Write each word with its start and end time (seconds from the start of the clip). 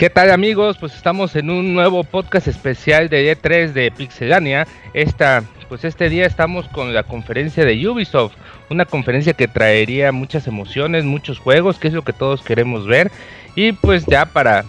¿Qué 0.00 0.08
tal 0.08 0.30
amigos? 0.30 0.78
Pues 0.78 0.94
estamos 0.94 1.36
en 1.36 1.50
un 1.50 1.74
nuevo 1.74 2.04
podcast 2.04 2.48
especial 2.48 3.10
de 3.10 3.36
E3 3.36 3.74
de 3.74 3.90
Pixelania. 3.90 4.66
Esta, 4.94 5.44
pues 5.68 5.84
este 5.84 6.08
día 6.08 6.24
estamos 6.24 6.66
con 6.68 6.94
la 6.94 7.02
conferencia 7.02 7.66
de 7.66 7.86
Ubisoft, 7.86 8.32
una 8.70 8.86
conferencia 8.86 9.34
que 9.34 9.46
traería 9.46 10.10
muchas 10.10 10.46
emociones, 10.46 11.04
muchos 11.04 11.38
juegos, 11.38 11.78
que 11.78 11.88
es 11.88 11.92
lo 11.92 12.00
que 12.00 12.14
todos 12.14 12.40
queremos 12.40 12.86
ver. 12.86 13.12
Y 13.54 13.72
pues 13.72 14.06
ya 14.06 14.24
para 14.24 14.64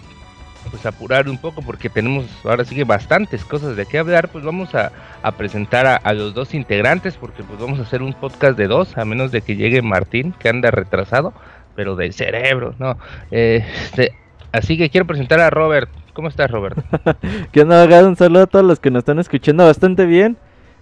pues 0.70 0.84
apurar 0.84 1.26
un 1.30 1.38
poco 1.38 1.62
porque 1.62 1.88
tenemos 1.88 2.26
ahora 2.44 2.66
sí 2.66 2.76
que 2.76 2.84
bastantes 2.84 3.42
cosas 3.42 3.74
de 3.74 3.86
qué 3.86 4.00
hablar, 4.00 4.28
pues 4.28 4.44
vamos 4.44 4.74
a, 4.74 4.92
presentar 5.38 5.98
a, 6.04 6.12
los 6.12 6.34
dos 6.34 6.52
integrantes 6.52 7.16
porque 7.16 7.42
pues 7.42 7.58
vamos 7.58 7.78
a 7.78 7.84
hacer 7.84 8.02
un 8.02 8.12
podcast 8.12 8.58
de 8.58 8.66
dos, 8.66 8.98
a 8.98 9.06
menos 9.06 9.32
de 9.32 9.40
que 9.40 9.56
llegue 9.56 9.80
Martín, 9.80 10.34
que 10.38 10.50
anda 10.50 10.70
retrasado, 10.70 11.32
pero 11.74 11.96
del 11.96 12.12
cerebro, 12.12 12.74
¿no? 12.78 12.98
Este, 13.30 14.12
Así 14.52 14.76
que 14.76 14.90
quiero 14.90 15.06
presentar 15.06 15.40
a 15.40 15.50
Robert. 15.50 15.90
¿Cómo 16.12 16.28
estás, 16.28 16.50
Robert? 16.50 16.78
¿Qué 17.52 17.62
onda, 17.62 18.06
Un 18.06 18.16
saludo 18.16 18.42
a 18.42 18.46
todos 18.46 18.64
los 18.64 18.80
que 18.80 18.90
nos 18.90 19.00
están 19.00 19.18
escuchando 19.18 19.64
bastante 19.64 20.04
bien. 20.04 20.36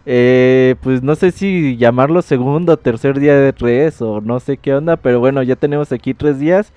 Eh, 0.07 0.75
pues 0.83 1.03
no 1.03 1.15
sé 1.15 1.31
si 1.31 1.77
llamarlo 1.77 2.23
segundo 2.23 2.73
o 2.73 2.77
tercer 2.77 3.21
día 3.21 3.37
de 3.37 3.53
tres 3.53 4.01
o 4.03 4.21
no 4.21 4.41
sé 4.41 4.57
qué 4.57 4.75
onda, 4.75 4.97
pero 4.97 5.21
bueno, 5.21 5.43
ya 5.43 5.57
tenemos 5.57 5.93
aquí 5.93 6.15
tres 6.15 6.41
días 6.41 6.73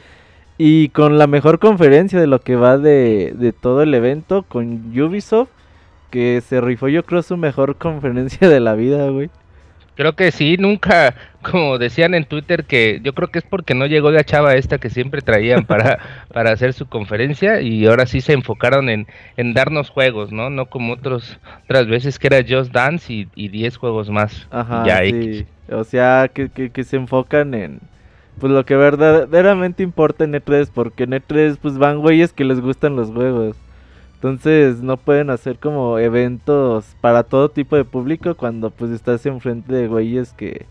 y 0.58 0.90
con 0.90 1.18
la 1.18 1.26
mejor 1.26 1.58
conferencia 1.60 2.20
de 2.20 2.28
lo 2.28 2.42
que 2.42 2.56
va 2.56 2.78
de, 2.78 3.34
de 3.36 3.54
todo 3.54 3.82
el 3.82 3.94
evento 3.94 4.44
con 4.44 4.92
Ubisoft, 5.00 5.50
que 6.12 6.42
se 6.48 6.62
rifó 6.62 6.90
yo 6.90 7.06
creo 7.06 7.24
su 7.24 7.38
mejor 7.38 7.76
conferencia 7.78 8.50
de 8.50 8.60
la 8.60 8.74
vida, 8.76 9.10
güey. 9.10 9.30
Creo 9.96 10.14
que 10.14 10.32
sí, 10.32 10.58
nunca, 10.58 11.16
como 11.42 11.78
decían 11.78 12.14
en 12.14 12.26
Twitter, 12.26 12.66
que 12.66 13.00
yo 13.04 13.14
creo 13.14 13.30
que 13.30 13.40
es 13.40 13.46
porque 13.46 13.76
no 13.76 13.86
llegó 13.86 14.12
la 14.12 14.24
chava 14.24 14.56
esta 14.56 14.78
que 14.78 14.90
siempre 14.90 15.22
traían 15.22 15.66
para, 15.68 16.00
para 16.34 16.52
hacer 16.52 16.74
su 16.74 16.88
conferencia 16.88 17.62
y 17.62 17.86
ahora 17.86 18.06
sí 18.06 18.22
se 18.22 18.34
enfocaron 18.34 18.90
en, 18.90 19.08
en 19.38 19.54
darnos 19.54 19.90
juegos, 19.90 20.32
¿no? 20.32 20.50
No 20.50 20.66
como 20.68 20.94
otros, 20.94 21.40
otras 21.66 21.88
veces 21.88 22.20
que 22.20 22.28
era 22.28 22.44
Just 22.48 22.72
Dance 22.72 23.28
y 23.36 23.48
10 23.48 23.78
juegos 23.78 24.10
más. 24.10 24.48
Ajá, 24.52 24.86
sí. 25.04 25.46
O 25.72 25.84
sea, 25.84 26.30
que, 26.34 26.50
que, 26.50 26.72
que, 26.72 26.84
se 26.84 26.98
enfocan 26.98 27.54
en 27.54 27.80
pues 28.40 28.52
lo 28.52 28.66
que 28.66 28.76
verdaderamente 28.76 29.84
importa 29.84 30.24
en 30.24 30.34
E3, 30.34 30.70
porque 30.74 31.04
en 31.04 31.12
E3 31.12 31.58
pues 31.62 31.78
van 31.78 32.00
güeyes 32.00 32.34
que 32.34 32.44
les 32.44 32.60
gustan 32.60 32.96
los 32.96 33.12
juegos. 33.12 33.56
Entonces 34.24 34.82
no 34.82 34.96
pueden 34.96 35.30
hacer 35.30 35.60
como 35.60 36.00
eventos 36.00 36.96
para 37.02 37.24
todo 37.24 37.50
tipo 37.50 37.76
de 37.76 37.84
público 37.84 38.36
cuando 38.36 38.70
pues 38.70 38.92
estás 38.92 39.26
enfrente 39.26 39.74
de 39.76 39.90
güeyes 39.90 40.32
que 40.32 40.66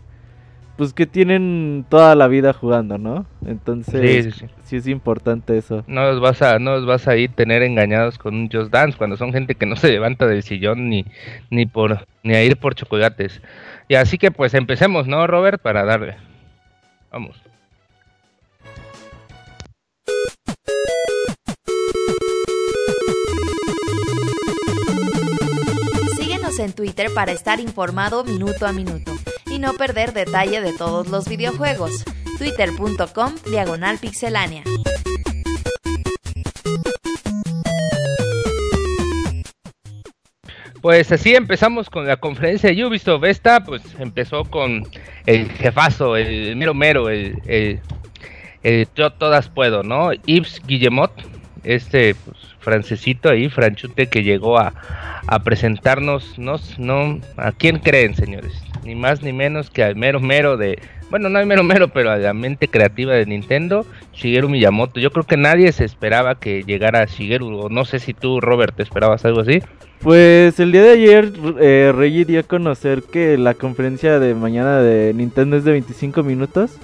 pues 0.75 0.91
que 0.91 1.05
tienen 1.05 1.85
toda 1.87 2.15
la 2.15 2.27
vida 2.27 2.53
jugando, 2.53 2.97
¿no? 2.97 3.27
Entonces 3.45 4.43
sí, 4.63 4.75
es 4.75 4.87
importante 4.87 5.55
eso. 5.55 5.83
No 5.85 6.01
los 6.01 6.19
vas 6.19 6.41
a 6.41 6.57
no 6.57 6.71
los 6.71 6.87
vas 6.87 7.07
a 7.07 7.15
ir 7.15 7.31
tener 7.33 7.61
engañados 7.61 8.17
con 8.17 8.33
un 8.33 8.49
Just 8.49 8.71
Dance 8.71 8.97
cuando 8.97 9.17
son 9.17 9.31
gente 9.31 9.53
que 9.53 9.67
no 9.67 9.75
se 9.75 9.91
levanta 9.91 10.25
del 10.25 10.41
sillón 10.41 10.89
ni 10.89 11.05
ni 11.51 11.67
por 11.67 12.07
ni 12.23 12.33
a 12.33 12.43
ir 12.43 12.57
por 12.57 12.73
chocolates. 12.73 13.39
Y 13.87 13.93
así 13.93 14.17
que 14.17 14.31
pues 14.31 14.55
empecemos, 14.55 15.05
¿no, 15.05 15.27
Robert? 15.27 15.61
Para 15.61 15.85
darle. 15.85 16.15
Vamos. 17.11 17.39
En 26.63 26.73
Twitter 26.73 27.13
para 27.13 27.31
estar 27.31 27.59
informado 27.59 28.23
minuto 28.23 28.65
a 28.65 28.73
minuto 28.73 29.13
y 29.47 29.59
no 29.59 29.73
perder 29.73 30.13
detalle 30.13 30.61
de 30.61 30.73
todos 30.73 31.07
los 31.09 31.27
videojuegos. 31.27 32.03
Twitter.com 32.37 33.35
Diagonal 33.49 33.97
Pixelánea. 33.99 34.63
Pues 40.81 41.09
así 41.13 41.33
empezamos 41.33 41.89
con 41.89 42.05
la 42.07 42.17
conferencia 42.17 42.69
de 42.69 42.85
Ubisoft. 42.85 43.23
Esta 43.23 43.63
pues 43.63 43.81
empezó 43.99 44.43
con 44.43 44.85
el 45.25 45.49
jefazo, 45.51 46.17
el 46.17 46.57
mero 46.57 46.73
mero, 46.73 47.09
el, 47.09 47.79
yo 48.95 49.11
todas 49.11 49.47
puedo, 49.47 49.83
¿no? 49.83 50.11
Yves 50.11 50.61
Guillemot, 50.65 51.11
este 51.63 52.15
pues, 52.15 52.37
francesito 52.63 53.29
ahí, 53.29 53.49
franchute 53.49 54.07
que 54.07 54.23
llegó 54.23 54.57
a, 54.57 54.73
presentarnos, 55.43 56.37
no, 56.37 56.55
no, 56.77 57.19
¿a 57.37 57.51
quién 57.51 57.79
creen, 57.79 58.15
señores? 58.15 58.53
Ni 58.83 58.95
más 58.95 59.21
ni 59.21 59.33
menos 59.33 59.69
que 59.69 59.83
al 59.83 59.95
mero 59.95 60.19
mero 60.19 60.57
de, 60.57 60.79
bueno, 61.09 61.29
no 61.29 61.39
al 61.39 61.45
mero 61.45 61.63
mero, 61.63 61.89
pero 61.89 62.11
a 62.11 62.17
la 62.17 62.33
mente 62.33 62.67
creativa 62.67 63.13
de 63.13 63.25
Nintendo, 63.25 63.85
Shigeru 64.13 64.49
Miyamoto. 64.49 64.99
Yo 64.99 65.11
creo 65.11 65.25
que 65.25 65.37
nadie 65.37 65.71
se 65.71 65.85
esperaba 65.85 66.35
que 66.35 66.63
llegara 66.63 67.05
Shigeru, 67.05 67.59
o 67.59 67.69
no 67.69 67.85
sé 67.85 67.99
si 67.99 68.13
tú, 68.13 68.41
Robert, 68.41 68.75
te 68.75 68.83
esperabas 68.83 69.23
algo 69.25 69.41
así. 69.41 69.61
Pues 70.03 70.59
el 70.59 70.73
día 70.73 70.83
de 70.83 70.91
ayer 70.91 71.31
eh, 71.61 71.93
Reggie 71.95 72.25
dio 72.25 72.41
a 72.41 72.43
conocer 72.43 73.03
que 73.03 73.37
la 73.37 73.53
conferencia 73.53 74.19
de 74.19 74.35
mañana 74.35 74.79
de 74.79 75.13
Nintendo 75.13 75.55
es 75.55 75.63
de 75.63 75.71
25 75.71 76.23
minutos. 76.23 76.77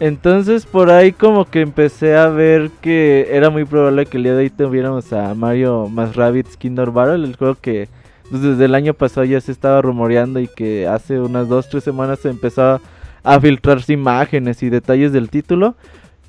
Entonces 0.00 0.64
por 0.64 0.90
ahí 0.90 1.12
como 1.12 1.44
que 1.44 1.60
empecé 1.60 2.16
a 2.16 2.28
ver 2.28 2.70
que 2.80 3.28
era 3.32 3.50
muy 3.50 3.64
probable 3.64 4.06
que 4.06 4.16
el 4.16 4.22
día 4.22 4.34
de 4.34 4.44
hoy 4.44 4.50
tuviéramos 4.50 5.12
a 5.12 5.34
Mario 5.34 5.88
más 5.88 6.14
Rabbids 6.14 6.56
Kingdom 6.56 6.94
Battle, 6.94 7.26
el 7.26 7.36
juego 7.36 7.56
que 7.56 7.88
pues, 8.30 8.42
desde 8.42 8.66
el 8.66 8.74
año 8.74 8.94
pasado 8.94 9.24
ya 9.24 9.40
se 9.40 9.52
estaba 9.52 9.82
rumoreando 9.82 10.38
y 10.40 10.48
que 10.48 10.86
hace 10.86 11.18
unas 11.18 11.48
2-3 11.48 11.80
semanas 11.80 12.20
se 12.20 12.28
empezó 12.28 12.80
a 13.24 13.40
filtrarse 13.40 13.92
imágenes 13.92 14.62
y 14.62 14.70
detalles 14.70 15.12
del 15.12 15.30
título. 15.30 15.74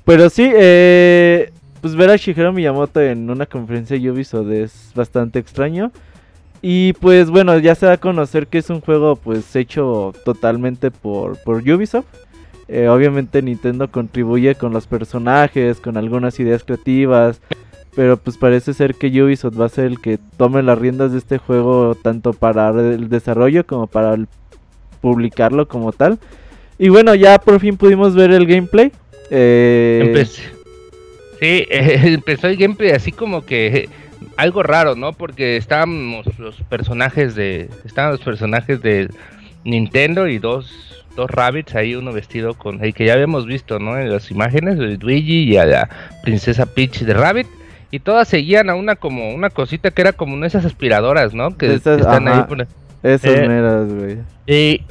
Pero 0.04 0.28
sí, 0.30 0.50
eh, 0.52 1.52
pues 1.80 1.94
ver 1.94 2.10
a 2.10 2.16
Shigeru 2.16 2.52
Miyamoto 2.52 3.00
en 3.00 3.30
una 3.30 3.46
conferencia 3.46 3.98
de 3.98 4.10
Ubisoft 4.10 4.50
es 4.50 4.92
bastante 4.94 5.38
extraño. 5.38 5.92
Y 6.62 6.94
pues 6.94 7.30
bueno, 7.30 7.58
ya 7.58 7.74
se 7.74 7.86
da 7.86 7.92
a 7.92 7.96
conocer 7.96 8.46
que 8.46 8.58
es 8.58 8.68
un 8.68 8.80
juego 8.80 9.16
pues 9.16 9.54
hecho 9.56 10.12
totalmente 10.24 10.90
por, 10.90 11.38
por 11.42 11.56
Ubisoft. 11.58 12.06
Eh, 12.72 12.88
obviamente 12.88 13.42
Nintendo 13.42 13.90
contribuye 13.90 14.54
con 14.54 14.72
los 14.72 14.86
personajes, 14.86 15.80
con 15.80 15.96
algunas 15.96 16.38
ideas 16.38 16.62
creativas, 16.62 17.40
pero 17.96 18.16
pues 18.16 18.36
parece 18.38 18.74
ser 18.74 18.94
que 18.94 19.08
Ubisoft 19.20 19.60
va 19.60 19.66
a 19.66 19.70
ser 19.70 19.86
el 19.86 20.00
que 20.00 20.20
tome 20.36 20.62
las 20.62 20.78
riendas 20.78 21.10
de 21.10 21.18
este 21.18 21.38
juego 21.38 21.96
tanto 21.96 22.32
para 22.32 22.70
el 22.70 23.08
desarrollo 23.08 23.66
como 23.66 23.88
para 23.88 24.16
publicarlo 25.00 25.66
como 25.66 25.90
tal. 25.90 26.20
Y 26.78 26.90
bueno, 26.90 27.16
ya 27.16 27.40
por 27.40 27.58
fin 27.58 27.76
pudimos 27.76 28.14
ver 28.14 28.30
el 28.30 28.46
gameplay. 28.46 28.92
Eh... 29.30 30.24
Sí, 31.40 31.66
empezó 31.70 32.46
el 32.46 32.56
gameplay 32.56 32.92
así 32.92 33.10
como 33.10 33.44
que 33.44 33.88
algo 34.36 34.62
raro, 34.62 34.94
¿no? 34.94 35.12
Porque 35.12 35.56
estábamos 35.56 36.24
los 36.38 36.54
personajes 36.68 37.34
de 37.34 37.68
estaban 37.84 38.12
los 38.12 38.20
personajes 38.20 38.80
de 38.80 39.08
Nintendo 39.64 40.28
y 40.28 40.38
dos 40.38 40.99
dos 41.16 41.30
rabbits 41.30 41.74
ahí, 41.74 41.94
uno 41.94 42.12
vestido 42.12 42.54
con 42.54 42.82
el 42.84 42.94
que 42.94 43.06
ya 43.06 43.14
habíamos 43.14 43.46
visto, 43.46 43.78
¿no? 43.78 43.98
En 43.98 44.10
las 44.10 44.30
imágenes, 44.30 44.78
de 44.78 44.96
Luigi 44.96 45.44
y 45.44 45.56
a 45.56 45.66
la 45.66 45.88
princesa 46.22 46.66
Peach 46.66 47.00
de 47.00 47.14
Rabbit. 47.14 47.46
Y 47.90 47.98
todas 47.98 48.28
seguían 48.28 48.70
a 48.70 48.76
una 48.76 48.96
como 48.96 49.34
una 49.34 49.50
cosita 49.50 49.90
que 49.90 50.02
era 50.02 50.12
como 50.12 50.44
esas 50.44 50.64
aspiradoras, 50.64 51.34
¿no? 51.34 51.56
Que, 51.56 51.74
están 51.74 52.28
ahí 52.28 52.42
por... 52.44 52.66
Esas 53.02 53.30
eh, 53.34 53.86
güey. 53.88 54.18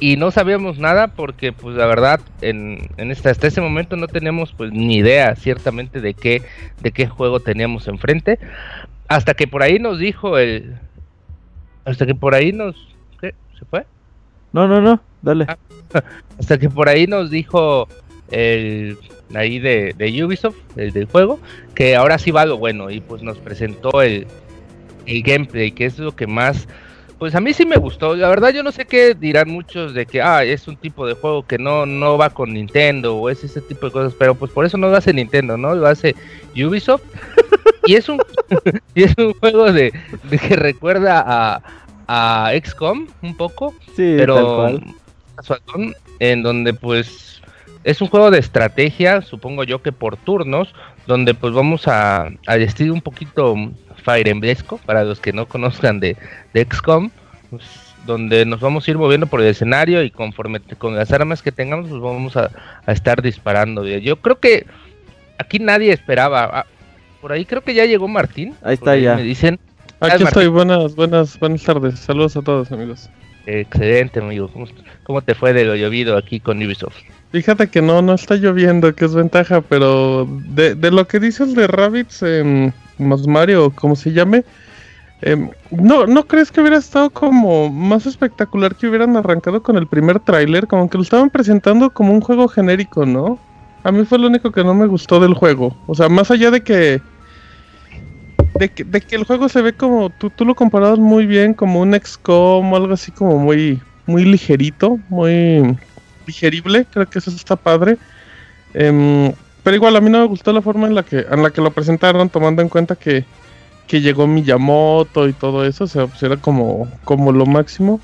Y, 0.00 0.16
no 0.16 0.30
sabíamos 0.30 0.78
nada 0.78 1.08
porque, 1.08 1.52
pues, 1.52 1.76
la 1.76 1.86
verdad, 1.86 2.20
en, 2.40 2.88
en 2.96 3.10
esta, 3.10 3.30
hasta 3.30 3.46
ese 3.46 3.60
momento 3.60 3.96
no 3.96 4.08
teníamos, 4.08 4.52
pues, 4.52 4.72
ni 4.72 4.96
idea, 4.96 5.36
ciertamente, 5.36 6.00
de 6.00 6.14
qué, 6.14 6.42
de 6.82 6.90
qué 6.90 7.06
juego 7.06 7.40
teníamos 7.40 7.86
enfrente. 7.86 8.38
Hasta 9.06 9.34
que 9.34 9.46
por 9.46 9.62
ahí 9.62 9.78
nos 9.78 9.98
dijo 9.98 10.38
el... 10.38 10.76
Hasta 11.84 12.04
que 12.04 12.14
por 12.14 12.34
ahí 12.34 12.52
nos... 12.52 12.74
¿Qué? 13.20 13.34
¿Se 13.58 13.64
fue? 13.64 13.86
No, 14.52 14.66
no, 14.66 14.80
no, 14.80 15.00
dale. 15.22 15.46
Ah, 15.48 15.56
hasta 16.38 16.58
que 16.58 16.68
por 16.68 16.88
ahí 16.88 17.06
nos 17.06 17.30
dijo 17.30 17.88
el 18.30 18.96
ahí 19.34 19.58
de, 19.58 19.94
Ubisoft, 20.24 20.56
el 20.76 20.92
del 20.92 21.06
juego, 21.06 21.38
que 21.74 21.94
ahora 21.94 22.18
sí 22.18 22.30
va 22.30 22.44
lo 22.44 22.58
bueno 22.58 22.90
y 22.90 23.00
pues 23.00 23.22
nos 23.22 23.38
presentó 23.38 24.02
el, 24.02 24.26
el 25.06 25.22
gameplay, 25.22 25.70
que 25.70 25.86
es 25.86 25.98
lo 25.98 26.16
que 26.16 26.26
más 26.26 26.66
pues 27.20 27.34
a 27.34 27.40
mí 27.40 27.52
sí 27.52 27.66
me 27.66 27.76
gustó. 27.76 28.16
La 28.16 28.30
verdad 28.30 28.48
yo 28.48 28.62
no 28.62 28.72
sé 28.72 28.86
qué 28.86 29.14
dirán 29.14 29.50
muchos 29.50 29.92
de 29.92 30.06
que 30.06 30.22
ah, 30.22 30.42
es 30.42 30.66
un 30.66 30.76
tipo 30.78 31.06
de 31.06 31.12
juego 31.12 31.46
que 31.46 31.58
no, 31.58 31.84
no 31.84 32.16
va 32.16 32.30
con 32.30 32.54
Nintendo 32.54 33.14
o 33.14 33.28
es 33.28 33.44
ese 33.44 33.60
tipo 33.60 33.86
de 33.86 33.92
cosas, 33.92 34.14
pero 34.18 34.34
pues 34.34 34.50
por 34.50 34.64
eso 34.64 34.78
no 34.78 34.88
lo 34.88 34.96
hace 34.96 35.12
Nintendo, 35.12 35.58
¿no? 35.58 35.74
Lo 35.74 35.86
hace 35.86 36.16
Ubisoft. 36.56 37.02
y 37.84 37.94
es 37.94 38.08
un 38.08 38.22
y 38.94 39.02
es 39.02 39.14
un 39.18 39.34
juego 39.34 39.70
de, 39.70 39.92
que 40.30 40.56
recuerda 40.56 41.22
a, 41.26 41.62
a 42.08 42.52
XCOM 42.58 43.06
un 43.20 43.36
poco, 43.36 43.74
sí, 43.94 44.14
pero 44.16 44.80
en 46.18 46.42
donde 46.42 46.74
pues 46.74 47.42
es 47.84 48.00
un 48.00 48.08
juego 48.08 48.30
de 48.30 48.38
estrategia, 48.38 49.22
supongo 49.22 49.64
yo 49.64 49.82
que 49.82 49.92
por 49.92 50.16
turnos, 50.16 50.74
donde 51.06 51.34
pues 51.34 51.54
vamos 51.54 51.88
a, 51.88 52.30
a 52.46 52.56
vestir 52.56 52.92
un 52.92 53.00
poquito 53.00 53.54
Fire 54.00 54.28
Emblesco, 54.28 54.78
para 54.78 55.04
los 55.04 55.20
que 55.20 55.32
no 55.32 55.46
conozcan 55.46 56.00
de, 56.00 56.16
de 56.52 56.66
XCOM, 56.70 57.10
pues, 57.50 57.64
donde 58.06 58.46
nos 58.46 58.60
vamos 58.60 58.86
a 58.86 58.90
ir 58.90 58.98
moviendo 58.98 59.26
por 59.26 59.40
el 59.40 59.48
escenario 59.48 60.02
y 60.02 60.10
conforme 60.10 60.60
con 60.60 60.96
las 60.96 61.12
armas 61.12 61.42
que 61.42 61.52
tengamos, 61.52 61.88
pues 61.88 62.00
vamos 62.00 62.36
a, 62.36 62.50
estar 62.86 63.22
disparando. 63.22 63.86
Yo 63.86 64.16
creo 64.16 64.38
que 64.40 64.66
aquí 65.38 65.58
nadie 65.58 65.92
esperaba. 65.92 66.50
Ah, 66.52 66.66
por 67.20 67.32
ahí 67.32 67.44
creo 67.44 67.62
que 67.62 67.74
ya 67.74 67.84
llegó 67.84 68.08
Martín. 68.08 68.54
Ahí 68.62 68.74
está 68.74 68.96
ya. 68.96 69.16
Me 69.16 69.22
dicen. 69.22 69.58
Aquí 70.00 70.22
estoy, 70.22 70.46
buenas, 70.46 70.94
buenas, 70.94 71.38
buenas 71.38 71.62
tardes. 71.62 71.98
Saludos 71.98 72.36
a 72.36 72.42
todos 72.42 72.72
amigos. 72.72 73.10
Excelente 73.46 74.20
amigo. 74.20 74.48
¿Cómo, 74.52 74.66
cómo 75.04 75.22
te 75.22 75.34
fue 75.34 75.52
de 75.52 75.64
lo 75.64 75.74
llovido 75.74 76.16
aquí 76.16 76.40
con 76.40 76.62
Ubisoft? 76.62 76.96
Fíjate 77.32 77.68
que 77.68 77.80
no, 77.80 78.02
no 78.02 78.14
está 78.14 78.34
lloviendo, 78.34 78.94
que 78.94 79.04
es 79.04 79.14
ventaja, 79.14 79.60
pero 79.60 80.26
de, 80.26 80.74
de 80.74 80.90
lo 80.90 81.06
que 81.06 81.20
dices 81.20 81.54
de 81.54 81.68
Rabbits, 81.68 82.22
eh, 82.22 82.72
más 82.98 83.26
Mario, 83.26 83.70
como 83.70 83.94
se 83.94 84.12
llame, 84.12 84.44
em, 85.22 85.48
¿no, 85.70 86.06
¿no 86.06 86.26
crees 86.26 86.50
que 86.50 86.60
hubiera 86.60 86.78
estado 86.78 87.10
como 87.10 87.70
más 87.70 88.06
espectacular 88.06 88.74
que 88.74 88.88
hubieran 88.88 89.16
arrancado 89.16 89.62
con 89.62 89.76
el 89.76 89.86
primer 89.86 90.18
tráiler? 90.18 90.66
Como 90.66 90.90
que 90.90 90.98
lo 90.98 91.04
estaban 91.04 91.30
presentando 91.30 91.90
como 91.90 92.12
un 92.12 92.20
juego 92.20 92.48
genérico, 92.48 93.06
¿no? 93.06 93.38
A 93.84 93.92
mí 93.92 94.04
fue 94.04 94.18
lo 94.18 94.26
único 94.26 94.50
que 94.50 94.64
no 94.64 94.74
me 94.74 94.86
gustó 94.86 95.20
del 95.20 95.34
juego. 95.34 95.76
O 95.86 95.94
sea, 95.94 96.08
más 96.08 96.30
allá 96.30 96.50
de 96.50 96.62
que... 96.62 97.00
De 98.58 98.68
que, 98.68 98.84
de 98.84 99.00
que 99.00 99.16
el 99.16 99.24
juego 99.24 99.48
se 99.48 99.62
ve 99.62 99.72
como... 99.72 100.10
Tú, 100.10 100.30
tú 100.30 100.44
lo 100.44 100.54
comparabas 100.54 100.98
muy 100.98 101.26
bien 101.26 101.54
como 101.54 101.80
un 101.80 101.98
XCOM 101.98 102.72
o 102.72 102.76
algo 102.76 102.94
así 102.94 103.10
como 103.10 103.38
muy... 103.38 103.80
Muy 104.06 104.24
ligerito, 104.24 104.98
muy 105.08 105.76
digerible. 106.26 106.84
Creo 106.90 107.08
que 107.08 107.20
eso 107.20 107.30
está 107.30 107.54
padre. 107.54 107.96
Eh, 108.74 109.32
pero 109.62 109.76
igual 109.76 109.96
a 109.96 110.00
mí 110.00 110.10
no 110.10 110.20
me 110.20 110.26
gustó 110.26 110.52
la 110.52 110.62
forma 110.62 110.86
en 110.86 110.94
la 110.94 111.02
que, 111.02 111.26
en 111.30 111.42
la 111.42 111.50
que 111.50 111.60
lo 111.60 111.70
presentaron, 111.70 112.28
tomando 112.28 112.62
en 112.62 112.68
cuenta 112.68 112.96
que, 112.96 113.24
que 113.86 114.00
llegó 114.00 114.26
Miyamoto 114.26 115.28
y 115.28 115.32
todo 115.32 115.64
eso, 115.64 115.84
o 115.84 115.86
sea, 115.86 116.06
pues 116.06 116.22
era 116.22 116.36
como, 116.36 116.88
como 117.04 117.32
lo 117.32 117.46
máximo. 117.46 118.00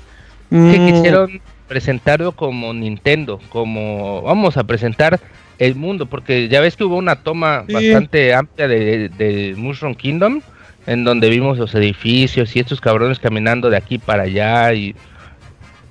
Que 0.49 0.55
mm. 0.55 0.87
quisieron 0.87 1.41
presentarlo 1.67 2.31
como 2.33 2.73
Nintendo, 2.73 3.39
como 3.49 4.21
vamos 4.21 4.55
a 4.57 4.63
presentar 4.63 5.19
el 5.59 5.75
mundo, 5.75 6.05
porque 6.05 6.47
ya 6.49 6.61
ves 6.61 6.75
que 6.75 6.83
hubo 6.83 6.97
una 6.97 7.17
toma 7.17 7.63
bastante 7.67 8.33
amplia 8.33 8.67
de, 8.67 9.09
de, 9.09 9.55
Mushroom 9.57 9.95
Kingdom, 9.95 10.41
en 10.85 11.03
donde 11.03 11.29
vimos 11.29 11.57
los 11.57 11.73
edificios 11.75 12.55
y 12.55 12.59
estos 12.59 12.79
cabrones 12.79 13.19
caminando 13.19 13.69
de 13.69 13.77
aquí 13.77 13.97
para 13.97 14.23
allá 14.23 14.73
y 14.73 14.95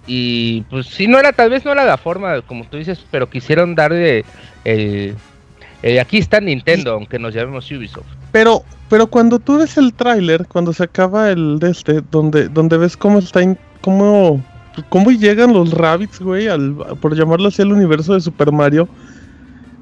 y 0.08 0.60
pues 0.70 0.86
sí 0.86 1.08
no 1.08 1.18
era 1.18 1.32
tal 1.32 1.50
vez 1.50 1.64
no 1.64 1.72
era 1.72 1.84
la 1.84 1.96
forma 1.96 2.40
como 2.42 2.64
tú 2.64 2.76
dices 2.76 3.04
pero 3.10 3.28
quisieron 3.28 3.74
darle 3.74 4.24
el, 4.64 5.16
eh, 5.82 6.00
aquí 6.00 6.18
está 6.18 6.40
Nintendo, 6.40 6.92
aunque 6.92 7.18
nos 7.18 7.34
llamemos 7.34 7.70
Ubisoft. 7.70 8.06
Pero, 8.32 8.64
pero 8.88 9.06
cuando 9.06 9.38
tú 9.38 9.58
ves 9.58 9.76
el 9.76 9.94
tráiler, 9.94 10.46
cuando 10.46 10.72
se 10.72 10.82
acaba 10.84 11.30
el 11.30 11.58
de 11.58 11.70
este, 11.70 12.02
donde, 12.10 12.48
donde 12.48 12.76
ves 12.76 12.96
cómo 12.96 13.18
está, 13.18 13.40
cómo, 13.82 14.42
cómo 14.88 15.10
llegan 15.10 15.52
los 15.52 15.72
rabbits, 15.72 16.20
güey, 16.20 16.48
al, 16.48 16.74
por 17.00 17.14
llamarlo 17.14 17.48
así, 17.48 17.62
al 17.62 17.72
universo 17.72 18.14
de 18.14 18.20
Super 18.20 18.52
Mario, 18.52 18.88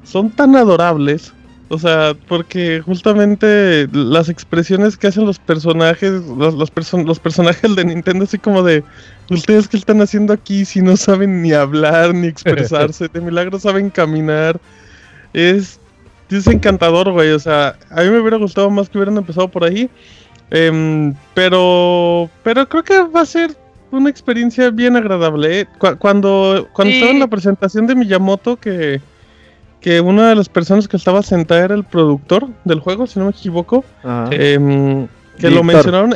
son 0.05 0.31
tan 0.31 0.55
adorables. 0.55 1.33
O 1.67 1.79
sea, 1.79 2.15
porque 2.27 2.81
justamente 2.85 3.87
las 3.91 4.29
expresiones 4.29 4.97
que 4.97 5.07
hacen 5.07 5.25
los 5.25 5.39
personajes, 5.39 6.11
los, 6.25 6.53
los, 6.53 6.71
los 6.93 7.19
personajes 7.19 7.75
de 7.75 7.85
Nintendo, 7.85 8.25
así 8.25 8.37
como 8.37 8.61
de, 8.61 8.83
¿ustedes 9.31 9.67
qué 9.67 9.77
están 9.77 9.99
haciendo 9.99 10.31
aquí 10.31 10.63
si 10.63 10.81
no 10.81 10.95
saben 10.95 11.41
ni 11.41 11.53
hablar 11.53 12.13
ni 12.13 12.27
expresarse? 12.27 13.07
De 13.13 13.19
milagro 13.19 13.59
saben 13.59 13.89
caminar. 13.89 14.61
Es 15.33 15.79
es 16.29 16.47
encantador, 16.47 17.11
güey. 17.11 17.31
O 17.31 17.39
sea, 17.39 17.77
a 17.89 18.01
mí 18.01 18.09
me 18.09 18.19
hubiera 18.19 18.37
gustado 18.37 18.69
más 18.69 18.89
que 18.89 18.97
hubieran 18.97 19.17
empezado 19.17 19.47
por 19.47 19.63
ahí. 19.63 19.89
Em, 20.51 21.13
pero, 21.33 22.29
pero 22.43 22.67
creo 22.67 22.83
que 22.83 23.03
va 23.03 23.21
a 23.21 23.25
ser 23.25 23.55
una 23.91 24.09
experiencia 24.09 24.69
bien 24.69 24.95
agradable. 24.95 25.61
¿eh? 25.61 25.67
cuando 25.99 26.67
cuando 26.73 26.93
estaba 26.93 27.11
en 27.11 27.19
la 27.19 27.27
presentación 27.27 27.87
de 27.87 27.95
Miyamoto, 27.95 28.57
que, 28.57 29.01
que 29.85 30.01
una 30.01 30.29
de 30.29 30.35
las 30.35 30.49
personas 30.49 30.87
que 30.87 30.97
estaba 30.97 31.21
sentada 31.21 31.63
era 31.63 31.75
el 31.75 31.83
productor 31.83 32.47
del 32.63 32.79
juego, 32.79 33.05
si 33.05 33.19
no 33.19 33.25
me 33.25 33.31
equivoco, 33.31 33.85
em, 34.31 35.05
que 35.37 35.51
lo 35.51 35.63
mencionaron, 35.63 36.15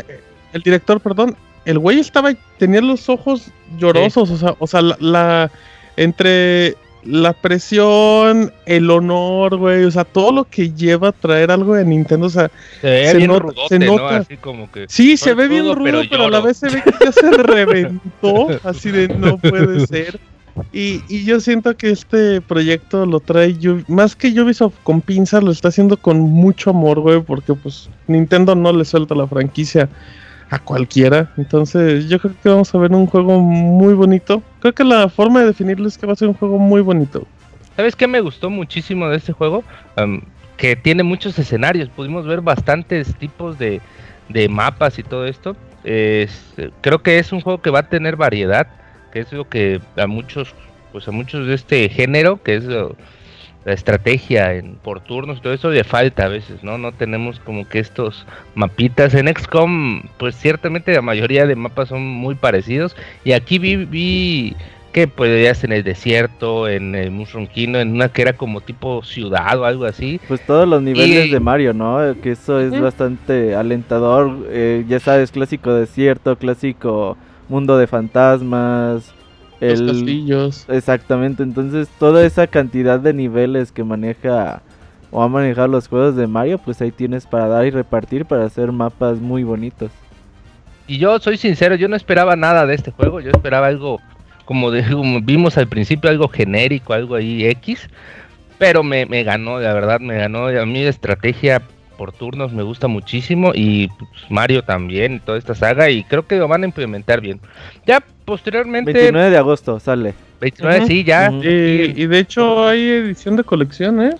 el 0.53 0.61
director, 0.63 0.99
perdón, 0.99 1.35
el 1.65 1.77
güey 1.77 1.99
estaba, 1.99 2.33
tenía 2.57 2.81
los 2.81 3.09
ojos 3.09 3.51
llorosos, 3.77 4.31
o 4.31 4.37
sea, 4.37 4.55
o 4.57 4.65
sea 4.65 4.81
la 4.81 5.51
entre 5.97 6.77
la 7.03 7.33
presión, 7.33 8.51
el 8.65 8.89
honor, 8.89 9.57
güey, 9.57 9.83
o 9.83 9.91
sea, 9.91 10.03
todo 10.03 10.31
lo 10.31 10.45
que 10.45 10.71
lleva 10.71 11.09
a 11.09 11.11
traer 11.11 11.51
algo 11.51 11.75
de 11.75 11.85
Nintendo, 11.85 12.25
o 12.25 12.31
sea, 12.31 12.49
se, 12.81 12.87
ve 12.87 13.13
bien 13.17 13.31
se 13.69 13.77
nota. 13.77 14.17
Así 14.17 14.37
como 14.37 14.71
que 14.71 14.85
sí, 14.89 15.15
se 15.15 15.35
ve 15.35 15.47
bien 15.47 15.65
rudo, 15.75 16.01
pero, 16.09 16.25
a 16.25 16.29
la 16.31 16.39
vez 16.39 16.57
se 16.57 16.69
ve 16.69 16.81
que 16.83 17.05
ya 17.05 17.11
se 17.11 17.31
reventó, 17.31 18.47
así 18.63 18.89
de 18.89 19.09
no 19.09 19.37
puede 19.37 19.85
ser. 19.85 20.19
Y, 20.73 21.01
y, 21.07 21.23
yo 21.23 21.39
siento 21.39 21.75
que 21.77 21.89
este 21.89 22.41
proyecto 22.41 23.05
lo 23.05 23.19
trae 23.19 23.55
más 23.87 24.15
que 24.15 24.27
Ubisoft 24.41 24.75
con 24.83 25.01
pinzas, 25.01 25.43
lo 25.43 25.51
está 25.51 25.69
haciendo 25.69 25.97
con 25.97 26.19
mucho 26.19 26.71
amor, 26.71 26.99
güey, 26.99 27.21
porque 27.21 27.53
pues 27.53 27.89
Nintendo 28.07 28.55
no 28.55 28.73
le 28.73 28.83
suelta 28.85 29.15
la 29.15 29.27
franquicia 29.27 29.89
a 30.49 30.59
cualquiera. 30.59 31.31
Entonces, 31.37 32.09
yo 32.09 32.19
creo 32.19 32.33
que 32.41 32.49
vamos 32.49 32.73
a 32.73 32.77
ver 32.77 32.91
un 32.91 33.05
juego 33.05 33.39
muy 33.39 33.93
bonito. 33.93 34.41
Creo 34.59 34.73
que 34.73 34.83
la 34.83 35.09
forma 35.09 35.41
de 35.41 35.47
definirlo 35.47 35.87
es 35.87 35.97
que 35.97 36.07
va 36.07 36.13
a 36.13 36.15
ser 36.15 36.27
un 36.27 36.33
juego 36.33 36.57
muy 36.57 36.81
bonito. 36.81 37.25
¿Sabes 37.75 37.95
qué 37.95 38.07
me 38.07 38.19
gustó 38.19 38.49
muchísimo 38.49 39.07
de 39.09 39.17
este 39.17 39.33
juego? 39.33 39.63
que 40.57 40.75
tiene 40.75 41.03
muchos 41.03 41.39
escenarios. 41.39 41.87
Pudimos 41.87 42.25
ver 42.25 42.41
bastantes 42.41 43.15
tipos 43.15 43.57
de, 43.57 43.79
de 44.27 44.49
mapas 44.49 44.99
y 44.99 45.03
todo 45.03 45.25
esto. 45.25 45.55
creo 45.83 47.01
que 47.01 47.19
es 47.19 47.31
un 47.31 47.41
juego 47.41 47.61
que 47.61 47.69
va 47.69 47.79
a 47.79 47.89
tener 47.89 48.17
variedad, 48.17 48.67
que 49.11 49.19
es 49.19 49.31
lo 49.31 49.47
que 49.47 49.81
a 49.97 50.07
muchos, 50.07 50.53
pues 50.91 51.07
a 51.07 51.11
muchos 51.11 51.47
de 51.47 51.53
este 51.53 51.89
género, 51.89 52.41
que 52.41 52.55
es 52.55 52.65
la 52.65 53.73
estrategia 53.73 54.53
en, 54.53 54.75
por 54.75 55.01
turnos, 55.01 55.41
todo 55.41 55.53
eso 55.53 55.69
de 55.69 55.83
falta 55.83 56.25
a 56.25 56.29
veces, 56.29 56.63
¿no? 56.63 56.77
No 56.77 56.91
tenemos 56.91 57.39
como 57.39 57.67
que 57.67 57.79
estos 57.79 58.25
mapitas. 58.55 59.13
En 59.13 59.27
XCOM, 59.27 60.03
pues 60.17 60.35
ciertamente 60.35 60.93
la 60.93 61.01
mayoría 61.01 61.45
de 61.45 61.55
mapas 61.55 61.89
son 61.89 62.05
muy 62.05 62.35
parecidos. 62.35 62.95
Y 63.23 63.33
aquí 63.33 63.59
vi, 63.59 63.75
vi 63.75 64.55
que 64.91 65.07
podías 65.07 65.63
en 65.63 65.71
el 65.71 65.83
desierto, 65.83 66.67
en 66.67 66.95
el 66.95 67.11
Mushroom 67.11 67.47
Kingdom, 67.47 67.81
en 67.81 67.91
una 67.93 68.09
que 68.09 68.21
era 68.21 68.33
como 68.33 68.61
tipo 68.61 69.03
ciudad 69.03 69.59
o 69.59 69.65
algo 69.65 69.85
así. 69.85 70.19
Pues 70.27 70.41
todos 70.45 70.67
los 70.67 70.81
niveles 70.81 71.31
de 71.31 71.39
Mario, 71.39 71.73
¿no? 71.73 71.99
Que 72.21 72.31
eso 72.31 72.59
es 72.59 72.79
bastante 72.79 73.55
alentador. 73.55 74.47
Eh, 74.49 74.85
ya 74.87 74.99
sabes, 74.99 75.31
clásico 75.31 75.73
desierto, 75.73 76.37
clásico 76.37 77.17
mundo 77.49 77.77
de 77.77 77.87
fantasmas 77.87 79.13
los 79.59 79.81
castillos. 79.81 80.65
Exactamente, 80.69 81.43
entonces 81.43 81.89
toda 81.99 82.25
esa 82.25 82.47
cantidad 82.47 82.99
de 82.99 83.13
niveles 83.13 83.71
que 83.71 83.83
maneja 83.83 84.61
o 85.11 85.23
ha 85.23 85.27
manejado 85.27 85.67
los 85.67 85.87
juegos 85.87 86.15
de 86.15 86.27
Mario, 86.27 86.59
pues 86.59 86.81
ahí 86.81 86.91
tienes 86.91 87.25
para 87.25 87.47
dar 87.47 87.65
y 87.65 87.71
repartir 87.71 88.25
para 88.25 88.45
hacer 88.45 88.71
mapas 88.71 89.19
muy 89.19 89.43
bonitos. 89.43 89.91
Y 90.87 90.97
yo 90.97 91.19
soy 91.19 91.37
sincero, 91.37 91.75
yo 91.75 91.87
no 91.87 91.95
esperaba 91.95 92.35
nada 92.35 92.65
de 92.65 92.75
este 92.75 92.91
juego, 92.91 93.19
yo 93.19 93.31
esperaba 93.31 93.67
algo 93.67 93.99
como, 94.45 94.71
de, 94.71 94.83
vimos 95.23 95.57
al 95.57 95.67
principio, 95.67 96.09
algo 96.09 96.27
genérico, 96.27 96.93
algo 96.93 97.15
ahí 97.15 97.45
X, 97.45 97.89
pero 98.57 98.83
me, 98.83 99.05
me 99.05 99.23
ganó, 99.23 99.59
la 99.59 99.73
verdad 99.73 99.99
me 99.99 100.17
ganó, 100.17 100.47
a 100.47 100.65
mí 100.65 100.83
la 100.83 100.89
estrategia 100.89 101.61
por 101.99 102.13
turnos 102.13 102.53
me 102.53 102.63
gusta 102.63 102.87
muchísimo 102.87 103.51
y 103.53 103.89
pues, 103.89 104.09
Mario 104.29 104.63
también, 104.63 105.19
toda 105.19 105.37
esta 105.37 105.53
saga 105.53 105.89
y 105.89 106.05
creo 106.05 106.25
que 106.25 106.37
lo 106.37 106.47
van 106.47 106.63
a 106.63 106.65
implementar 106.65 107.19
bien. 107.19 107.41
Ya 107.85 108.01
posteriormente... 108.23 108.93
29 108.93 109.29
de 109.29 109.37
agosto 109.37 109.81
sale. 109.81 110.13
29, 110.39 110.87
sí, 110.87 111.03
ya. 111.03 111.29
y, 111.29 112.07
de 112.07 112.19
hecho 112.19 112.65
hay 112.65 112.87
edición 112.87 113.35
de 113.35 113.43
colección, 113.43 114.01
¿eh? 114.01 114.15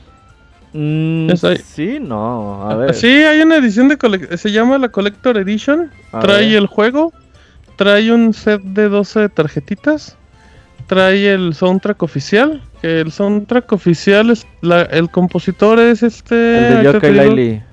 Mm, 0.74 1.30
sí, 1.64 2.00
no, 2.02 2.70
a 2.70 2.76
ver. 2.76 2.94
Sí, 2.94 3.08
hay 3.08 3.40
una 3.40 3.56
edición 3.56 3.88
de 3.88 3.98
colección, 3.98 4.38
se 4.38 4.52
llama 4.52 4.78
la 4.78 4.90
Collector 4.90 5.38
Edition, 5.38 5.90
trae 6.20 6.58
el 6.58 6.68
juego, 6.68 7.14
trae 7.78 8.12
un 8.12 8.34
set 8.34 8.62
de 8.62 8.90
12 8.90 9.30
tarjetitas, 9.30 10.18
trae 10.88 11.34
el 11.34 11.54
soundtrack 11.54 12.04
oficial, 12.04 12.62
que 12.82 13.00
el 13.00 13.12
soundtrack 13.14 13.72
oficial 13.72 14.32
es 14.32 14.46
el 14.92 15.10
compositor 15.10 15.80
es 15.80 16.04
este 16.04 16.68
el 16.68 16.78
de 16.78 16.84
Yokai 16.84 17.69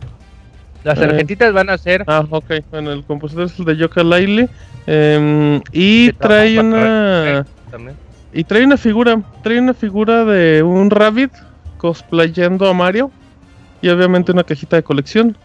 Las 0.86 0.98
Eh. 0.98 1.00
tarjetitas 1.06 1.52
van 1.52 1.68
a 1.68 1.76
ser 1.78 2.04
Ah, 2.06 2.24
ok. 2.30 2.44
Bueno, 2.70 2.92
el 2.92 3.02
compositor 3.04 3.46
es 3.46 3.58
el 3.58 3.64
de 3.64 3.76
Yoka 3.76 4.02
Laile. 4.04 4.48
em, 4.86 5.60
y 5.72 6.12
trae 6.12 6.60
una. 6.60 7.44
también. 7.72 7.96
Y 8.32 8.44
trae 8.44 8.64
una 8.64 8.76
figura. 8.76 9.20
Trae 9.42 9.58
una 9.58 9.74
figura 9.74 10.24
de 10.24 10.62
un 10.62 10.90
Rabbit 10.90 11.32
cosplayando 11.78 12.68
a 12.68 12.72
Mario. 12.72 13.10
Y 13.82 13.88
obviamente 13.88 14.30
una 14.30 14.44
cajita 14.44 14.76
de 14.76 14.82
colección. 14.84 15.36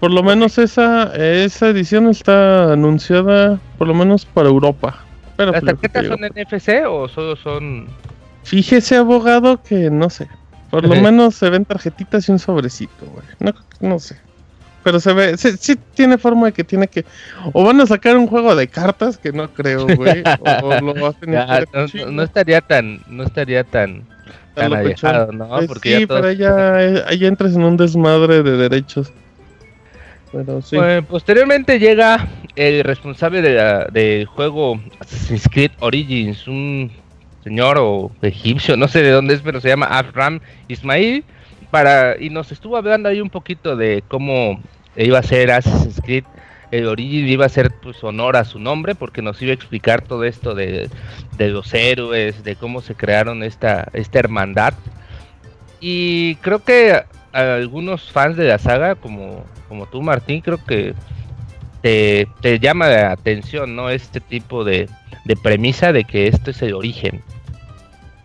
Por 0.00 0.10
lo 0.10 0.22
menos 0.22 0.56
esa, 0.56 1.14
esa 1.14 1.68
edición 1.68 2.08
está 2.08 2.72
anunciada, 2.72 3.60
por 3.76 3.86
lo 3.88 3.92
menos 3.94 4.24
para 4.24 4.48
Europa. 4.48 4.96
Pero 5.36 5.52
¿Las 5.52 5.60
pues, 5.60 5.74
tarjetas 5.74 6.06
son 6.06 6.24
NFC 6.24 6.86
o 6.88 7.06
solo 7.08 7.36
son 7.36 7.86
Fíjese, 8.44 8.96
abogado, 8.96 9.62
que 9.62 9.90
no 9.90 10.08
sé. 10.08 10.28
Por 10.70 10.84
lo 10.88 10.94
menos 11.02 11.34
se 11.34 11.50
ven 11.50 11.66
tarjetitas 11.66 12.26
y 12.28 12.32
un 12.32 12.38
sobrecito, 12.38 13.04
güey. 13.12 13.24
No, 13.38 13.52
no 13.86 13.98
sé. 13.98 14.16
Pero 14.82 14.98
se 15.00 15.12
ve, 15.12 15.36
sí, 15.36 15.50
sí 15.58 15.76
tiene 15.94 16.16
forma 16.16 16.46
de 16.46 16.52
que 16.52 16.64
tiene 16.64 16.88
que. 16.88 17.04
O 17.52 17.64
van 17.64 17.80
a 17.80 17.86
sacar 17.86 18.16
un 18.16 18.26
juego 18.26 18.54
de 18.56 18.66
cartas, 18.68 19.18
que 19.18 19.32
no 19.32 19.48
creo, 19.52 19.86
güey. 19.86 20.22
o, 20.40 20.66
o 20.66 20.80
lo 20.94 21.06
hacen 21.06 21.32
Ya, 21.32 21.42
historia 21.42 21.66
no, 21.74 21.86
china, 21.88 22.04
no- 22.06 22.12
no 22.12 22.22
estaría 22.22 22.60
tan 22.62 23.00
no 23.08 23.22
estaría 23.24 23.64
tan 23.64 24.04
tan 24.54 24.72
alejado, 24.72 25.32
¿no? 25.32 25.60
Eh, 25.60 25.66
Porque 25.68 25.94
sí, 25.94 26.00
ya 26.00 26.06
todos- 26.06 26.20
pero 26.22 26.32
ya, 26.32 26.82
eh, 26.82 27.04
ahí 27.08 27.26
entras 27.26 27.54
en 27.54 27.62
un 27.64 27.76
desmadre 27.76 28.42
de 28.42 28.56
derechos. 28.56 29.12
Pero 30.32 30.62
sí. 30.62 30.76
Pues, 30.76 31.04
posteriormente 31.06 31.78
llega 31.78 32.28
el 32.56 32.84
responsable 32.84 33.42
de 33.42 33.86
del 33.92 34.26
juego 34.26 34.80
Assassin's 35.00 35.48
Creed 35.50 35.72
Origins, 35.80 36.46
un 36.46 36.90
señor 37.42 37.76
o 37.80 38.12
egipcio, 38.22 38.76
no 38.76 38.86
sé 38.86 39.02
de 39.02 39.10
dónde 39.10 39.34
es, 39.34 39.40
pero 39.40 39.60
se 39.60 39.68
llama 39.68 39.86
Afram 39.86 40.40
Ismail, 40.68 41.24
para 41.70 42.16
y 42.20 42.30
nos 42.30 42.52
estuvo 42.52 42.76
hablando 42.76 43.08
ahí 43.08 43.20
un 43.20 43.30
poquito 43.30 43.76
de 43.76 44.02
cómo 44.08 44.60
iba 44.96 45.18
a 45.18 45.22
ser 45.22 45.50
Assassin's 45.50 46.00
Creed 46.02 46.24
el 46.70 46.86
Origins 46.86 47.28
iba 47.28 47.46
a 47.46 47.48
ser 47.48 47.72
pues 47.82 48.02
honor 48.04 48.36
a 48.36 48.44
su 48.44 48.60
nombre 48.60 48.94
porque 48.94 49.22
nos 49.22 49.40
iba 49.42 49.50
a 49.50 49.54
explicar 49.54 50.02
todo 50.02 50.22
esto 50.24 50.54
de, 50.54 50.88
de 51.36 51.48
los 51.48 51.74
héroes, 51.74 52.44
de 52.44 52.54
cómo 52.54 52.80
se 52.80 52.94
crearon 52.94 53.42
esta, 53.42 53.88
esta 53.92 54.20
hermandad. 54.20 54.74
Y 55.80 56.36
creo 56.36 56.60
que 56.62 56.92
a- 57.32 57.54
algunos 57.54 58.12
fans 58.12 58.36
de 58.36 58.46
la 58.46 58.58
saga, 58.58 58.94
como, 58.94 59.44
como 59.68 59.86
tú 59.86 60.00
Martín, 60.02 60.40
creo 60.42 60.64
que 60.64 60.94
te, 61.82 62.28
te 62.40 62.60
llama 62.60 62.88
la 62.88 63.12
atención, 63.12 63.74
¿no? 63.74 63.90
Este 63.90 64.20
tipo 64.20 64.62
de, 64.62 64.88
de 65.24 65.36
premisa 65.36 65.92
de 65.92 66.04
que 66.04 66.28
esto 66.28 66.50
es 66.52 66.62
el 66.62 66.74
origen. 66.74 67.20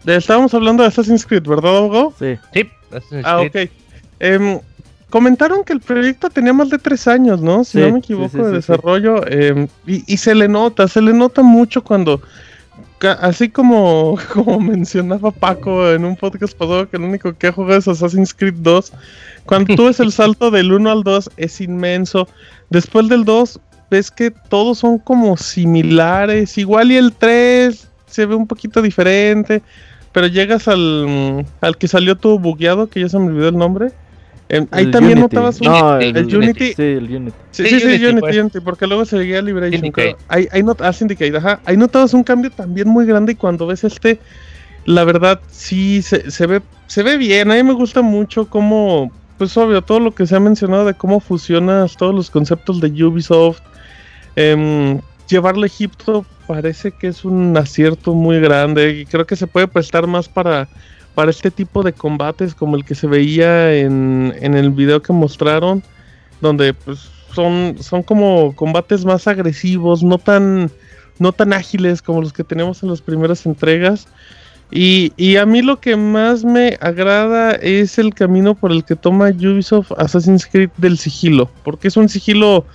Estábamos 0.06 0.54
hablando 0.54 0.84
de 0.84 0.90
Assassin's 0.90 1.26
Creed, 1.26 1.44
¿verdad, 1.48 1.78
abogado? 1.78 2.14
Sí. 2.20 2.38
Sí, 2.54 2.70
Assassin's 2.98 3.24
Ah, 3.26 3.44
Creed. 3.52 3.68
ok. 3.68 3.72
Em, 4.20 4.60
comentaron 5.10 5.64
que 5.64 5.74
el 5.74 5.80
proyecto 5.82 6.30
tenía 6.30 6.54
más 6.54 6.70
de 6.70 6.78
tres 6.78 7.08
años, 7.08 7.42
¿no? 7.42 7.64
Si 7.64 7.74
Sí, 7.74 7.80
no 7.80 7.92
me 7.94 8.00
equivoco, 8.00 8.30
sí, 8.30 8.38
de 8.38 8.46
sí, 8.50 8.52
desarrollo. 8.56 9.26
em, 9.28 9.68
y, 9.88 10.04
y 10.12 10.18
se 10.18 10.34
le 10.36 10.48
nota, 10.48 10.88
se 10.88 11.02
le 11.02 11.14
nota 11.14 11.42
mucho 11.42 11.84
cuando, 11.84 12.22
así 13.22 13.50
como, 13.50 14.18
como 14.34 14.60
mencionaba 14.60 15.32
Paco 15.32 15.90
en 15.92 16.06
un 16.06 16.16
podcast 16.16 16.58
pasado, 16.58 16.90
que 16.90 16.98
el 16.98 17.04
único 17.04 17.34
que 17.38 17.48
ha 17.48 17.52
jugado 17.52 17.78
es 17.80 17.88
Assassin's 17.88 18.34
Creed 18.34 18.56
2. 18.58 18.94
Cuando 19.46 19.76
tú 19.76 19.86
ves 19.86 20.00
el 20.00 20.12
salto 20.12 20.50
del 20.52 20.72
1 20.72 20.90
al 20.92 21.04
2 21.04 21.32
es 21.38 21.62
inmenso. 21.62 22.28
Después 22.70 23.08
del 23.10 23.26
2 23.26 23.60
ves 23.92 24.10
que 24.10 24.32
todos 24.32 24.80
son 24.80 24.98
como 24.98 25.38
similares. 25.38 26.58
Igual 26.58 26.92
y 26.92 26.98
el 26.98 27.14
3 27.14 27.88
se 28.08 28.26
ve 28.26 28.34
un 28.36 28.48
poquito 28.48 28.82
diferente. 28.82 29.62
Pero 30.16 30.28
llegas 30.28 30.68
al, 30.70 31.46
al 31.60 31.78
que 31.78 31.88
salió 31.90 32.16
todo 32.16 32.40
bugueado, 32.40 32.88
que 32.88 33.02
ya 33.02 33.10
se 33.10 33.20
me 33.20 33.26
olvidó 33.28 33.50
el 33.50 33.58
nombre. 33.58 33.92
Ahí 34.72 34.86
El 34.86 34.92
también 34.92 35.18
Unity. 35.20 35.36
notabas 35.36 35.60
un... 35.60 35.68
No, 35.68 35.98
el 35.98 36.16
el, 36.16 36.36
Unity. 36.38 36.74
Sí, 36.74 36.82
el 36.84 37.04
Unity. 37.18 37.38
Sí, 37.52 37.64
Sí, 37.64 37.70
sí, 37.70 37.80
sí, 37.82 37.86
Unity, 37.88 38.06
Unity, 38.06 38.20
pues. 38.22 38.38
Unity, 38.38 38.60
porque 38.62 38.88
luego 38.88 39.04
seguía 39.04 39.42
Liberation. 39.42 39.82
Syndicate. 39.82 40.14
claro. 40.14 40.26
Ahí, 40.30 40.48
ahí 40.54 40.64
not- 40.64 40.82
ah, 40.82 40.94
Syndicate, 40.94 41.36
ajá. 41.36 41.60
Ahí 41.66 41.76
notabas 41.76 42.14
un 42.14 42.24
cambio 42.24 42.50
también 42.50 42.88
muy 42.88 43.06
grande 43.06 43.34
y 43.34 43.36
cuando 43.36 43.68
ves 43.68 43.84
este, 43.84 44.20
la 44.86 45.04
verdad, 45.04 45.42
sí, 45.52 46.02
se, 46.02 46.32
se 46.32 46.48
ve 46.48 46.62
se 46.88 47.04
ve 47.04 47.18
bien. 47.18 47.52
A 47.52 47.56
mí 47.56 47.64
me 47.64 47.74
gusta 47.74 48.02
mucho 48.02 48.48
cómo, 48.48 49.12
pues 49.38 49.58
obvio, 49.58 49.82
todo 49.82 50.00
lo 50.00 50.16
que 50.16 50.26
se 50.28 50.36
ha 50.38 50.40
mencionado 50.40 50.86
de 50.86 50.94
cómo 50.94 51.20
fusionas 51.20 51.98
todos 51.98 52.16
los 52.16 52.30
conceptos 52.30 52.80
de 52.80 53.04
Ubisoft. 53.04 53.60
Em, 54.38 55.02
llevarlo 55.28 55.64
a 55.64 55.68
Egipto 55.68 56.26
parece 56.48 56.92
que 56.92 57.08
es 57.08 57.26
un 57.26 57.56
acierto 57.58 58.14
muy 58.14 58.40
grande 58.40 58.92
y 58.92 59.06
creo 59.06 59.26
que 59.26 59.36
se 59.36 59.48
puede 59.48 59.68
prestar 59.68 60.08
más 60.08 60.28
para, 60.28 60.68
para 61.14 61.32
este 61.32 61.52
tipo 61.52 61.84
de 61.84 61.94
combates 61.94 62.54
como 62.54 62.76
el 62.76 62.86
que 62.86 62.96
se 62.96 63.08
veía 63.08 63.76
en, 63.76 64.34
en 64.40 64.56
el 64.56 64.72
video 64.72 65.02
que 65.02 65.14
mostraron, 65.14 65.84
donde 66.42 66.74
pues 66.74 67.10
son, 67.34 67.76
son 67.80 68.04
como 68.04 68.56
combates 68.56 69.06
más 69.06 69.28
agresivos, 69.28 70.04
no 70.04 70.18
tan, 70.18 70.72
no 71.20 71.32
tan 71.32 71.54
ágiles 71.54 72.02
como 72.02 72.22
los 72.22 72.34
que 72.34 72.44
tenemos 72.44 72.82
en 72.82 72.90
las 72.90 73.02
primeras 73.02 73.46
entregas. 73.46 74.08
Y, 74.72 75.14
y 75.16 75.36
a 75.36 75.46
mí 75.46 75.62
lo 75.62 75.80
que 75.80 75.96
más 75.96 76.44
me 76.44 76.78
agrada 76.82 77.52
es 77.52 78.00
el 78.00 78.14
camino 78.14 78.56
por 78.56 78.72
el 78.72 78.84
que 78.84 78.96
toma 78.96 79.30
Ubisoft 79.30 79.92
Assassin's 79.98 80.48
Creed 80.48 80.72
del 80.78 80.98
sigilo, 80.98 81.52
porque 81.64 81.88
es 81.88 81.98
un 81.98 82.10
sigilo 82.10 82.66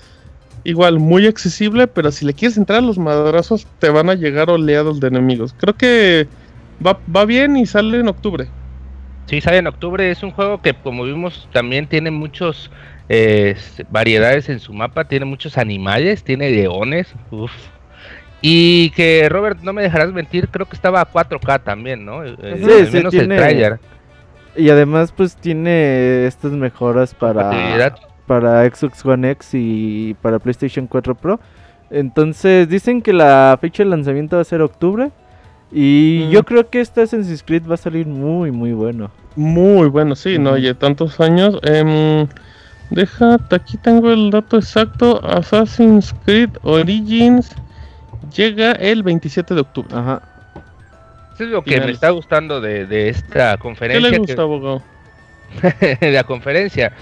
igual 0.64 0.98
muy 0.98 1.26
accesible, 1.26 1.86
pero 1.86 2.10
si 2.12 2.24
le 2.24 2.34
quieres 2.34 2.56
entrar 2.58 2.78
a 2.78 2.82
los 2.82 2.98
madrazos 2.98 3.66
te 3.78 3.88
van 3.90 4.10
a 4.10 4.14
llegar 4.14 4.50
oleados 4.50 5.00
de 5.00 5.08
enemigos. 5.08 5.54
Creo 5.58 5.74
que 5.76 6.28
va, 6.84 6.98
va 7.14 7.24
bien 7.24 7.56
y 7.56 7.66
sale 7.66 7.98
en 7.98 8.08
octubre. 8.08 8.48
Sí, 9.26 9.40
sale 9.40 9.58
en 9.58 9.66
octubre. 9.68 10.10
Es 10.10 10.22
un 10.22 10.32
juego 10.32 10.60
que, 10.60 10.74
como 10.74 11.04
vimos, 11.04 11.48
también 11.52 11.86
tiene 11.86 12.10
muchos 12.10 12.70
eh, 13.08 13.56
variedades 13.90 14.48
en 14.48 14.58
su 14.58 14.72
mapa. 14.72 15.04
Tiene 15.04 15.24
muchos 15.24 15.56
animales, 15.56 16.24
tiene 16.24 16.50
leones. 16.50 17.14
Uf. 17.30 17.52
Y 18.42 18.90
que, 18.90 19.28
Robert, 19.28 19.60
no 19.62 19.72
me 19.72 19.82
dejarás 19.82 20.12
mentir, 20.12 20.48
creo 20.48 20.66
que 20.66 20.74
estaba 20.74 21.00
a 21.00 21.10
4K 21.12 21.62
también, 21.62 22.04
¿no? 22.04 22.24
Eh, 22.24 22.34
Sí, 22.38 22.72
al 22.72 22.86
sí, 22.86 22.96
menos 22.96 23.10
tiene- 23.10 23.34
el 23.36 23.40
trailer. 23.40 23.80
Y 24.56 24.68
además, 24.70 25.12
pues 25.12 25.36
tiene 25.36 26.26
estas 26.26 26.50
mejoras 26.52 27.14
para, 27.14 27.42
Compatibilidad. 27.42 27.98
Para 28.30 28.62
Xbox 28.70 29.04
One 29.04 29.28
X 29.32 29.50
y 29.54 30.14
para 30.22 30.38
PlayStation 30.38 30.86
4 30.86 31.16
Pro. 31.16 31.40
Entonces, 31.90 32.68
dicen 32.68 33.02
que 33.02 33.12
la 33.12 33.58
fecha 33.60 33.82
de 33.82 33.90
lanzamiento 33.90 34.36
va 34.36 34.42
a 34.42 34.44
ser 34.44 34.62
octubre. 34.62 35.10
Y 35.72 36.26
Mm. 36.26 36.30
yo 36.30 36.44
creo 36.44 36.70
que 36.70 36.80
este 36.80 37.02
Assassin's 37.02 37.42
Creed 37.42 37.64
va 37.68 37.74
a 37.74 37.76
salir 37.76 38.06
muy, 38.06 38.52
muy 38.52 38.72
bueno. 38.72 39.10
Muy 39.34 39.88
bueno, 39.88 40.14
sí, 40.14 40.38
no, 40.38 40.52
oye, 40.52 40.74
tantos 40.74 41.18
años. 41.18 41.58
Em, 41.64 42.28
deja, 42.90 43.36
aquí 43.50 43.76
tengo 43.78 44.12
el 44.12 44.30
dato 44.30 44.56
exacto. 44.58 45.20
Assassin's 45.24 46.14
Creed 46.24 46.50
Origins 46.62 47.50
llega 48.36 48.70
el 48.72 49.02
27 49.02 49.54
de 49.56 49.60
octubre. 49.60 49.88
Ajá. 49.92 50.22
Eso 51.34 51.42
es 51.46 51.50
lo 51.50 51.62
que 51.64 51.80
me 51.80 51.90
está 51.90 52.10
gustando 52.10 52.60
de, 52.60 52.86
de 52.86 53.08
esta 53.08 53.56
¿Qué 53.56 53.62
conferencia. 53.62 54.06
le 54.08 54.12
que- 54.12 54.18
gusta, 54.18 54.42
abogado? 54.42 54.82
de 56.00 56.12
la 56.12 56.22
conferencia. 56.22 56.92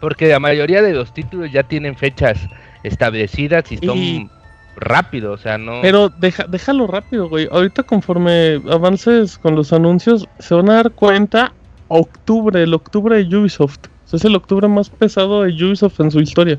Porque 0.00 0.28
la 0.28 0.38
mayoría 0.40 0.82
de 0.82 0.92
los 0.92 1.12
títulos 1.12 1.50
ya 1.52 1.62
tienen 1.62 1.96
fechas 1.96 2.38
establecidas 2.82 3.70
y 3.72 3.78
son 3.78 3.98
Y- 3.98 4.30
rápidos, 4.76 5.40
o 5.40 5.42
sea, 5.42 5.58
no... 5.58 5.80
Pero 5.82 6.08
deja, 6.08 6.44
déjalo 6.44 6.86
rápido, 6.86 7.28
güey. 7.28 7.48
Ahorita 7.50 7.82
conforme 7.82 8.60
avances 8.70 9.36
con 9.38 9.56
los 9.56 9.72
anuncios, 9.72 10.28
se 10.38 10.54
van 10.54 10.70
a 10.70 10.74
dar 10.74 10.90
cuenta 10.92 11.52
octubre, 11.88 12.62
el 12.62 12.72
octubre 12.74 13.24
de 13.24 13.36
Ubisoft. 13.36 13.78
O 14.06 14.08
sea, 14.08 14.18
es 14.18 14.24
el 14.24 14.36
octubre 14.36 14.68
más 14.68 14.88
pesado 14.90 15.42
de 15.42 15.52
Ubisoft 15.52 15.98
en 16.00 16.10
su 16.10 16.20
historia. 16.20 16.58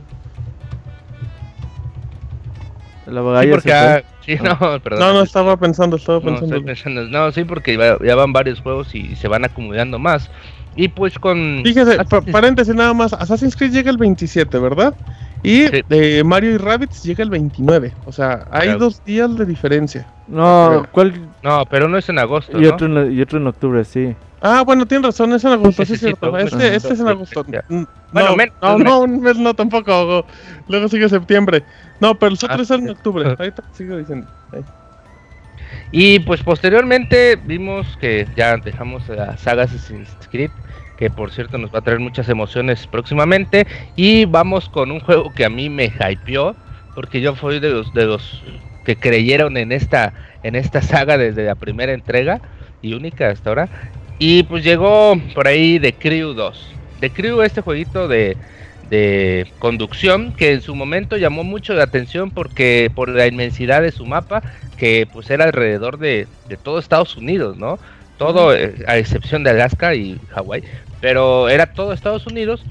El 3.07 3.15
Sí, 3.15 3.47
porque 3.49 3.73
ah, 3.73 4.03
sí, 4.23 4.35
no, 4.35 4.79
perdón. 4.81 4.99
No, 4.99 5.13
no, 5.13 5.21
estaba 5.23 5.57
pensando, 5.57 5.95
estaba 5.95 6.19
No, 6.19 6.25
pensando. 6.25 6.55
estoy 6.57 6.65
pensando- 6.65 7.03
no, 7.05 7.31
sí, 7.31 7.43
porque 7.43 7.75
ya, 7.75 7.97
ya 8.05 8.15
van 8.15 8.33
varios 8.33 8.61
juegos 8.61 8.93
y 8.93 9.15
se 9.15 9.27
van 9.27 9.45
acumulando 9.45 9.97
más. 9.97 10.29
Y 10.75 10.87
pues 10.87 11.17
con... 11.19 11.61
Fíjese, 11.63 11.97
Ah, 11.99 12.03
pa- 12.03 12.21
paréntesis 12.21 12.73
nada 12.73 12.93
más, 12.93 13.13
Assassin's 13.13 13.55
Creed 13.55 13.71
llega 13.71 13.89
el 13.91 13.97
27, 13.97 14.57
¿verdad? 14.59 14.93
Y 15.43 15.67
Sí. 15.67 15.83
eh, 15.89 16.23
Mario 16.25 16.51
y 16.51 16.57
Rabbids 16.57 17.03
llega 17.03 17.23
el 17.23 17.29
29. 17.29 17.93
O 18.05 18.11
sea, 18.11 18.45
hay 18.51 18.63
Claro. 18.69 18.79
dos 18.79 19.03
días 19.05 19.35
de 19.37 19.45
diferencia. 19.45 20.07
No, 20.27 20.85
¿cuál? 20.91 21.13
No, 21.43 21.63
pero 21.69 21.87
no 21.87 21.97
es 21.97 22.07
en 22.09 22.19
agosto, 22.19 22.57
Y 22.59 22.63
¿no? 22.65 22.73
otro, 22.73 22.87
en, 22.87 23.11
y 23.13 23.21
otro 23.21 23.39
en 23.39 23.47
octubre, 23.47 23.83
sí. 23.85 24.15
Ah, 24.41 24.63
bueno, 24.65 24.85
tienes 24.85 25.05
razón, 25.07 25.33
es 25.33 25.43
en 25.43 25.51
agosto, 25.53 25.83
sí 25.83 25.87
Sí, 25.87 25.93
es 25.95 25.99
cierto. 26.01 26.37
Este, 26.37 26.75
este 26.75 26.93
es 26.93 26.99
en 27.01 27.07
agosto. 27.09 27.43
Mm, 27.43 27.83
Bueno, 28.13 28.29
no, 28.29 28.35
men- 28.37 28.51
no, 28.61 28.77
no, 28.79 28.99
un 29.01 29.21
mes 29.21 29.37
no 29.37 29.53
tampoco. 29.53 30.05
go- 30.05 30.25
Luego 30.69 30.87
sigue 30.87 31.09
septiembre. 31.09 31.63
No, 31.99 32.15
pero 32.15 32.29
los 32.31 32.43
Ah, 32.45 32.49
otros 32.53 32.67
son 32.67 32.83
en 32.83 32.91
octubre. 32.91 33.35
Ahorita 33.37 33.63
sigo 33.73 33.97
diciendo. 33.97 34.27
Ahí. 34.53 34.63
Y 35.91 36.19
pues 36.19 36.43
posteriormente 36.43 37.35
vimos 37.35 37.97
que 37.97 38.27
ya 38.35 38.57
dejamos 38.57 39.07
la 39.09 39.37
saga 39.37 39.63
Assassin's 39.63 40.09
Creed, 40.29 40.51
que 40.97 41.09
por 41.09 41.31
cierto 41.31 41.57
nos 41.57 41.73
va 41.73 41.79
a 41.79 41.81
traer 41.81 41.99
muchas 41.99 42.29
emociones 42.29 42.85
próximamente. 42.87 43.65
Y 43.95 44.25
vamos 44.25 44.69
con 44.69 44.91
un 44.91 44.99
juego 44.99 45.31
que 45.33 45.45
a 45.45 45.49
mí 45.49 45.69
me 45.69 45.85
hypeó, 45.85 46.55
porque 46.93 47.21
yo 47.21 47.35
fui 47.35 47.59
de 47.59 47.69
los, 47.69 47.93
de 47.93 48.05
los 48.05 48.43
que 48.85 48.95
creyeron 48.95 49.57
en 49.57 49.71
esta, 49.71 50.13
en 50.43 50.55
esta 50.55 50.81
saga 50.81 51.17
desde 51.17 51.45
la 51.45 51.55
primera 51.55 51.93
entrega 51.93 52.39
y 52.81 52.93
única 52.93 53.29
hasta 53.29 53.49
ahora. 53.49 53.69
Y 54.19 54.43
pues 54.43 54.63
llegó 54.63 55.19
por 55.33 55.47
ahí 55.47 55.79
The 55.79 55.93
Crew 55.93 56.33
2. 56.33 56.75
The 56.99 57.09
Crew, 57.09 57.41
este 57.41 57.61
jueguito 57.61 58.07
de, 58.07 58.37
de 58.89 59.51
conducción 59.59 60.33
que 60.33 60.53
en 60.53 60.61
su 60.61 60.75
momento 60.75 61.17
llamó 61.17 61.43
mucho 61.43 61.73
la 61.73 61.83
atención 61.83 62.31
porque 62.31 62.91
por 62.93 63.09
la 63.09 63.27
inmensidad 63.27 63.81
de 63.81 63.91
su 63.91 64.05
mapa 64.05 64.41
que 64.77 65.07
pues 65.11 65.29
era 65.29 65.45
alrededor 65.45 65.99
de, 65.99 66.27
de 66.47 66.57
todo 66.57 66.79
Estados 66.79 67.15
Unidos, 67.15 67.57
¿no? 67.57 67.79
Todo 68.17 68.55
eh, 68.55 68.73
a 68.87 68.97
excepción 68.97 69.43
de 69.43 69.51
Alaska 69.51 69.95
y 69.95 70.19
Hawái, 70.31 70.63
pero 71.01 71.49
era 71.49 71.73
todo 71.73 71.93
Estados 71.93 72.27
Unidos 72.27 72.63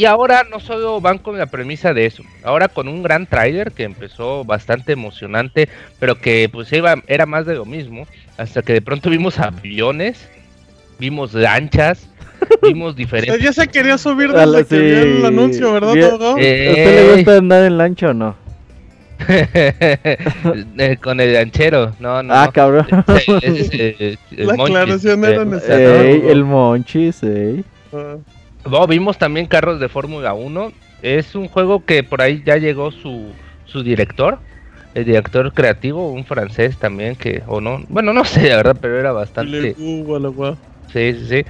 y 0.00 0.06
ahora 0.06 0.46
no 0.50 0.60
solo 0.60 1.00
van 1.00 1.18
con 1.18 1.36
la 1.36 1.46
premisa 1.46 1.92
de 1.92 2.06
eso, 2.06 2.22
ahora 2.42 2.68
con 2.68 2.88
un 2.88 3.02
gran 3.02 3.26
trailer 3.26 3.72
que 3.72 3.82
empezó 3.82 4.44
bastante 4.44 4.92
emocionante, 4.92 5.68
pero 5.98 6.18
que 6.18 6.48
pues 6.50 6.72
iba, 6.72 7.02
era 7.06 7.26
más 7.26 7.44
de 7.44 7.54
lo 7.54 7.66
mismo, 7.66 8.06
hasta 8.38 8.62
que 8.62 8.72
de 8.72 8.80
pronto 8.80 9.10
vimos 9.10 9.38
aviones, 9.38 10.26
vimos 10.98 11.34
lanchas, 11.34 12.08
vimos 12.62 12.96
diferentes... 12.96 13.40
Ya 13.42 13.52
se 13.52 13.68
quería 13.68 13.98
subir 13.98 14.32
desde 14.32 14.64
que 14.66 14.78
vio 14.78 15.02
el 15.02 15.24
anuncio, 15.24 15.72
¿verdad, 15.72 15.92
Bien. 15.94 16.06
abogado? 16.08 16.36
Eh, 16.38 16.68
¿A 16.68 16.70
usted 16.70 17.06
le 17.06 17.16
gusta 17.16 17.36
andar 17.36 17.64
en 17.64 17.78
lancha 17.78 18.10
o 18.10 18.14
no? 18.14 18.36
Eh, 19.28 20.96
con 21.02 21.20
el 21.20 21.34
lanchero, 21.34 21.92
no, 22.00 22.22
no. 22.22 22.34
Ah, 22.34 22.50
cabrón. 22.52 22.86
Es, 23.42 24.18
La 24.30 24.54
Monchis, 24.54 24.76
aclaración 24.76 25.24
era 25.24 25.44
necesaria. 25.44 26.02
Ey, 26.02 26.22
el 26.26 26.44
Monchis, 26.44 27.22
ey. 27.22 27.64
Ah. 27.92 28.16
No, 28.68 28.86
vimos 28.86 29.18
también 29.18 29.46
carros 29.46 29.80
de 29.80 29.88
Fórmula 29.88 30.32
1. 30.34 30.72
Es 31.02 31.34
un 31.34 31.48
juego 31.48 31.84
que 31.84 32.02
por 32.02 32.22
ahí 32.22 32.42
ya 32.44 32.56
llegó 32.56 32.90
su, 32.90 33.32
su 33.64 33.82
director, 33.82 34.38
el 34.94 35.04
director 35.04 35.52
creativo, 35.52 36.10
un 36.10 36.24
francés 36.24 36.76
también 36.76 37.16
que, 37.16 37.42
o 37.46 37.60
no, 37.60 37.82
bueno, 37.88 38.12
no 38.12 38.24
sé, 38.24 38.48
la 38.48 38.56
verdad, 38.56 38.76
pero 38.80 38.98
era 38.98 39.12
bastante. 39.12 39.74
la. 40.18 40.56
Sí, 40.92 41.14
sí, 41.14 41.26
sí. 41.28 41.44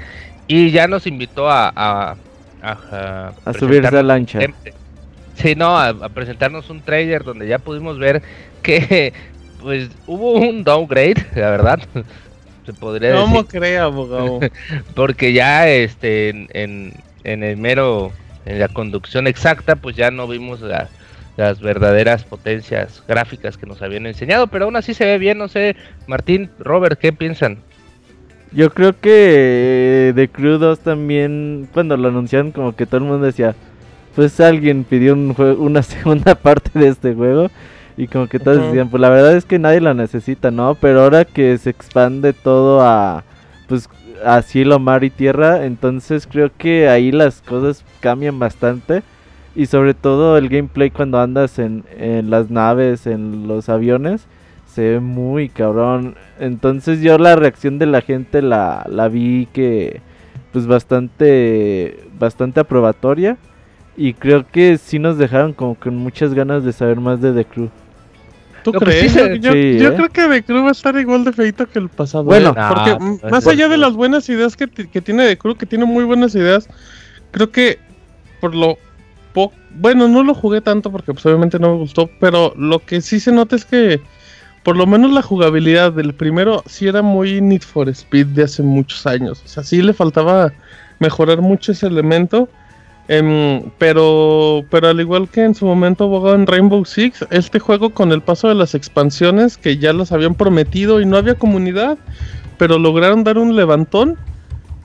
Y 0.52 0.70
ya 0.72 0.88
nos 0.88 1.06
invitó 1.06 1.48
a. 1.48 1.68
A, 1.74 2.16
a, 2.62 2.72
a 2.92 3.32
A 3.44 3.52
subirse 3.54 3.96
a 3.96 4.02
lancha. 4.02 4.40
Sí, 5.36 5.54
no, 5.54 5.78
a, 5.78 5.88
a 5.90 6.08
presentarnos 6.08 6.68
un 6.70 6.80
trailer 6.82 7.22
donde 7.22 7.46
ya 7.46 7.58
pudimos 7.60 7.98
ver 7.98 8.20
que, 8.62 9.12
pues, 9.62 9.88
hubo 10.08 10.32
un 10.32 10.64
downgrade, 10.64 11.24
la 11.36 11.50
verdad. 11.50 11.78
Se 12.66 12.72
podría 12.74 13.10
decir. 13.10 13.22
¿Cómo 13.24 13.44
cree, 13.46 13.78
abogado? 13.78 14.40
Porque 14.94 15.32
ya 15.32 15.68
este 15.68 16.28
en, 16.30 16.48
en, 16.52 16.94
en 17.22 17.42
el 17.44 17.56
mero, 17.56 18.10
en 18.44 18.58
la 18.58 18.68
conducción 18.68 19.28
exacta, 19.28 19.76
pues 19.76 19.94
ya 19.94 20.10
no 20.10 20.26
vimos 20.26 20.60
la- 20.60 20.88
las 21.36 21.60
verdaderas 21.60 22.24
potencias 22.24 23.02
gráficas 23.08 23.56
que 23.56 23.64
nos 23.64 23.80
habían 23.80 24.04
enseñado, 24.06 24.48
pero 24.48 24.66
aún 24.66 24.76
así 24.76 24.92
se 24.94 25.06
ve 25.06 25.16
bien, 25.16 25.38
no 25.38 25.48
sé, 25.48 25.74
Martín, 26.06 26.50
Robert, 26.58 26.98
¿qué 27.00 27.12
piensan? 27.14 27.58
Yo 28.52 28.70
creo 28.70 28.92
que 28.98 30.08
eh, 30.08 30.12
The 30.14 30.28
Crew 30.28 30.58
2 30.58 30.80
también, 30.80 31.68
cuando 31.72 31.96
lo 31.96 32.08
anunciaron, 32.08 32.50
como 32.50 32.74
que 32.74 32.86
todo 32.86 32.98
el 32.98 33.04
mundo 33.04 33.26
decía, 33.26 33.54
pues 34.16 34.40
alguien 34.40 34.84
pidió 34.84 35.14
un 35.14 35.34
jue- 35.36 35.56
una 35.58 35.82
segunda 35.84 36.34
parte 36.34 36.70
de 36.78 36.88
este 36.88 37.14
juego. 37.14 37.48
Y 37.96 38.08
como 38.08 38.28
que 38.28 38.38
todos 38.40 38.58
decían, 38.68 38.88
pues 38.88 39.00
la 39.00 39.10
verdad 39.10 39.36
es 39.36 39.44
que 39.44 39.58
nadie 39.58 39.80
la 39.80 39.94
necesita, 39.94 40.50
¿no? 40.50 40.74
Pero 40.74 41.02
ahora 41.02 41.24
que 41.24 41.56
se 41.58 41.70
expande 41.70 42.32
todo 42.32 42.80
a, 42.82 43.24
pues, 43.68 43.88
a 44.24 44.42
cielo, 44.42 44.78
mar 44.78 45.04
y 45.04 45.10
tierra, 45.10 45.64
entonces 45.66 46.26
creo 46.26 46.50
que 46.56 46.88
ahí 46.88 47.12
las 47.12 47.42
cosas 47.42 47.84
cambian 48.00 48.38
bastante. 48.38 49.02
Y 49.54 49.66
sobre 49.66 49.94
todo 49.94 50.38
el 50.38 50.48
gameplay 50.48 50.90
cuando 50.90 51.20
andas 51.20 51.58
en, 51.58 51.84
en 51.98 52.30
las 52.30 52.50
naves, 52.50 53.06
en 53.06 53.46
los 53.48 53.68
aviones, 53.68 54.22
se 54.72 54.82
ve 54.82 55.00
muy 55.00 55.48
cabrón. 55.48 56.14
Entonces 56.38 57.00
yo 57.00 57.18
la 57.18 57.36
reacción 57.36 57.78
de 57.78 57.86
la 57.86 58.00
gente 58.00 58.42
la, 58.42 58.84
la 58.88 59.08
vi 59.08 59.46
que 59.52 60.00
pues 60.52 60.66
bastante 60.66 61.98
bastante 62.18 62.60
aprobatoria 62.60 63.36
y 63.96 64.14
creo 64.14 64.46
que 64.50 64.78
sí 64.78 64.98
nos 64.98 65.18
dejaron 65.18 65.52
como 65.52 65.74
con 65.74 65.96
muchas 65.96 66.34
ganas 66.34 66.64
de 66.64 66.72
saber 66.72 67.00
más 67.00 67.20
de 67.20 67.32
The 67.32 67.44
Crew. 67.44 67.68
¿Tú 68.62 68.72
crees? 68.72 69.14
yo 69.14 69.26
yo- 69.36 69.52
sí, 69.52 69.78
yo 69.78 69.88
¿eh? 69.90 69.94
creo 69.96 70.08
que 70.08 70.28
The 70.28 70.42
Crew 70.42 70.62
va 70.62 70.68
a 70.68 70.72
estar 70.72 70.94
igual 70.96 71.24
de 71.24 71.32
feito 71.32 71.66
que 71.66 71.78
el 71.78 71.88
pasado. 71.88 72.24
Bueno. 72.24 72.50
¿eh? 72.50 72.62
porque 72.68 72.94
mm, 72.94 73.18
pues, 73.18 73.32
más 73.32 73.44
pues, 73.44 73.56
allá 73.56 73.64
de 73.64 73.76
pues. 73.76 73.80
las 73.80 73.92
buenas 73.94 74.28
ideas 74.28 74.56
que, 74.56 74.66
que 74.68 75.00
tiene 75.00 75.26
The 75.26 75.38
Crew, 75.38 75.54
que 75.56 75.66
tiene 75.66 75.84
muy 75.84 76.04
buenas 76.04 76.34
ideas, 76.34 76.68
creo 77.30 77.50
que 77.50 77.78
por 78.40 78.54
lo 78.54 78.76
po- 79.32 79.52
bueno, 79.70 80.08
no 80.08 80.22
lo 80.24 80.34
jugué 80.34 80.60
tanto 80.60 80.90
porque 80.90 81.12
pues, 81.12 81.24
obviamente 81.26 81.58
no 81.58 81.72
me 81.72 81.78
gustó, 81.78 82.10
pero 82.20 82.52
lo 82.56 82.80
que 82.80 83.00
sí 83.00 83.18
se 83.20 83.32
nota 83.32 83.56
es 83.56 83.64
que 83.64 84.00
por 84.62 84.76
lo 84.76 84.86
menos 84.86 85.12
la 85.12 85.22
jugabilidad 85.22 85.92
del 85.92 86.14
primero 86.14 86.62
sí 86.66 86.86
era 86.86 87.02
muy 87.02 87.40
Need 87.40 87.62
for 87.62 87.88
Speed 87.88 88.26
de 88.28 88.44
hace 88.44 88.62
muchos 88.62 89.06
años. 89.06 89.42
O 89.44 89.48
sea, 89.48 89.62
sí 89.62 89.80
le 89.80 89.94
faltaba 89.94 90.52
mejorar 90.98 91.40
mucho 91.40 91.72
ese 91.72 91.86
elemento. 91.86 92.48
Em, 93.08 93.70
pero, 93.78 94.64
pero 94.70 94.88
al 94.88 95.00
igual 95.00 95.28
que 95.28 95.42
en 95.42 95.54
su 95.54 95.66
momento 95.66 96.04
abogado 96.04 96.36
en 96.36 96.46
Rainbow 96.46 96.84
Six, 96.84 97.26
este 97.30 97.58
juego 97.58 97.90
con 97.90 98.12
el 98.12 98.22
paso 98.22 98.48
de 98.48 98.54
las 98.54 98.76
expansiones 98.76 99.56
que 99.56 99.78
ya 99.78 99.92
las 99.92 100.12
habían 100.12 100.34
prometido 100.34 101.00
y 101.00 101.06
no 101.06 101.16
había 101.16 101.34
comunidad, 101.34 101.98
pero 102.56 102.78
lograron 102.78 103.24
dar 103.24 103.38
un 103.38 103.56
levantón. 103.56 104.16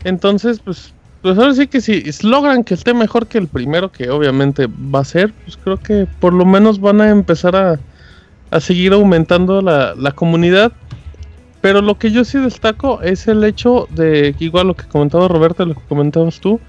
Entonces, 0.05 0.59
pues, 0.59 0.93
pues 1.21 1.37
ahora 1.37 1.53
sí 1.53 1.67
que 1.67 1.81
si 1.81 2.03
logran 2.23 2.63
que 2.63 2.73
esté 2.73 2.95
mejor 2.95 3.27
que 3.27 3.37
el 3.37 3.47
primero, 3.47 3.91
que 3.91 4.09
obviamente 4.09 4.67
va 4.67 5.01
a 5.01 5.05
ser, 5.05 5.31
pues 5.43 5.57
creo 5.57 5.77
que 5.77 6.07
por 6.19 6.33
lo 6.33 6.45
menos 6.45 6.79
van 6.79 7.01
a 7.01 7.09
empezar 7.09 7.55
a, 7.55 7.79
a 8.51 8.59
seguir 8.59 8.93
aumentando 8.93 9.61
la, 9.61 9.93
la 9.95 10.11
comunidad. 10.11 10.71
Pero 11.61 11.81
lo 11.81 11.97
que 11.97 12.11
yo 12.11 12.23
sí 12.23 12.37
destaco 12.37 13.01
es 13.01 13.27
el 13.27 13.43
hecho 13.43 13.87
de, 13.89 14.35
igual 14.39 14.67
lo 14.67 14.75
que 14.75 14.85
comentaba 14.87 15.27
Roberto, 15.27 15.65
lo 15.65 15.73
que 15.73 15.81
comentabas 15.89 16.39
tú, 16.39 16.59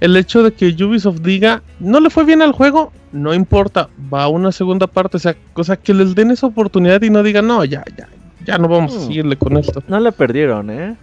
el 0.00 0.16
hecho 0.16 0.42
de 0.42 0.52
que 0.52 0.68
Ubisoft 0.82 1.20
diga, 1.20 1.62
no 1.78 2.00
le 2.00 2.08
fue 2.08 2.24
bien 2.24 2.40
al 2.40 2.52
juego, 2.52 2.90
no 3.12 3.34
importa, 3.34 3.88
va 4.12 4.24
a 4.24 4.28
una 4.28 4.52
segunda 4.52 4.86
parte, 4.86 5.18
o 5.18 5.20
sea, 5.20 5.36
o 5.54 5.64
sea, 5.64 5.76
que 5.76 5.92
les 5.92 6.14
den 6.14 6.30
esa 6.30 6.46
oportunidad 6.46 7.02
y 7.02 7.10
no 7.10 7.22
digan, 7.22 7.46
no, 7.46 7.64
ya, 7.64 7.84
ya, 7.98 8.08
ya 8.46 8.56
no 8.58 8.66
vamos 8.68 8.94
a 8.94 8.98
Mm. 8.98 9.06
seguirle 9.06 9.36
con 9.36 9.56
esto. 9.58 9.82
No 9.88 10.00
le 10.00 10.10
perdieron, 10.12 10.70
¿eh? 10.70 10.96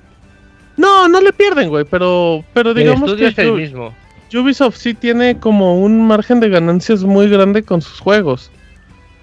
No, 0.78 1.08
no 1.08 1.22
le 1.22 1.32
pierden, 1.32 1.70
güey, 1.70 1.86
pero, 1.86 2.44
pero 2.54 2.74
digamos 2.74 3.14
que 3.14 3.28
es 3.28 3.38
el 3.38 3.54
mismo. 3.54 3.94
Ubisoft 4.34 4.78
sí 4.78 4.96
tiene 4.96 5.38
como 5.38 5.80
un 5.80 6.08
margen 6.08 6.40
de 6.40 6.50
ganancias 6.50 7.04
muy 7.04 7.30
grande 7.30 7.62
con 7.62 7.82
sus 7.84 8.00
juegos. 8.00 8.50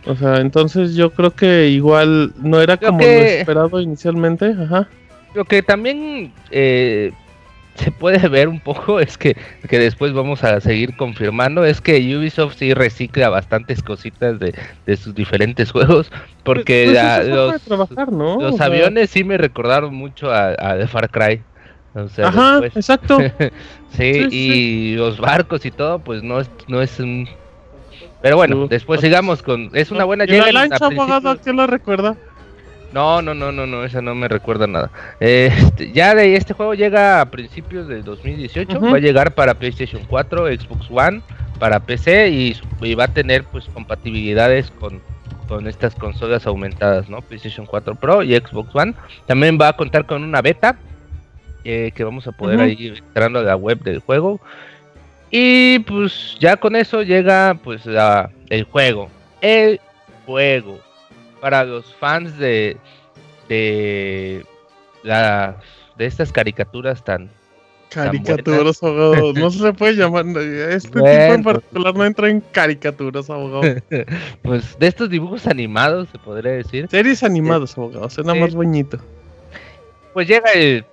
O 0.06 0.14
sea, 0.14 0.36
entonces 0.38 0.94
yo 0.94 1.10
creo 1.10 1.30
que 1.34 1.68
igual 1.68 2.32
no 2.42 2.60
era 2.60 2.76
como 2.76 2.98
que- 2.98 3.04
lo 3.04 3.20
esperado 3.22 3.80
inicialmente, 3.80 4.54
ajá. 4.62 4.88
Lo 5.34 5.44
que 5.44 5.62
también 5.62 6.32
eh, 6.50 7.12
se 7.76 7.90
puede 7.92 8.18
ver 8.28 8.48
un 8.48 8.60
poco 8.60 8.98
es 8.98 9.16
que, 9.16 9.36
que 9.68 9.78
después 9.78 10.12
vamos 10.12 10.42
a 10.42 10.60
seguir 10.60 10.96
confirmando, 10.96 11.64
es 11.64 11.80
que 11.80 11.96
Ubisoft 12.16 12.56
sí 12.58 12.74
recicla 12.74 13.28
bastantes 13.28 13.82
cositas 13.82 14.38
de, 14.40 14.54
de 14.86 14.96
sus 14.96 15.14
diferentes 15.14 15.70
juegos, 15.72 16.10
porque 16.42 16.90
Pues, 16.92 16.98
pues 17.18 17.28
los, 17.28 17.62
trabajar, 17.62 18.10
¿no? 18.12 18.36
O 18.36 18.40
los 18.42 18.56
sea, 18.56 18.66
aviones 18.66 19.10
sí 19.10 19.22
me 19.22 19.38
recordaron 19.38 19.94
mucho 19.94 20.30
a, 20.32 20.48
a 20.58 20.76
The 20.78 20.86
Far 20.88 21.10
Cry. 21.10 21.42
O 21.94 22.08
sea, 22.08 22.28
Ajá, 22.28 22.60
después- 22.60 22.76
exacto. 22.76 23.18
sí, 23.96 24.12
sí, 24.14 24.28
y 24.30 24.94
los 24.96 25.18
barcos 25.18 25.64
y 25.66 25.70
todo, 25.70 25.98
pues 25.98 26.22
no 26.22 26.40
es, 26.40 26.50
no 26.68 26.80
es 26.82 26.98
un... 27.00 27.28
Pero 28.22 28.36
bueno, 28.36 28.56
No. 28.56 28.66
después 28.68 29.00
sigamos 29.00 29.42
con... 29.42 29.70
Es 29.72 29.90
una 29.90 30.04
buena 30.04 30.24
¿Y 30.24 30.28
la 30.28 30.32
llega 30.46 30.52
lancha, 30.52 30.76
abogado, 30.86 31.30
principios- 31.30 31.40
a 31.40 31.42
qué 31.44 31.52
lo 31.52 31.66
recuerda? 31.66 32.16
no, 32.92 33.22
no, 33.22 33.34
no, 33.34 33.52
no, 33.52 33.66
no, 33.66 33.84
esa 33.84 34.02
no 34.02 34.14
me 34.16 34.26
recuerda 34.28 34.66
nada. 34.66 34.90
Este, 35.20 35.92
ya 35.92 36.14
de 36.14 36.34
este 36.36 36.54
juego 36.54 36.74
llega 36.74 37.20
a 37.20 37.30
principios 37.30 37.86
del 37.88 38.02
2018, 38.04 38.76
Ujú. 38.78 38.90
va 38.90 38.96
a 38.96 39.00
llegar 39.00 39.32
para 39.34 39.54
PlayStation 39.54 40.02
4, 40.08 40.48
Xbox 40.48 40.86
One, 40.90 41.22
para 41.60 41.78
PC 41.80 42.28
y, 42.30 42.94
va 42.94 43.04
a 43.04 43.08
tener 43.08 43.44
pues 43.44 43.66
compatibilidades 43.66 44.70
con, 44.72 45.00
con 45.46 45.66
estas 45.68 45.94
consolas 45.94 46.46
aumentadas, 46.46 47.08
¿no? 47.08 47.20
PlayStation 47.22 47.64
4 47.64 47.94
Pro 47.94 48.22
y 48.24 48.34
Xbox 48.36 48.74
One. 48.74 48.94
También 49.26 49.56
va 49.60 49.68
a 49.68 49.72
contar 49.74 50.04
con 50.04 50.24
una 50.24 50.42
beta 50.42 50.76
eh, 51.64 51.92
que 51.94 52.02
vamos 52.04 52.26
a 52.26 52.32
poder 52.32 52.56
Ujú. 52.56 52.64
ahí 52.66 52.88
entrando 52.88 53.38
a 53.38 53.42
la 53.42 53.54
web 53.56 53.78
del 53.82 54.00
juego. 54.00 54.40
Y 55.30 55.78
pues 55.80 56.36
ya 56.40 56.56
con 56.56 56.74
eso 56.76 57.02
llega 57.02 57.56
pues 57.62 57.86
la- 57.86 58.30
el 58.48 58.64
juego. 58.64 59.08
El 59.40 59.80
juego. 60.26 60.78
Para 61.40 61.64
los 61.64 61.94
fans 61.94 62.36
de 62.38 62.76
de 63.48 64.44
las 65.02 65.56
de 65.96 66.06
estas 66.06 66.32
caricaturas 66.32 67.02
tan 67.04 67.30
Caricaturas, 67.90 68.80
abogado. 68.84 69.32
No 69.32 69.50
se 69.50 69.64
le 69.64 69.72
puede 69.72 69.94
llamar. 69.94 70.24
Este 70.38 70.88
tipo 70.90 71.06
en 71.08 71.42
particular 71.42 71.94
no 71.96 72.04
entra 72.04 72.28
en 72.28 72.40
caricaturas, 72.40 73.28
abogado. 73.30 73.62
pues 74.42 74.78
de 74.78 74.86
estos 74.86 75.10
dibujos 75.10 75.46
animados 75.48 76.08
se 76.12 76.18
podría 76.18 76.52
decir. 76.52 76.86
Series 76.88 77.22
animadas, 77.24 77.76
abogado. 77.76 78.08
Suena 78.08 78.34
Sí. 78.34 78.38
más 78.40 78.54
bonito. 78.54 78.98
Pues 80.12 80.28
llega 80.28 80.52
el, 80.52 80.84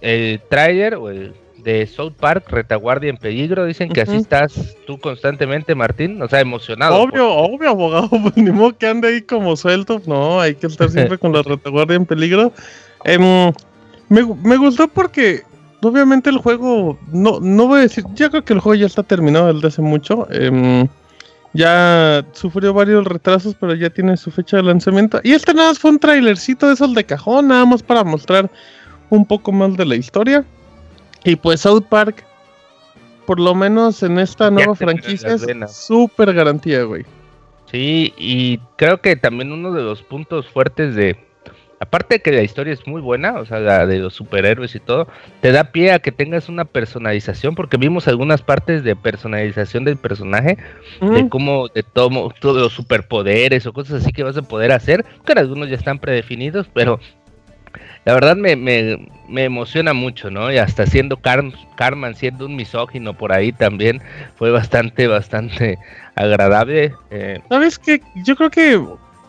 el 0.00 0.40
trailer 0.48 0.94
o 0.94 1.10
el 1.10 1.34
de 1.62 1.86
South 1.86 2.14
Park, 2.18 2.46
Retaguardia 2.50 3.10
en 3.10 3.16
peligro. 3.16 3.64
Dicen 3.64 3.90
que 3.90 4.02
así 4.02 4.16
estás 4.16 4.76
tú 4.86 4.98
constantemente, 4.98 5.74
Martín. 5.74 6.20
O 6.22 6.28
sea, 6.28 6.40
emocionado. 6.40 6.96
Obvio, 6.96 7.30
obvio, 7.30 7.70
abogado. 7.70 8.08
Pues 8.22 8.36
ni 8.36 8.50
modo 8.50 8.76
que 8.76 8.86
ande 8.86 9.08
ahí 9.08 9.22
como 9.22 9.56
suelto. 9.56 10.00
No, 10.06 10.40
hay 10.40 10.54
que 10.54 10.66
estar 10.66 10.90
siempre 10.90 11.18
con 11.18 11.32
la 11.32 11.42
retaguardia 11.44 11.96
en 11.96 12.06
peligro. 12.06 12.52
Em, 13.04 13.52
me, 14.08 14.22
me 14.42 14.56
gustó 14.56 14.88
porque 14.88 15.42
obviamente 15.82 16.30
el 16.30 16.38
juego, 16.38 16.98
no, 17.12 17.38
no 17.40 17.66
voy 17.66 17.80
a 17.80 17.82
decir, 17.82 18.04
yo 18.14 18.30
creo 18.30 18.44
que 18.44 18.52
el 18.52 18.60
juego 18.60 18.74
ya 18.74 18.86
está 18.86 19.02
terminado 19.02 19.52
desde 19.52 19.68
hace 19.68 19.82
mucho. 19.82 20.26
em, 20.30 20.88
ya 21.54 22.24
sufrió 22.32 22.72
varios 22.74 23.04
retrasos, 23.04 23.56
pero 23.58 23.74
ya 23.74 23.90
tiene 23.90 24.16
su 24.16 24.30
fecha 24.30 24.58
de 24.58 24.62
lanzamiento. 24.64 25.20
Y 25.24 25.32
este 25.32 25.54
nada 25.54 25.70
más 25.70 25.78
fue 25.78 25.90
un 25.90 25.98
trailercito 25.98 26.68
de 26.68 26.74
esos 26.74 26.94
de 26.94 27.04
cajón, 27.04 27.48
nada 27.48 27.64
más 27.64 27.82
para 27.82 28.04
mostrar 28.04 28.50
un 29.10 29.24
poco 29.24 29.50
más 29.50 29.76
de 29.76 29.86
la 29.86 29.96
historia. 29.96 30.44
Y 31.24 31.36
pues 31.36 31.60
South 31.60 31.84
Park, 31.88 32.24
por 33.26 33.40
lo 33.40 33.54
menos 33.54 34.02
en 34.02 34.18
esta 34.18 34.50
nueva 34.50 34.74
franquicia, 34.74 35.34
es 35.34 35.72
súper 35.72 36.32
garantía, 36.32 36.82
güey. 36.84 37.04
Sí, 37.70 38.14
y 38.16 38.58
creo 38.76 39.00
que 39.00 39.16
también 39.16 39.52
uno 39.52 39.72
de 39.72 39.82
los 39.82 40.02
puntos 40.02 40.48
fuertes 40.48 40.94
de, 40.94 41.18
aparte 41.80 42.14
de 42.14 42.22
que 42.22 42.32
la 42.32 42.42
historia 42.42 42.72
es 42.72 42.86
muy 42.86 43.02
buena, 43.02 43.34
o 43.34 43.44
sea, 43.44 43.60
la 43.60 43.86
de 43.86 43.98
los 43.98 44.14
superhéroes 44.14 44.74
y 44.74 44.80
todo, 44.80 45.06
te 45.42 45.52
da 45.52 45.64
pie 45.64 45.92
a 45.92 45.98
que 45.98 46.10
tengas 46.10 46.48
una 46.48 46.64
personalización, 46.64 47.54
porque 47.54 47.76
vimos 47.76 48.08
algunas 48.08 48.40
partes 48.40 48.84
de 48.84 48.96
personalización 48.96 49.84
del 49.84 49.98
personaje, 49.98 50.56
de 51.00 51.28
cómo, 51.28 51.68
de 51.68 51.82
todo, 51.82 52.32
todos 52.40 52.62
los 52.62 52.72
superpoderes 52.72 53.66
o 53.66 53.74
cosas 53.74 54.02
así 54.02 54.12
que 54.12 54.22
vas 54.22 54.38
a 54.38 54.42
poder 54.42 54.72
hacer, 54.72 55.04
que 55.26 55.32
algunos 55.32 55.68
ya 55.68 55.76
están 55.76 55.98
predefinidos, 55.98 56.68
pero 56.72 56.98
la 58.08 58.14
verdad 58.14 58.36
me, 58.36 58.56
me, 58.56 59.06
me 59.28 59.44
emociona 59.44 59.92
mucho, 59.92 60.30
¿no? 60.30 60.50
Y 60.50 60.56
hasta 60.56 60.86
siendo 60.86 61.18
Car- 61.18 61.52
Carman, 61.76 62.14
siendo 62.16 62.46
un 62.46 62.56
misógino 62.56 63.12
por 63.12 63.32
ahí 63.34 63.52
también, 63.52 64.00
fue 64.36 64.50
bastante, 64.50 65.06
bastante 65.06 65.78
agradable. 66.14 66.94
eh, 67.10 67.38
¿Sabes 67.50 67.78
qué? 67.78 68.00
Yo 68.24 68.34
creo 68.34 68.48
que, 68.50 68.80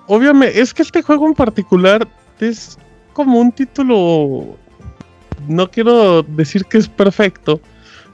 obviamente, 0.08 0.62
es 0.62 0.74
que 0.74 0.84
este 0.84 1.02
juego 1.02 1.28
en 1.28 1.34
particular 1.34 2.08
es 2.40 2.78
como 3.12 3.42
un 3.42 3.52
título. 3.52 4.56
No 5.46 5.70
quiero 5.70 6.24
decir 6.24 6.64
que 6.64 6.78
es 6.78 6.88
perfecto, 6.88 7.60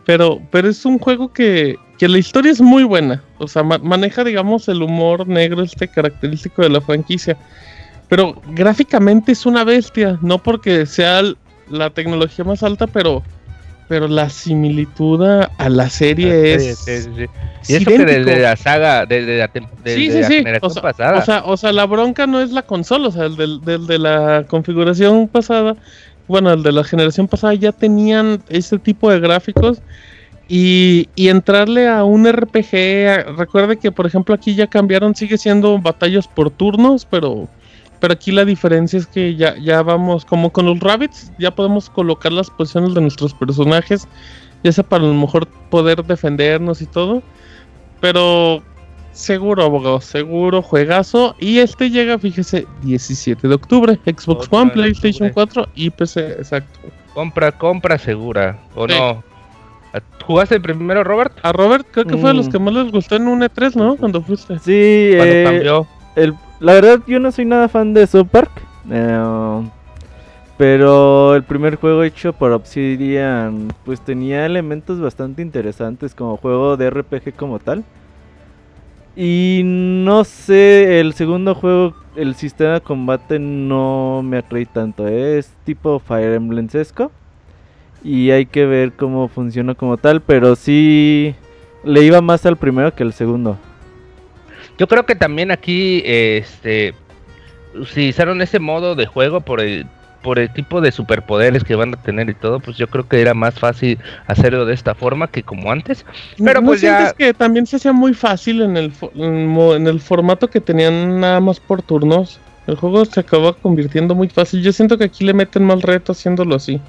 pero, 0.04 0.42
pero 0.50 0.68
es 0.68 0.84
un 0.84 0.98
juego 0.98 1.32
que, 1.32 1.76
que 2.00 2.08
la 2.08 2.18
historia 2.18 2.52
es 2.52 2.60
muy 2.60 2.84
buena. 2.86 3.22
O 3.38 3.48
sea, 3.48 3.62
ma- 3.62 3.78
maneja, 3.78 4.24
digamos, 4.24 4.68
el 4.68 4.82
humor 4.82 5.28
negro, 5.28 5.62
este 5.62 5.88
característico 5.88 6.64
de 6.64 6.70
la 6.70 6.82
franquicia. 6.82 7.38
Pero 8.08 8.42
gráficamente 8.50 9.32
es 9.32 9.46
una 9.46 9.64
bestia, 9.64 10.18
no 10.22 10.38
porque 10.38 10.86
sea 10.86 11.22
la 11.70 11.90
tecnología 11.90 12.46
más 12.46 12.62
alta, 12.64 12.86
pero, 12.88 13.24
pero 13.88 14.08
la 14.08 14.30
similitud 14.30 15.24
a, 15.24 15.70
la 15.70 15.90
serie 15.90 16.54
es. 16.54 16.78
Sí, 16.80 16.98
sí, 17.02 17.10
sí. 17.18 17.26
Y 17.68 17.76
eso 17.78 17.86
que 17.90 18.06
desde 18.06 18.40
la 18.40 18.56
saga, 18.56 19.08
desde 19.08 19.40
la, 19.40 19.50
desde 19.84 19.96
sí, 20.12 20.20
la 20.22 20.28
generación 20.28 20.70
O 20.70 20.74
sea, 20.74 20.82
pasada. 20.84 21.18
o 21.18 21.26
sea, 21.26 21.44
o 21.46 21.58
sea, 21.58 21.72
la 21.74 21.86
bronca 21.88 22.28
no 22.28 22.40
es 22.40 22.52
la 22.52 22.62
consola, 22.62 23.08
o 23.08 23.12
sea, 23.12 23.26
el 23.26 23.36
del, 23.36 23.62
del- 23.62 23.88
de 23.88 23.98
la 23.98 24.46
configuración 24.48 25.28
pasada, 25.28 25.76
bueno, 26.28 26.54
el 26.54 26.62
de 26.62 26.72
la 26.72 26.84
generación 26.84 27.28
pasada 27.28 27.56
ya 27.56 27.72
tenían 27.72 28.44
ese 28.50 28.78
tipo 28.78 29.10
de 29.10 29.20
gráficos 29.20 29.82
y, 30.48 31.10
y 31.16 31.30
entrarle 31.30 31.88
a 31.88 32.04
un 32.04 32.28
RPG, 32.28 33.08
a- 33.10 33.24
recuerde 33.36 33.78
que 33.78 33.92
por 33.92 34.06
ejemplo 34.06 34.36
aquí 34.36 34.54
ya 34.54 34.68
cambiaron, 34.68 35.16
sigue 35.16 35.38
siendo 35.40 35.80
batallas 35.80 36.28
por 36.28 36.52
turnos, 36.52 37.06
pero 37.10 37.48
pero 38.06 38.14
aquí 38.14 38.32
la 38.32 38.46
diferencia 38.46 39.00
es 39.00 39.08
que 39.08 39.36
ya, 39.36 39.58
ya 39.58 39.82
vamos, 39.82 40.26
como 40.26 40.52
con 40.52 40.68
los 40.68 40.80
rabbits, 40.80 41.32
ya 41.40 41.50
podemos 41.50 41.90
colocar 41.90 42.32
las 42.32 42.52
posiciones 42.52 42.94
de 42.94 43.02
nuestros 43.02 43.34
personajes, 43.34 44.08
ya 44.64 44.72
sea 44.72 44.84
para 44.84 45.04
a 45.04 45.08
lo 45.08 45.14
mejor 45.16 45.48
poder 45.72 46.04
defendernos 46.06 46.84
y 46.84 46.86
todo. 46.86 47.24
Pero 48.02 48.62
seguro, 49.12 49.64
abogado, 49.64 50.02
seguro, 50.02 50.62
juegazo. 50.62 51.36
Y 51.40 51.58
este 51.58 51.90
llega, 51.90 52.20
fíjese, 52.20 52.68
17 52.84 53.48
de 53.48 53.56
octubre. 53.56 54.00
Xbox 54.06 54.46
8 54.46 54.50
One, 54.52 54.70
PlayStation 54.72 55.30
octubre. 55.30 55.34
4 55.64 55.68
y 55.74 55.90
PC, 55.90 56.28
exacto. 56.34 56.80
compra, 57.16 57.52
compra 57.54 57.98
segura, 57.98 58.60
¿o 58.76 58.88
Sí. 58.88 58.94
no? 59.00 59.24
¿Jugaste 60.28 60.60
primero, 60.60 61.04
Robert? 61.04 61.34
A 61.42 61.54
Robert, 61.54 61.88
creo 61.90 62.06
que 62.06 62.18
fue 62.18 62.30
de 62.30 62.36
los 62.36 62.50
Mm. 62.50 62.52
que 62.52 62.60
más 62.60 62.74
les 62.76 62.92
gustó 62.92 63.16
en 63.16 63.28
un 63.28 63.42
E3, 63.42 63.76
¿no? 63.76 63.96
Cuando 63.96 64.22
fuiste. 64.22 64.60
Sí, 64.60 65.16
Cuando 65.16 65.34
eh, 65.34 65.44
cambió. 65.44 65.88
el- 66.16 66.36
la 66.60 66.74
verdad 66.74 67.02
yo 67.08 67.20
no 67.20 67.32
soy 67.32 67.46
nada 67.46 67.68
fan 67.68 67.94
de 67.94 68.08
South 68.08 68.28
Park. 68.28 68.52
eh, 68.90 69.70
pero 70.58 71.36
el 71.36 71.44
primer 71.44 71.76
juego 71.76 72.04
hecho 72.04 72.32
por 72.32 72.54
Obsidian 72.54 73.68
pues 73.84 74.00
tenía 74.00 74.46
elementos 74.46 75.02
bastante 75.02 75.42
interesantes 75.42 76.16
como 76.16 76.38
juego 76.38 76.78
de 76.78 76.90
RPG 76.90 77.36
como 77.36 77.60
tal. 77.60 77.84
Y 79.18 79.62
no 79.64 80.26
sé, 80.26 81.00
el 81.00 81.14
segundo 81.14 81.56
juego, 81.56 81.94
el 82.16 82.36
sistema 82.36 82.74
de 82.74 82.82
combate 82.82 83.40
no 83.40 84.22
me 84.24 84.38
atrae 84.38 84.66
tanto. 84.66 85.08
Es 85.08 85.54
tipo 85.64 86.00
Fire 86.00 86.34
Emblem 86.34 86.70
sesco. 86.70 87.12
Y 88.04 88.32
hay 88.32 88.46
que 88.46 88.66
ver 88.66 88.94
cómo 88.94 89.30
funciona 89.30 89.74
como 89.74 89.98
tal. 89.98 90.22
Pero 90.22 90.56
sí 90.56 91.34
le 91.84 92.04
iba 92.04 92.22
más 92.22 92.46
al 92.46 92.58
primero 92.58 92.94
que 92.94 93.04
al 93.04 93.14
segundo. 93.14 93.58
Yo 94.78 94.88
creo 94.88 95.06
que 95.06 95.16
también 95.16 95.52
aquí 95.52 96.02
este 96.06 96.94
utilizaron 97.74 98.42
ese 98.42 98.60
modo 98.60 98.96
de 98.96 99.06
juego 99.06 99.42
por 99.42 99.62
el 99.62 99.86
por 100.22 100.40
el 100.40 100.52
tipo 100.52 100.82
de 100.82 100.92
superpoderes 100.92 101.64
que 101.64 101.76
van 101.76 101.94
a 101.94 102.02
tener 102.02 102.28
y 102.32 102.34
todo, 102.34 102.60
pues 102.60 102.78
yo 102.78 102.88
creo 102.88 103.08
que 103.08 103.22
era 103.22 103.36
más 103.36 103.60
fácil 103.60 104.00
hacerlo 104.26 104.66
de 104.66 104.74
esta 104.74 104.96
forma 104.96 105.28
que 105.28 105.44
como 105.44 105.72
antes. 105.72 106.04
Pero 106.44 106.62
¿No 106.62 106.68
pues 106.70 106.82
ya- 106.82 106.96
sientes 106.98 107.14
que 107.14 107.34
también 107.36 107.68
se 107.68 107.76
hacía 107.76 107.94
muy 107.94 108.16
fácil 108.16 108.64
en 108.64 108.76
el, 108.76 108.92
en 109.14 109.86
el 109.88 110.00
formato 110.02 110.50
que 110.50 110.60
tenían 110.60 111.20
nada 111.20 111.40
más 111.42 111.60
por 111.60 111.84
turnos? 111.84 112.40
El 112.66 112.76
juego 112.76 113.06
se 113.06 113.20
acaba 113.20 113.54
convirtiendo 113.54 114.16
muy 114.16 114.28
fácil. 114.28 114.64
Yo 114.64 114.72
siento 114.74 114.98
que 114.98 115.04
aquí 115.04 115.24
le 115.24 115.36
meten 115.36 115.64
mal 115.64 115.84
reto 115.84 116.14
haciéndolo 116.14 116.56
así. 116.56 116.82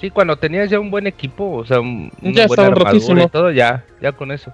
Sí, 0.00 0.08
cuando 0.08 0.36
tenías 0.36 0.70
ya 0.70 0.80
un 0.80 0.90
buen 0.90 1.06
equipo, 1.06 1.56
o 1.56 1.66
sea, 1.66 1.80
un, 1.80 2.10
Ya 2.22 2.44
estaba 2.44 2.70
rotísimo. 2.70 3.22
y 3.24 3.28
todo, 3.28 3.50
ya, 3.50 3.84
ya 4.00 4.12
con 4.12 4.32
eso. 4.32 4.50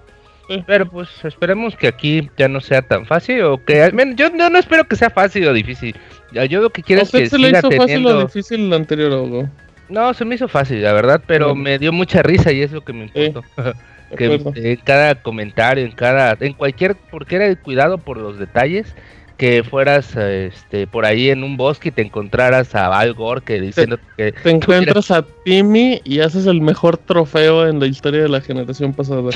Pero 0.66 0.88
pues 0.88 1.09
esperemos 1.24 1.76
que 1.76 1.88
aquí 1.88 2.30
ya 2.37 2.48
no 2.48 2.61
sea 2.61 2.83
tan 2.83 3.07
fácil 3.07 3.42
o 3.42 3.64
que 3.64 3.83
al 3.83 3.92
menos 3.92 4.16
yo 4.16 4.30
no, 4.30 4.50
no 4.50 4.59
espero 4.59 4.85
que 4.87 4.96
sea 4.96 5.11
fácil 5.11 5.46
o 5.48 5.52
difícil. 5.52 5.96
Yo 6.33 6.61
lo 6.61 6.70
que 6.70 6.83
¿A 6.83 6.85
quiero 6.85 7.02
es 7.02 7.11
que 7.11 7.28
se 7.28 7.38
le 7.38 7.50
hizo 7.50 7.70
fácil 7.70 8.07
o 8.07 8.24
difícil 8.24 8.66
el 8.66 8.72
anterior? 8.72 9.48
No, 9.88 10.14
se 10.14 10.24
me 10.24 10.35
hizo 10.35 10.48
fácil, 10.48 10.83
la 10.83 10.92
verdad, 10.92 11.22
pero 11.26 11.54
me 11.54 11.78
dio 11.78 11.92
mucha 11.92 12.22
risa 12.22 12.52
y 12.52 12.62
es 12.62 12.72
lo 12.72 12.83
que 12.83 12.92
me 12.92 13.04
importó. 13.04 13.42
Que 14.16 14.40
en 14.54 14.76
cada 14.76 15.16
comentario, 15.16 15.85
en 15.85 15.90
cada, 15.90 16.37
en 16.38 16.52
cualquier, 16.52 16.94
porque 17.11 17.35
era 17.35 17.46
el 17.46 17.59
cuidado 17.59 17.98
por 17.98 18.16
los 18.16 18.38
detalles, 18.38 18.94
que 19.36 19.64
fueras 19.64 20.14
este 20.16 20.86
por 20.86 21.04
ahí 21.04 21.30
en 21.30 21.42
un 21.42 21.56
bosque 21.56 21.88
y 21.88 21.92
te 21.92 22.02
encontraras 22.02 22.74
a 22.74 22.96
Al 22.96 23.14
Gore 23.14 23.42
que 23.42 23.60
diciendo 23.60 23.98
que 24.16 24.32
Te 24.32 24.50
encuentras 24.50 25.10
a 25.10 25.24
Timmy 25.44 26.00
y 26.04 26.20
haces 26.20 26.46
el 26.46 26.60
mejor 26.60 26.96
trofeo 26.98 27.66
en 27.66 27.80
la 27.80 27.86
historia 27.86 28.22
de 28.22 28.28
la 28.28 28.40
generación 28.40 28.92
pasada. 28.92 29.30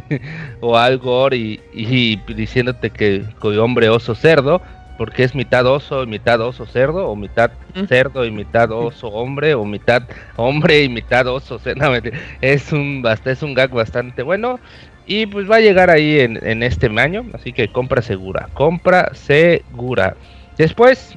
o 0.60 0.76
Al 0.76 0.98
Gore 0.98 1.36
y, 1.36 1.60
y 1.72 2.16
diciéndote 2.34 2.90
que 2.90 3.24
hombre 3.42 3.88
oso 3.88 4.14
cerdo, 4.14 4.62
porque 4.96 5.24
es 5.24 5.34
mitad 5.34 5.66
oso 5.66 6.04
y 6.04 6.06
mitad 6.06 6.40
oso 6.40 6.66
cerdo, 6.66 7.08
o 7.08 7.16
mitad 7.16 7.50
Mm. 7.74 7.86
cerdo 7.86 8.24
y 8.26 8.30
mitad 8.30 8.70
oso 8.70 9.08
hombre, 9.08 9.54
o 9.54 9.64
mitad 9.64 10.02
hombre 10.36 10.82
y 10.82 10.88
mitad 10.88 11.26
oso. 11.26 11.58
No, 11.76 11.92
es 12.40 12.72
un 12.72 13.02
es 13.24 13.42
un 13.42 13.54
gag 13.54 13.70
bastante 13.70 14.22
bueno. 14.22 14.60
Y 15.06 15.26
pues 15.26 15.50
va 15.50 15.56
a 15.56 15.60
llegar 15.60 15.90
ahí 15.90 16.20
en, 16.20 16.38
en 16.46 16.62
este 16.62 16.86
año, 17.00 17.26
así 17.34 17.52
que 17.52 17.68
compra 17.68 18.02
segura, 18.02 18.48
compra 18.54 19.12
segura. 19.14 20.16
Después 20.56 21.16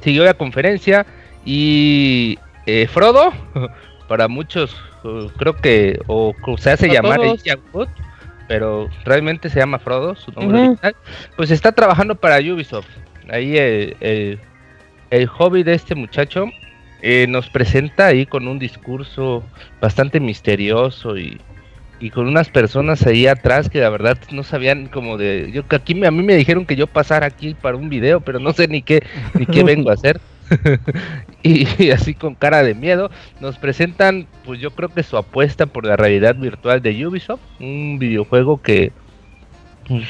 siguió 0.00 0.24
la 0.24 0.34
conferencia 0.34 1.04
y 1.44 2.38
eh, 2.66 2.86
Frodo, 2.86 3.32
para 4.08 4.28
muchos 4.28 4.74
eh, 5.04 5.28
creo 5.36 5.56
que 5.56 6.00
o 6.06 6.34
se 6.56 6.70
hace 6.70 6.88
Para 6.88 7.02
llamar 7.02 7.20
Wood, 7.72 7.88
pero 8.48 8.88
realmente 9.04 9.50
se 9.50 9.58
llama 9.58 9.78
Frodo, 9.78 10.14
su 10.16 10.32
nombre 10.32 10.60
original, 10.60 10.96
pues 11.36 11.50
está 11.50 11.72
trabajando 11.72 12.14
para 12.14 12.38
Ubisoft. 12.38 12.88
Ahí 13.30 13.56
el, 13.56 13.96
el, 14.00 14.40
el 15.10 15.26
hobby 15.26 15.62
de 15.62 15.74
este 15.74 15.94
muchacho 15.94 16.46
eh, 17.02 17.26
nos 17.28 17.48
presenta 17.50 18.06
ahí 18.06 18.26
con 18.26 18.46
un 18.46 18.58
discurso 18.58 19.42
bastante 19.80 20.20
misterioso 20.20 21.18
y, 21.18 21.40
y 22.02 22.10
con 22.10 22.26
unas 22.26 22.48
personas 22.48 23.06
ahí 23.06 23.26
atrás 23.28 23.70
que 23.70 23.80
la 23.80 23.88
verdad 23.88 24.18
no 24.32 24.42
sabían 24.42 24.86
como 24.88 25.16
de 25.16 25.50
yo 25.54 25.66
que 25.68 25.76
aquí 25.76 25.94
me, 25.94 26.06
a 26.06 26.10
mí 26.10 26.22
me 26.22 26.34
dijeron 26.34 26.66
que 26.66 26.74
yo 26.76 26.86
pasara 26.88 27.26
aquí 27.26 27.54
para 27.54 27.76
un 27.76 27.88
video 27.88 28.20
pero 28.20 28.38
no 28.40 28.52
sé 28.52 28.66
ni 28.68 28.82
qué 28.82 29.02
ni 29.38 29.46
qué 29.46 29.62
vengo 29.62 29.88
a 29.90 29.94
hacer 29.94 30.20
y, 31.42 31.66
y 31.82 31.90
así 31.92 32.14
con 32.14 32.34
cara 32.34 32.62
de 32.62 32.74
miedo 32.74 33.10
nos 33.40 33.56
presentan 33.56 34.26
pues 34.44 34.60
yo 34.60 34.72
creo 34.72 34.88
que 34.88 35.02
su 35.02 35.16
apuesta 35.16 35.66
por 35.66 35.86
la 35.86 35.96
realidad 35.96 36.34
virtual 36.34 36.82
de 36.82 37.06
Ubisoft 37.06 37.40
un 37.60 37.98
videojuego 38.00 38.60
que 38.60 38.92
pues, 39.88 40.04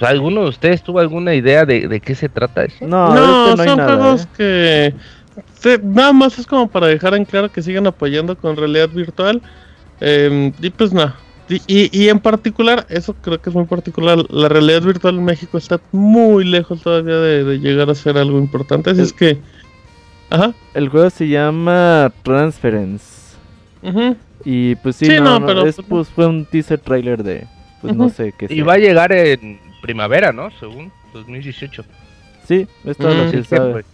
alguno 0.00 0.42
de 0.42 0.48
ustedes 0.48 0.82
tuvo 0.82 0.98
alguna 1.00 1.34
idea 1.34 1.64
de, 1.64 1.88
de 1.88 2.00
qué 2.00 2.14
se 2.14 2.28
trata 2.28 2.64
eso 2.64 2.86
No, 2.86 3.14
No, 3.14 3.54
no 3.56 3.62
hay 3.62 3.68
son 3.68 3.78
nada. 3.78 3.96
juegos 3.96 4.22
¿eh? 4.22 4.28
que 4.36 4.94
se- 5.60 5.78
nada 5.82 6.12
más 6.12 6.38
es 6.38 6.46
como 6.46 6.68
para 6.68 6.88
dejar 6.88 7.14
en 7.14 7.24
claro 7.24 7.50
que 7.50 7.62
sigan 7.62 7.86
apoyando 7.86 8.36
con 8.36 8.56
realidad 8.56 8.88
virtual. 8.88 9.40
Eh, 10.00 10.52
y 10.60 10.70
pues 10.70 10.92
nada. 10.92 11.16
Y, 11.48 11.60
y- 11.66 11.90
y 11.92 12.08
en 12.08 12.18
particular, 12.18 12.86
eso 12.88 13.14
creo 13.14 13.40
que 13.40 13.50
es 13.50 13.54
muy 13.56 13.66
particular, 13.66 14.18
la 14.30 14.48
realidad 14.48 14.82
virtual 14.82 15.14
en 15.16 15.24
México 15.24 15.58
está 15.58 15.80
muy 15.92 16.44
lejos 16.44 16.82
todavía 16.82 17.16
de, 17.16 17.44
de 17.44 17.58
llegar 17.60 17.88
a 17.88 17.94
ser 17.94 18.18
algo 18.18 18.38
importante. 18.38 18.90
Así 18.90 19.02
es 19.02 19.12
que... 19.12 19.38
Ajá. 20.28 20.54
El 20.74 20.88
juego 20.88 21.08
se 21.10 21.28
llama 21.28 22.12
Transference. 22.24 23.36
Ujú. 23.82 24.16
Y 24.44 24.74
pues 24.76 24.96
sí, 24.96 25.06
Sí, 25.06 25.20
no, 25.20 25.44
pero, 25.46 25.64
es, 25.66 25.76
pues, 25.76 25.86
pues, 25.88 26.08
fue 26.08 26.26
un 26.26 26.44
teaser 26.46 26.80
trailer 26.80 27.22
de, 27.22 27.46
pues 27.80 27.94
no 27.94 28.08
sé 28.08 28.32
qué. 28.36 28.46
Y 28.50 28.56
sea. 28.56 28.64
va 28.64 28.72
a 28.74 28.78
llegar 28.78 29.12
en 29.12 29.60
primavera, 29.82 30.32
¿no? 30.32 30.50
Según 30.58 30.90
2018. 31.12 31.84
Sí, 32.46 32.66
es 32.84 32.96
todo 32.96 33.14
lo 33.14 33.22
que 33.30 33.36
Así 33.38 33.42
se 33.44 33.48
que, 33.50 33.56
sabe. 33.56 33.72
pues, 33.72 33.86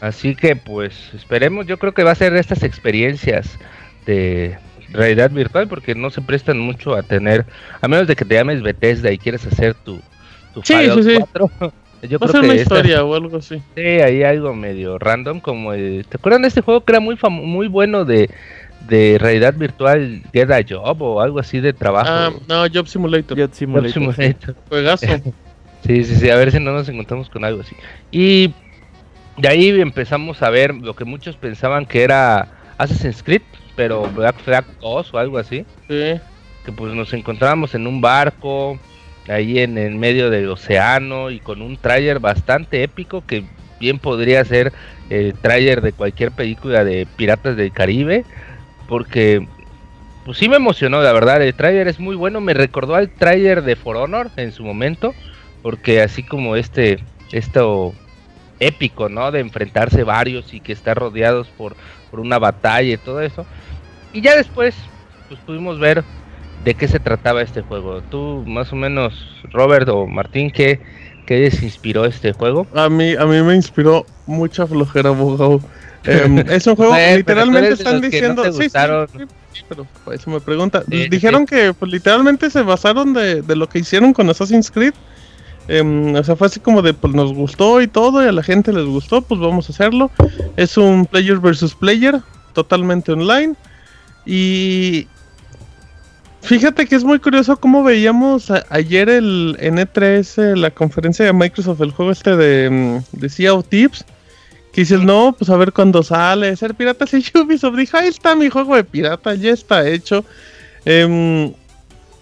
así 0.00 0.34
que 0.36 0.56
pues 0.56 1.10
esperemos, 1.14 1.66
yo 1.66 1.78
creo 1.78 1.92
que 1.94 2.04
va 2.04 2.12
a 2.12 2.14
ser 2.16 2.32
de 2.32 2.40
estas 2.40 2.62
experiencias 2.62 3.58
de 4.06 4.56
realidad 4.92 5.30
virtual 5.30 5.68
porque 5.68 5.94
no 5.94 6.10
se 6.10 6.20
prestan 6.20 6.58
mucho 6.58 6.94
a 6.94 7.02
tener, 7.02 7.46
a 7.80 7.88
menos 7.88 8.06
de 8.06 8.16
que 8.16 8.24
te 8.24 8.34
llames 8.34 8.62
Bethesda 8.62 9.10
y 9.12 9.18
quieres 9.18 9.46
hacer 9.46 9.74
tu, 9.74 10.00
tu 10.54 10.62
Sí, 10.62 10.72
Fallout 10.74 11.02
sí, 11.02 11.10
sí. 11.16 11.24
4. 11.32 11.72
Yo 12.02 12.18
Va 12.18 12.26
a 12.26 12.28
creo 12.30 12.32
ser 12.32 12.40
que 12.40 12.46
una 12.46 12.54
esta- 12.54 12.74
historia 12.76 13.04
o 13.04 13.14
algo 13.14 13.36
así. 13.36 13.62
sí, 13.76 13.82
ahí 13.82 14.22
algo 14.22 14.54
medio 14.54 14.98
random 14.98 15.40
como 15.40 15.72
el- 15.74 16.06
¿te 16.08 16.16
acuerdan 16.16 16.42
de 16.42 16.48
este 16.48 16.62
juego 16.62 16.82
que 16.84 16.92
era 16.92 17.00
muy 17.00 17.16
famo- 17.16 17.42
muy 17.44 17.68
bueno 17.68 18.04
de, 18.06 18.30
de 18.88 19.18
realidad 19.20 19.54
virtual, 19.54 20.22
Get 20.32 20.50
a 20.50 20.60
Job 20.66 21.02
o 21.02 21.20
algo 21.20 21.38
así 21.38 21.60
de 21.60 21.72
trabajo? 21.74 22.08
Ah, 22.10 22.30
no, 22.48 22.62
Job 22.72 22.86
Simulator. 22.86 23.38
Job 23.38 23.50
Simulator. 23.52 23.92
Simulator. 23.92 24.56
Juegazo. 24.68 25.06
Sí, 25.86 26.04
sí, 26.04 26.14
sí, 26.16 26.28
a 26.28 26.36
ver 26.36 26.52
si 26.52 26.60
no 26.60 26.72
nos 26.72 26.86
encontramos 26.90 27.30
con 27.30 27.42
algo 27.42 27.62
así. 27.62 27.74
Y 28.10 28.52
de 29.38 29.48
ahí 29.48 29.68
empezamos 29.80 30.42
a 30.42 30.50
ver 30.50 30.74
lo 30.74 30.94
que 30.94 31.06
muchos 31.06 31.36
pensaban 31.36 31.86
que 31.86 32.02
era 32.02 32.48
Assassin's 32.76 33.22
Creed, 33.22 33.40
pero 33.80 34.02
Black 34.14 34.36
Flag 34.40 34.66
2 34.82 35.14
o 35.14 35.18
algo 35.18 35.38
así, 35.38 35.64
Sí. 35.88 36.20
que 36.66 36.72
pues 36.76 36.92
nos 36.92 37.14
encontrábamos 37.14 37.74
en 37.74 37.86
un 37.86 38.02
barco, 38.02 38.78
ahí 39.26 39.58
en 39.60 39.78
el 39.78 39.94
medio 39.94 40.28
del 40.28 40.50
océano 40.50 41.30
y 41.30 41.40
con 41.40 41.62
un 41.62 41.78
tráiler 41.78 42.18
bastante 42.18 42.82
épico 42.82 43.24
que 43.26 43.42
bien 43.80 43.98
podría 43.98 44.44
ser 44.44 44.74
el 45.08 45.32
tráiler 45.32 45.80
de 45.80 45.92
cualquier 45.94 46.30
película 46.30 46.84
de 46.84 47.06
Piratas 47.16 47.56
del 47.56 47.72
Caribe, 47.72 48.26
porque 48.86 49.46
pues 50.26 50.36
sí 50.36 50.50
me 50.50 50.56
emocionó, 50.56 51.00
la 51.00 51.14
verdad, 51.14 51.40
el 51.40 51.54
tráiler 51.54 51.88
es 51.88 51.98
muy 51.98 52.16
bueno, 52.16 52.42
me 52.42 52.52
recordó 52.52 52.96
al 52.96 53.08
tráiler 53.08 53.62
de 53.62 53.76
For 53.76 53.96
Honor 53.96 54.30
en 54.36 54.52
su 54.52 54.62
momento, 54.62 55.14
porque 55.62 56.02
así 56.02 56.22
como 56.22 56.54
este, 56.54 56.98
esto 57.32 57.94
épico, 58.58 59.08
¿no? 59.08 59.30
De 59.32 59.40
enfrentarse 59.40 60.04
varios 60.04 60.52
y 60.52 60.60
que 60.60 60.74
estar 60.74 60.98
rodeados 60.98 61.48
por, 61.56 61.76
por 62.10 62.20
una 62.20 62.38
batalla 62.38 62.92
y 62.92 62.98
todo 62.98 63.22
eso. 63.22 63.46
Y 64.12 64.20
ya 64.20 64.36
después, 64.36 64.74
pues 65.28 65.40
pudimos 65.40 65.78
ver 65.78 66.04
de 66.64 66.74
qué 66.74 66.88
se 66.88 67.00
trataba 67.00 67.42
este 67.42 67.62
juego. 67.62 68.02
Tú, 68.10 68.44
más 68.46 68.72
o 68.72 68.76
menos, 68.76 69.14
Robert 69.52 69.88
o 69.88 70.06
Martín, 70.06 70.50
¿qué, 70.50 70.80
qué 71.26 71.38
les 71.40 71.62
inspiró 71.62 72.04
este 72.04 72.32
juego? 72.32 72.66
A 72.74 72.88
mí, 72.88 73.14
a 73.14 73.24
mí 73.26 73.42
me 73.42 73.54
inspiró 73.54 74.06
mucha 74.26 74.66
flojera, 74.66 75.10
abogado. 75.10 75.60
Em, 76.04 76.38
es 76.50 76.66
un 76.66 76.76
juego, 76.76 76.94
tú 76.94 77.16
literalmente 77.16 77.72
están 77.72 77.96
no 77.96 78.00
diciendo. 78.00 78.42
te 78.42 78.52
sí, 78.52 78.68
sí, 78.68 79.24
sí, 79.52 79.64
pero 79.68 79.86
eso 80.12 80.30
me 80.30 80.40
pregunta. 80.40 80.82
Sí, 80.88 81.08
Dijeron 81.08 81.46
que 81.46 81.72
pues, 81.72 81.90
literalmente 81.90 82.50
se 82.50 82.62
basaron 82.62 83.12
de, 83.12 83.42
de 83.42 83.56
lo 83.56 83.68
que 83.68 83.78
hicieron 83.78 84.12
con 84.12 84.28
Assassin's 84.28 84.70
Creed. 84.70 84.94
Em, 85.68 86.16
o 86.16 86.24
sea, 86.24 86.34
fue 86.34 86.48
así 86.48 86.58
como 86.58 86.82
de, 86.82 86.94
pues 86.94 87.14
nos 87.14 87.32
gustó 87.32 87.80
y 87.80 87.86
todo, 87.86 88.24
y 88.24 88.26
a 88.26 88.32
la 88.32 88.42
gente 88.42 88.72
les 88.72 88.86
gustó, 88.86 89.22
pues 89.22 89.40
vamos 89.40 89.68
a 89.68 89.72
hacerlo. 89.72 90.10
Es 90.56 90.76
un 90.76 91.06
player 91.06 91.38
versus 91.38 91.74
player, 91.76 92.20
totalmente 92.54 93.12
online. 93.12 93.54
Y 94.26 95.06
fíjate 96.42 96.86
que 96.86 96.96
es 96.96 97.04
muy 97.04 97.18
curioso 97.18 97.56
cómo 97.58 97.82
veíamos 97.82 98.50
ayer 98.68 99.08
el, 99.08 99.56
en 99.60 99.76
E3 99.76 100.42
eh, 100.42 100.56
la 100.56 100.70
conferencia 100.70 101.24
de 101.24 101.32
Microsoft, 101.32 101.80
el 101.80 101.92
juego 101.92 102.12
este 102.12 102.36
de, 102.36 102.70
mm, 102.70 103.18
de 103.18 103.28
Sea 103.28 103.54
of 103.54 103.68
Tips. 103.68 104.04
Que 104.72 104.82
dices, 104.82 105.00
no, 105.00 105.34
pues 105.36 105.50
a 105.50 105.56
ver 105.56 105.72
cuándo 105.72 106.02
sale. 106.02 106.54
Ser 106.56 106.74
piratas 106.74 107.12
y 107.14 107.24
Ubisoft. 107.38 107.76
Dijo, 107.76 107.96
ahí 107.96 108.08
está 108.08 108.36
mi 108.36 108.48
juego 108.48 108.76
de 108.76 108.84
pirata, 108.84 109.34
ya 109.34 109.50
está 109.50 109.88
hecho. 109.88 110.24
Em, 110.84 111.52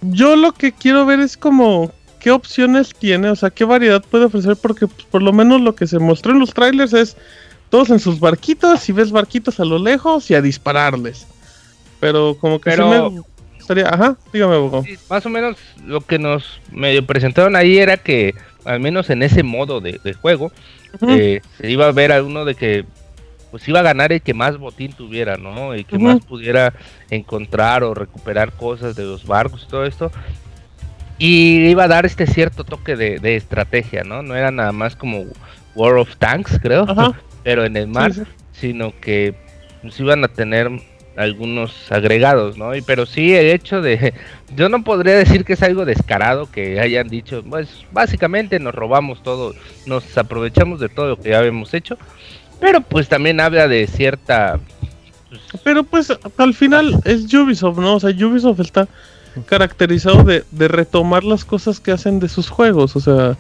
yo 0.01 0.37
lo 0.37 0.53
que 0.53 0.73
quiero 0.73 1.05
ver 1.07 1.21
es 1.21 1.37
como 1.37 1.93
qué 2.19 2.31
opciones 2.31 2.93
tiene, 2.99 3.31
o 3.31 3.37
sea, 3.37 3.51
qué 3.51 3.65
variedad 3.65 4.03
puede 4.03 4.25
ofrecer, 4.25 4.57
porque 4.57 4.87
pues, 4.87 5.07
por 5.07 5.23
lo 5.23 5.33
menos 5.33 5.61
lo 5.61 5.75
que 5.75 5.87
se 5.87 5.99
mostró 5.99 6.33
en 6.33 6.41
los 6.41 6.53
trailers 6.53 6.93
es 6.93 7.17
todos 7.71 7.91
en 7.91 7.99
sus 7.99 8.19
barquitos, 8.19 8.89
y 8.89 8.93
ves 8.93 9.11
barquitos 9.11 9.61
a 9.61 9.65
lo 9.65 9.79
lejos 9.79 10.31
y 10.31 10.35
a 10.35 10.43
dispararles. 10.43 11.27
Pero 12.01 12.37
como 12.39 12.61
que 12.61 12.71
sí 12.73 12.77
Pero- 12.77 13.11
me 13.11 13.23
gustaría, 13.57 13.89
ajá, 13.89 14.17
dígame. 14.33 14.83
Sí, 14.85 14.97
más 15.11 15.25
o 15.27 15.29
menos 15.29 15.57
lo 15.85 16.01
que 16.01 16.19
nos 16.19 16.61
medio 16.71 17.05
presentaron 17.05 17.57
ahí 17.57 17.79
era 17.79 17.97
que, 17.97 18.35
al 18.65 18.81
menos 18.81 19.11
en 19.11 19.23
ese 19.23 19.43
modo 19.43 19.81
de, 19.81 20.01
de 20.03 20.13
juego, 20.15 20.53
eh, 21.09 21.41
se 21.59 21.71
iba 21.71 21.87
a 21.87 21.93
ver 21.93 22.13
a 22.13 22.23
uno 22.23 22.45
de 22.45 22.55
que 22.55 22.85
pues 23.51 23.67
iba 23.67 23.81
a 23.81 23.83
ganar 23.83 24.13
el 24.13 24.21
que 24.21 24.35
más 24.35 24.59
botín 24.59 24.93
tuviera, 24.93 25.37
¿no? 25.39 25.75
Y 25.75 25.85
que 25.85 25.99
más 25.99 26.21
pudiera 26.25 26.75
encontrar 27.11 27.83
o 27.83 27.95
recuperar 27.95 28.53
cosas 28.53 28.95
de 28.95 29.05
los 29.05 29.27
barcos 29.27 29.65
y 29.67 29.71
todo 29.71 29.87
esto. 29.87 30.13
Y 31.19 31.67
iba 31.69 31.85
a 31.85 31.89
dar 31.89 32.07
este 32.07 32.27
cierto 32.27 32.65
toque 32.65 32.95
de, 32.95 33.19
de 33.19 33.37
estrategia, 33.37 34.05
¿no? 34.05 34.23
No 34.23 34.37
era 34.37 34.51
nada 34.51 34.73
más 34.73 34.95
como 34.97 35.25
War 35.75 35.95
of 35.95 36.15
Tanks, 36.17 36.59
creo, 36.63 36.85
Ajá. 36.89 37.13
pero 37.43 37.65
en 37.65 37.77
el 37.77 37.89
mar, 37.89 38.13
Sí, 38.13 38.21
sí. 38.21 38.27
sino 38.53 38.93
que 39.01 39.35
pues, 39.83 39.99
iban 39.99 40.23
a 40.25 40.29
tener 40.29 40.71
algunos 41.19 41.91
agregados, 41.91 42.57
¿no? 42.57 42.75
Y, 42.75 42.81
pero 42.81 43.05
sí 43.05 43.35
el 43.35 43.47
hecho 43.47 43.83
de, 43.83 44.15
yo 44.57 44.69
no 44.69 44.85
podría 44.85 45.17
decir 45.17 45.45
que 45.45 45.55
es 45.55 45.63
algo 45.63 45.85
descarado 45.85 46.51
que 46.51 46.81
hayan 46.81 47.09
dicho, 47.09 47.43
pues 47.49 47.69
básicamente 47.93 48.59
nos 48.61 48.75
robamos 48.75 49.23
todo, 49.23 49.55
nos 49.87 50.17
aprovechamos 50.17 50.81
de 50.81 50.89
todo 50.89 51.09
lo 51.09 51.17
que 51.21 51.31
ya 51.31 51.39
habíamos 51.39 51.75
hecho, 51.75 51.99
pero 52.61 52.81
pues 52.81 53.09
también 53.09 53.41
habla 53.41 53.69
de 53.69 53.87
cierta, 53.87 54.61
pues, 55.29 55.43
Pero 55.63 55.85
pues 55.85 56.13
al 56.39 56.55
final 56.55 57.01
es 57.05 57.33
Ubisoft, 57.35 57.79
¿no? 57.79 57.97
O 57.97 58.01
sea, 58.01 58.11
Ubisoft 58.11 58.61
está 58.61 58.89
caracterizado 59.47 60.25
de, 60.25 60.45
de 60.51 60.69
retomar 60.69 61.23
las 61.25 61.45
cosas 61.45 61.81
que 61.81 61.93
hacen 61.93 62.21
de 62.21 62.29
sus 62.29 62.49
juegos, 62.49 62.97
o 62.97 63.01
sea, 63.01 63.37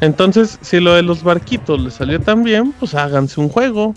entonces 0.00 0.58
si 0.62 0.78
lo 0.78 0.94
de 0.94 1.02
los 1.02 1.24
barquitos 1.24 1.80
les 1.80 1.94
salió 1.94 2.20
tan 2.20 2.44
bien, 2.44 2.72
pues 2.78 2.94
háganse 2.94 3.40
un 3.40 3.48
juego, 3.48 3.94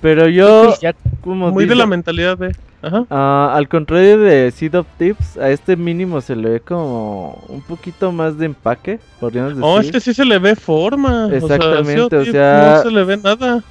Pero 0.00 0.28
yo, 0.28 0.74
como 1.22 1.50
muy 1.50 1.64
de 1.66 1.74
la 1.74 1.86
mentalidad 1.86 2.38
de, 2.38 2.54
ajá, 2.82 3.04
Ah, 3.10 3.52
al 3.54 3.68
contrario 3.68 4.18
de 4.18 4.50
Seed 4.52 4.74
of 4.76 4.86
Tips, 4.96 5.36
a 5.38 5.50
este 5.50 5.76
mínimo 5.76 6.20
se 6.20 6.36
le 6.36 6.48
ve 6.50 6.60
como 6.60 7.42
un 7.48 7.60
poquito 7.62 8.12
más 8.12 8.38
de 8.38 8.46
empaque, 8.46 9.00
podríamos 9.18 9.56
decir. 9.56 9.64
oh, 9.64 9.80
este 9.80 10.00
sí 10.00 10.14
se 10.14 10.24
le 10.24 10.38
ve 10.38 10.54
forma, 10.54 11.28
Exactamente, 11.32 12.00
o 12.04 12.08
sea, 12.10 12.20
o 12.20 12.24
sí, 12.24 12.30
sea- 12.32 12.74
no 12.76 12.82
se 12.82 12.90
le 12.90 13.04
ve 13.04 13.16
nada, 13.16 13.62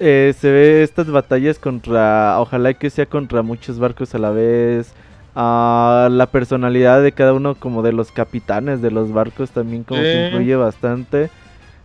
Eh, 0.00 0.32
se 0.38 0.48
ve 0.50 0.82
estas 0.84 1.10
batallas 1.10 1.58
contra, 1.58 2.36
ojalá 2.40 2.72
que 2.74 2.88
sea 2.88 3.06
contra 3.06 3.42
muchos 3.42 3.78
barcos 3.80 4.14
a 4.14 4.18
la 4.18 4.30
vez. 4.30 4.92
Ah, 5.34 6.08
la 6.10 6.26
personalidad 6.26 7.02
de 7.02 7.10
cada 7.12 7.32
uno 7.32 7.54
como 7.56 7.82
de 7.82 7.92
los 7.92 8.12
capitanes 8.12 8.80
de 8.80 8.90
los 8.92 9.12
barcos 9.12 9.50
también 9.50 9.82
como 9.84 10.00
que 10.02 10.12
Sí. 10.12 10.18
influye 10.18 10.54
bastante. 10.56 11.30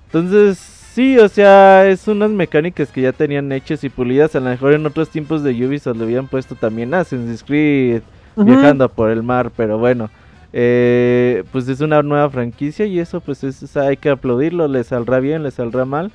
Entonces, 0.06 0.60
sí, 0.94 1.18
o 1.18 1.28
sea, 1.30 1.88
es 1.88 2.08
unas 2.08 2.30
mecánicas 2.32 2.92
que 2.92 3.02
ya 3.02 3.12
tenían 3.12 3.52
hechas 3.52 3.84
y 3.84 3.90
pulidas. 3.90 4.36
A 4.36 4.40
lo 4.40 4.50
mejor 4.50 4.74
en 4.74 4.86
otros 4.86 5.10
tiempos 5.10 5.44
de 5.44 5.52
Ubisoft 5.66 5.98
le 5.98 6.04
habían 6.04 6.28
puesto 6.28 6.56
también 6.56 6.94
Assassin's 6.94 7.44
Creed 7.44 8.02
Ujú. 8.36 8.46
viajando 8.50 8.90
por 8.90 9.10
el 9.12 9.24
mar, 9.24 9.52
pero 9.56 9.78
bueno. 9.78 10.10
eh, 10.56 11.44
pues 11.52 11.68
es 11.68 11.82
una 11.82 12.04
nueva 12.04 12.30
franquicia 12.30 12.86
y 12.86 13.00
eso 13.00 13.22
pues 13.22 13.44
es, 13.44 13.76
hay 13.76 13.98
que 13.98 14.10
aplaudirlo, 14.10 14.68
le 14.68 14.84
saldrá 14.84 15.20
bien, 15.20 15.42
le 15.44 15.52
saldrá 15.52 15.84
mal. 15.86 16.12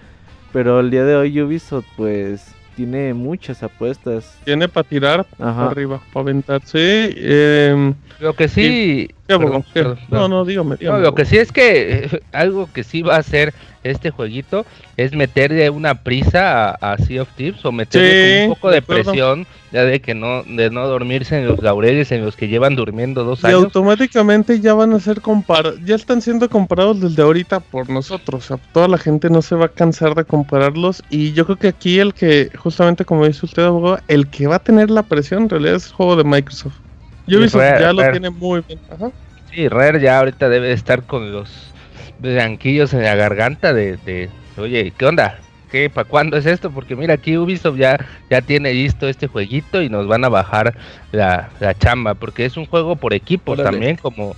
Pero 0.53 0.81
el 0.81 0.91
día 0.91 1.05
de 1.05 1.17
hoy 1.17 1.41
Ubisoft 1.43 1.87
pues 1.97 2.55
tiene 2.77 3.13
muchas 3.15 3.63
apuestas. 3.65 4.39
tiene 4.45 4.69
para 4.69 4.89
tirar 4.89 5.27
Ajá. 5.41 5.67
arriba, 5.67 6.01
para 6.13 6.23
aventar, 6.23 6.61
sí, 6.65 6.79
eh, 6.81 7.93
lo 8.21 8.33
que 8.35 8.49
sí. 8.49 9.11
Perdón, 9.37 9.63
¿Qué? 9.75 9.83
perdón, 9.83 9.99
no, 10.11 10.29
no, 10.29 10.45
dígame, 10.45 10.71
No, 10.71 10.77
dígame, 10.77 11.01
lo 11.01 11.15
que 11.15 11.25
sí 11.27 11.37
es 11.37 11.53
que 11.53 12.05
eh, 12.13 12.21
algo 12.33 12.69
que 12.73 12.83
sí 12.85 13.03
va 13.03 13.17
a 13.17 13.19
hacer 13.19 13.53
este 13.85 14.11
jueguito 14.11 14.67
es 14.97 15.13
meterle 15.15 15.71
una 15.71 15.95
prisa 15.95 16.71
a, 16.71 16.93
a 16.93 16.99
Sea 16.99 17.23
of 17.23 17.29
Thieves 17.37 17.65
o 17.65 17.71
meterle 17.73 18.41
Sí, 18.43 18.49
un 18.49 18.55
poco 18.55 18.71
de 18.71 18.83
presión 18.83 19.47
ya 19.71 19.85
de 19.85 20.01
que 20.01 20.15
no 20.15 20.43
de 20.43 20.71
no 20.71 20.87
dormirse 20.89 21.39
en 21.39 21.47
los 21.47 21.63
laureles 21.63 22.11
en 22.11 22.25
los 22.25 22.37
que 22.37 22.49
llevan 22.49 22.75
durmiendo 22.75 23.23
dos 23.23 23.45
Y 23.45 23.47
años. 23.49 23.65
automáticamente 23.65 24.61
ya 24.61 24.75
van 24.75 24.93
a 24.95 25.01
ser 25.01 25.21
comparados, 25.21 25.79
ya 25.85 25.95
están 25.95 26.21
siendo 26.23 26.49
comparados 26.51 27.01
desde 27.01 27.23
ahorita 27.23 27.61
por 27.61 27.89
nosotros. 27.89 28.45
O 28.51 28.57
sea, 28.57 28.73
toda 28.73 28.89
la 28.89 28.99
gente 28.99 29.31
no 29.31 29.43
se 29.43 29.55
va 29.55 29.67
a 29.67 29.69
cansar 29.69 30.15
de 30.15 30.25
compararlos. 30.25 31.03
Y 31.11 31.33
yo 31.33 31.45
creo 31.45 31.57
que 31.59 31.69
aquí 31.69 31.99
el 32.01 32.15
que, 32.15 32.51
justamente 32.59 33.05
como 33.05 33.27
dice 33.27 33.47
usted, 33.47 33.65
abogado, 33.65 34.01
el 34.09 34.27
que 34.29 34.47
va 34.49 34.57
a 34.57 34.59
tener 34.59 34.91
la 34.91 35.03
presión 35.05 35.45
en 35.45 35.51
realidad 35.51 35.75
es 35.77 35.87
el 35.87 35.93
juego 35.93 36.17
de 36.17 36.25
Microsoft. 36.25 36.75
Ubisoft 37.37 37.61
Rare, 37.63 37.81
ya 37.81 37.93
lo 37.93 38.01
Rare. 38.03 38.13
tiene 38.13 38.31
muy 38.31 38.63
bien. 38.67 38.79
Ajá. 38.91 39.11
Sí, 39.53 39.69
Rare 39.69 40.01
ya 40.01 40.19
ahorita 40.19 40.49
debe 40.49 40.69
de 40.69 40.73
estar 40.75 41.03
con 41.05 41.33
los 41.33 41.73
blanquillos 42.19 42.93
en 42.95 43.03
la 43.03 43.15
garganta 43.15 43.73
de, 43.73 43.97
de 43.99 44.29
oye, 44.57 44.93
¿qué 44.97 45.07
onda? 45.07 45.39
¿Qué, 45.71 45.91
para 45.91 46.09
cuándo 46.09 46.37
es 46.39 46.47
esto? 46.47 46.71
Porque 46.71 46.97
mira, 46.97 47.15
aquí 47.15 47.37
Ubisoft 47.37 47.77
ya, 47.77 47.99
ya 48.31 48.41
tiene 48.41 48.73
listo 48.73 49.07
este 49.09 49.27
jueguito 49.27 49.83
y 49.83 49.91
nos 49.91 50.07
van 50.07 50.25
a 50.25 50.29
bajar 50.31 50.75
la, 51.13 51.51
la 51.61 51.75
chamba, 51.75 52.15
porque 52.15 52.47
es 52.47 52.57
un 52.57 52.65
juego 52.67 52.97
por 52.97 53.13
equipos 53.13 53.59
Órale. 53.59 53.71
también, 53.77 53.97
como, 53.97 54.35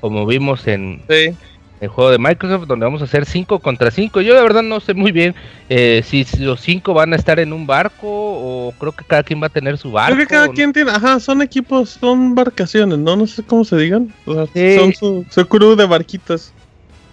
como 0.00 0.26
vimos 0.26 0.66
en, 0.66 1.00
Sí. 1.08 1.36
El 1.82 1.88
juego 1.88 2.10
de 2.12 2.18
Microsoft, 2.18 2.66
donde 2.68 2.84
vamos 2.86 3.02
a 3.02 3.04
hacer 3.04 3.26
5 3.26 3.58
contra 3.58 3.90
5. 3.90 4.20
Yo 4.20 4.34
de 4.36 4.40
verdad 4.42 4.62
no 4.62 4.78
sé 4.80 4.94
muy 4.94 5.10
bien 5.12 5.34
eh, 5.68 6.02
si 6.06 6.24
los 6.38 6.60
5 6.60 6.94
van 6.94 7.12
a 7.12 7.16
estar 7.16 7.40
en 7.40 7.52
un 7.52 7.66
barco 7.66 8.06
o 8.08 8.72
creo 8.78 8.92
que 8.92 9.04
cada 9.04 9.22
quien 9.24 9.42
va 9.42 9.48
a 9.48 9.50
tener 9.50 9.76
su 9.78 9.90
barco. 9.90 10.14
Creo 10.14 10.26
que 10.28 10.32
cada 10.32 10.48
quien 10.48 10.72
tiene, 10.72 10.92
ajá, 10.92 11.18
son 11.20 11.42
equipos, 11.42 11.90
son 11.90 12.34
barcaciones, 12.36 12.98
¿no? 12.98 13.16
No 13.16 13.26
sé 13.26 13.42
cómo 13.42 13.64
se 13.64 13.76
digan. 13.76 14.14
O 14.26 14.32
sea, 14.34 14.46
Sí. 14.54 14.78
Son 14.78 14.94
su, 14.94 15.26
su 15.28 15.46
crew 15.48 15.74
de 15.74 15.84
barquitas. 15.86 16.52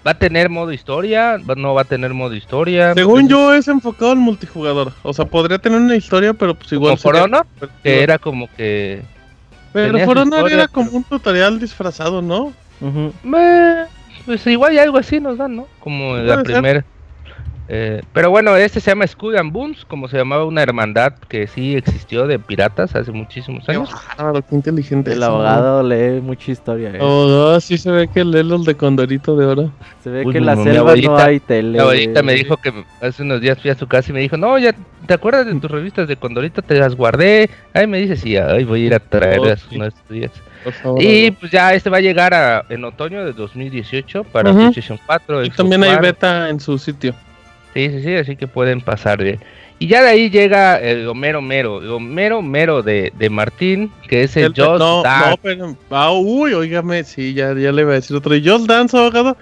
¿Va 0.08 0.12
a 0.12 0.17
tener 0.17 0.49
modo 0.49 0.71
historia? 0.71 1.38
¿Va- 1.49 1.55
¿No 1.55 1.73
va 1.73 1.82
a 1.82 1.86
tener 1.86 2.13
modo 2.13 2.34
historia? 2.36 2.93
Según 2.93 3.27
yo 3.27 3.53
es 3.53 3.67
enfocado 3.67 4.12
al 4.12 4.17
multijugador. 4.17 4.93
O 5.03 5.12
sea, 5.13 5.25
podría 5.25 5.58
tener 5.60 5.79
una 5.82 5.95
historia, 5.95 6.34
pero 6.34 6.53
pues 6.55 6.71
igual. 6.71 6.91
Como 6.91 6.97
For 7.01 7.15
sería- 7.15 7.25
Honor, 7.25 7.47
que 7.84 8.01
era 8.03 8.17
como 8.17 8.47
que... 8.55 9.01
Pero 9.73 9.99
For 10.05 10.17
Honor 10.19 10.38
historia, 10.39 10.55
era 10.55 10.67
como 10.67 10.86
pero- 10.88 10.97
un 10.97 11.03
tutorial 11.03 11.60
disfrazado, 11.60 12.21
¿no? 12.21 12.53
Ujú. 12.82 13.13
Meh, 13.23 13.86
pues 14.30 14.46
igual 14.46 14.74
y 14.76 14.78
algo 14.78 15.00
así 15.00 15.20
nos 15.20 15.39
dan, 15.39 15.56
¿no? 15.56 15.68
Como 15.80 16.15
la 16.15 16.44
ser. 16.46 16.86
Eh, 17.71 18.01
pero 18.13 18.32
bueno, 18.32 18.55
este 18.55 18.79
se 18.79 18.89
llama 18.89 19.05
Scud 19.05 19.36
and 19.36 19.51
Boons, 19.51 19.86
como 19.86 20.08
se 20.08 20.17
llamaba 20.17 20.43
una 20.43 20.63
hermandad 20.63 21.13
que 21.27 21.45
sí 21.45 21.75
existió 21.75 22.25
de 22.25 22.39
piratas 22.39 22.95
hace 22.95 23.12
muchísimos 23.12 23.69
años. 23.69 23.91
qué 24.49 24.55
inteligente. 24.55 25.13
El 25.13 25.21
abogado 25.21 25.84
lee 25.84 26.19
mucha 26.19 26.51
historia. 26.51 26.89
eh. 26.89 26.97
Oh, 26.99 27.60
sí 27.60 27.77
se 27.77 27.91
ve 27.91 28.08
que 28.08 28.25
lee 28.25 28.41
los 28.41 28.65
de 28.65 28.73
Condorito 28.75 29.36
de 29.38 29.45
Oro. 29.45 29.71
Se 30.03 30.10
ve 30.10 30.25
Uy, 30.25 30.32
que 30.32 30.39
en 30.39 30.47
la 30.47 30.55
selva 30.55 30.73
no 30.73 30.79
abuelita- 30.82 31.25
hay 31.25 31.39
tele. 31.39 31.77
La 31.77 31.84
abuelita 31.84 32.23
me 32.23 32.34
dijo 32.34 32.58
que 32.58 32.73
hace 33.01 33.21
unos 33.21 33.39
días 33.39 33.62
fui 33.62 33.69
a 33.69 33.75
su 33.75 33.86
casa 33.88 34.10
y 34.10 34.13
me 34.13 34.21
dijo, 34.21 34.36
no, 34.36 34.58
ya, 34.58 34.73
¿te 35.05 35.13
acuerdas 35.13 35.45
de 35.45 35.53
tus 35.53 35.69
revistas 35.69 36.08
de 36.08 36.15
Condorito? 36.17 36.63
Te 36.63 36.73
las 36.73 36.95
guardé. 36.95 37.51
Ahí 37.75 37.86
me 37.86 37.99
dice, 37.99 38.15
sí, 38.15 38.36
ay, 38.36 38.63
voy 38.63 38.82
a 38.82 38.86
ir 38.88 38.93
a 38.95 38.99
traerlas 38.99 39.63
Oh, 39.65 39.69
sí. 39.69 39.75
uno 39.75 39.84
de 39.84 39.89
estos 39.89 40.10
días. 40.10 40.32
Por 40.63 40.73
favor. 40.73 41.01
Y 41.03 41.29
pues 41.32 41.51
ya 41.51 41.71
este 41.75 41.91
va 41.91 41.97
a 41.97 42.01
llegar 42.01 42.34
a- 42.34 42.65
en 42.69 42.84
otoño 42.84 43.23
de 43.23 43.32
2018 43.34 44.23
para 44.23 44.49
Ujú. 44.49 44.60
PlayStation 44.60 44.99
4. 45.05 45.45
Y 45.45 45.51
también 45.51 45.84
hay 45.84 45.97
beta 45.99 46.49
en 46.49 46.60
su 46.60 46.77
sitio. 46.79 47.13
Sí, 47.73 47.89
sí, 47.89 48.01
sí, 48.03 48.15
así 48.15 48.36
que 48.36 48.47
pueden 48.47 48.82
pasar 48.82 49.21
bien. 49.23 49.39
Y 49.82 49.88
ya 49.88 50.01
de 50.03 50.10
ahí 50.10 50.29
llega 50.29 50.77
el 50.79 51.08
Homero 51.08 51.41
Mero, 51.41 51.82
el 51.82 51.89
Homero 51.89 52.41
Mero 52.41 52.82
de, 52.84 53.13
de 53.17 53.29
Martín, 53.29 53.91
que 54.10 54.23
es 54.23 54.36
el, 54.36 54.45
El- 54.45 54.49
Just 54.53 54.79
no, 54.79 55.03
Dance. 55.03 55.29
no, 55.29 55.38
pero. 55.41 55.77
Ah, 55.89 56.12
uy, 56.12 56.53
óigame, 56.53 57.03
sí, 57.05 57.34
ya, 57.34 57.53
ya 57.53 57.71
le 57.71 57.84
iba 57.84 57.91
a 57.91 57.95
decir 57.95 58.15
otro. 58.17 58.36
¿Y 58.36 58.45
Just 58.45 58.67
Dance, 58.67 58.97
abogado? 58.97 59.38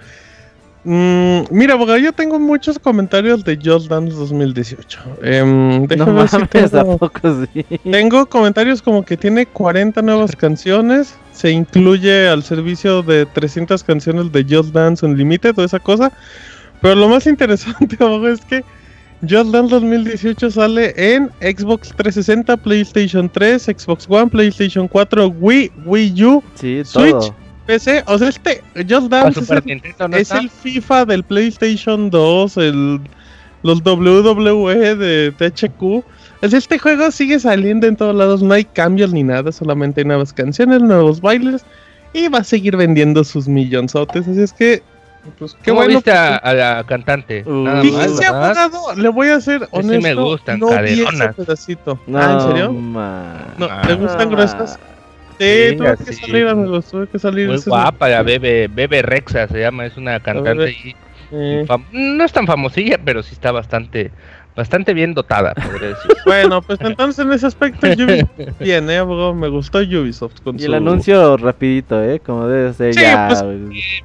Mm, 0.84 1.40
mira, 1.50 1.74
abogado, 1.74 1.98
yo 1.98 2.12
tengo 2.12 2.38
muchos 2.38 2.78
comentarios 2.78 3.42
de 3.44 3.56
Just 3.62 3.90
Dance 3.90 4.14
2018. 4.14 5.00
Em, 5.22 5.82
No 5.96 6.06
si 6.06 6.12
mames, 6.12 6.34
¿a 6.34 6.46
tengo, 6.46 6.98
poco 6.98 7.46
sí? 7.52 7.64
tengo 7.90 8.26
comentarios 8.26 8.80
como 8.80 9.04
que 9.04 9.16
tiene 9.16 9.44
40 9.44 10.00
nuevas 10.02 10.36
canciones. 10.36 11.16
Se 11.32 11.50
incluye 11.50 12.28
al 12.28 12.42
servicio 12.44 13.02
de 13.02 13.26
300 13.26 13.82
canciones 13.82 14.30
de 14.32 14.44
Just 14.48 14.72
Dance 14.72 15.04
Unlimited, 15.04 15.54
toda 15.54 15.66
esa 15.66 15.80
cosa. 15.80 16.12
Pero 16.80 16.94
lo 16.94 17.08
más 17.08 17.26
interesante, 17.26 17.96
es 18.32 18.40
que 18.42 18.64
Just 19.22 19.50
Dance 19.50 19.74
2018 19.74 20.50
sale 20.50 20.94
en 20.96 21.28
Xbox 21.40 21.88
360, 21.96 22.56
PlayStation 22.58 23.28
3, 23.28 23.62
Xbox 23.64 24.06
One, 24.08 24.28
PlayStation 24.28 24.86
4, 24.86 25.28
Wii, 25.28 25.72
Wii 25.84 26.24
U, 26.24 26.42
Sí, 26.54 26.82
Switch. 26.84 27.10
todo. 27.10 27.34
PC. 27.66 28.02
O 28.06 28.16
sea, 28.16 28.28
este 28.28 28.62
Just 28.88 29.08
Dance 29.08 29.40
es, 29.40 29.50
el, 29.50 29.82
¿no 30.10 30.16
es 30.16 30.30
el 30.30 30.48
FIFA 30.48 31.04
del 31.04 31.22
PlayStation 31.22 32.08
2, 32.08 32.56
el, 32.56 33.00
los 33.62 33.82
WWE 33.84 34.94
de 34.96 35.32
THQ. 35.32 36.04
Es 36.40 36.54
este 36.54 36.78
juego 36.78 37.10
sigue 37.10 37.38
saliendo 37.40 37.86
en 37.86 37.96
todos 37.96 38.14
lados, 38.14 38.42
no 38.42 38.54
hay 38.54 38.64
cambios 38.64 39.12
ni 39.12 39.22
nada, 39.22 39.50
solamente 39.52 40.00
hay 40.00 40.06
nuevas 40.06 40.32
canciones, 40.32 40.80
nuevos 40.80 41.20
bailes 41.20 41.64
y 42.12 42.28
va 42.28 42.38
a 42.38 42.44
seguir 42.44 42.76
vendiendo 42.76 43.24
sus 43.24 43.48
millonzotes. 43.48 44.26
Así 44.28 44.40
es 44.40 44.52
que, 44.52 44.82
pues 45.38 45.54
qué 45.62 45.70
¿Cómo 45.70 45.80
bueno. 45.82 45.94
viste 45.96 46.10
a, 46.12 46.36
a 46.36 46.54
la 46.54 46.84
cantante? 46.84 47.42
Uh, 47.46 47.50
Nada 47.64 47.82
más, 47.84 48.20
abogado, 48.26 48.94
le 48.96 49.08
voy 49.08 49.28
a 49.28 49.40
ser 49.40 49.62
sí 49.62 49.68
honesto. 49.72 50.00
me 50.00 50.14
gustan, 50.14 50.58
no 50.60 50.68
vi 50.82 51.02
ese 51.02 51.28
pedacito. 51.34 51.98
No, 52.06 52.18
ah, 52.18 52.32
¿en 52.32 52.40
serio? 52.40 52.72
ma- 52.72 53.54
No. 53.56 53.68
¿te 53.86 53.94
gustan 53.94 54.30
gruesas? 54.30 54.78
Sí, 55.38 55.44
Sí, 55.70 55.76
tuve 55.76 55.96
que 55.96 56.12
salir, 56.12 56.48
amigos, 56.48 56.86
tuve 56.90 57.06
que 57.06 57.18
salir. 57.18 57.48
Muy 57.48 57.58
guapa, 57.64 58.08
la 58.08 58.22
Bebe, 58.22 58.66
Bebe 58.68 59.02
Rexa 59.02 59.46
se 59.46 59.60
llama, 59.60 59.86
es 59.86 59.96
una 59.96 60.18
cantante 60.20 60.64
ahí, 60.64 60.96
eh. 61.30 61.64
fam- 61.68 61.84
no 61.92 62.24
es 62.24 62.32
tan 62.32 62.46
famosilla, 62.46 62.98
pero 63.04 63.22
sí 63.22 63.34
está 63.34 63.52
bastante, 63.52 64.10
bastante 64.58 64.92
bien 64.92 65.14
dotada, 65.14 65.54
podría 65.54 65.90
decir. 65.90 66.10
Bueno, 66.26 66.60
pues 66.60 66.78
entonces 66.82 67.24
en 67.24 67.32
ese 67.32 67.46
aspecto 67.46 67.86
Ubisoft 67.86 68.58
bien, 68.60 68.90
eh, 68.90 68.98
abogado, 68.98 69.32
me 69.34 69.48
gustó 69.48 69.78
Ubisoft 69.78 70.40
con 70.42 70.56
Y 70.56 70.58
su... 70.58 70.66
el 70.66 70.74
anuncio 70.74 71.36
rapidito, 71.38 72.02
¿eh? 72.02 72.20
Como 72.20 72.46
debe 72.48 72.72
ser 72.74 72.92
Sí, 72.92 73.00
ya. 73.00 73.28
pues, 73.28 73.44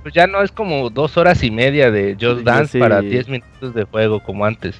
pues 0.04 0.14
ya 0.14 0.28
no 0.28 0.42
es 0.42 0.52
como 0.52 0.90
dos 0.90 1.18
horas 1.18 1.44
y 1.44 1.50
media 1.52 1.92
de 1.92 2.14
Just 2.22 2.40
Sí, 2.40 2.44
Dance 2.46 2.72
sí. 2.74 2.80
para 2.80 3.02
10 3.02 3.28
minutos 3.28 3.74
de 3.74 3.84
juego 3.84 4.22
como 4.22 4.46
antes. 4.46 4.80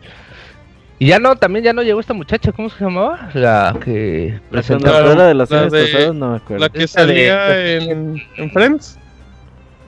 Y 1.00 1.08
ya 1.08 1.20
no, 1.20 1.36
también 1.36 1.66
ya 1.66 1.74
no 1.74 1.82
llegó 1.82 2.00
esta 2.00 2.14
muchacha, 2.14 2.52
¿cómo 2.54 2.70
se 2.70 2.82
llamaba? 2.82 3.30
La 3.34 3.76
que 3.84 4.36
La 4.46 4.50
presentaba 4.52 5.00
conductora 5.00 5.28
de 5.28 5.34
los 5.34 5.50
la 5.50 5.60
años 5.60 5.72
de- 5.74 5.84
pasados 5.86 6.16
no 6.16 6.30
me 6.32 6.38
acuerdo. 6.38 6.60
La 6.66 6.70
que 6.70 6.88
salía 6.88 7.46
de- 7.50 7.78
en, 7.92 8.24
en 8.38 8.52
Friends. 8.52 9.00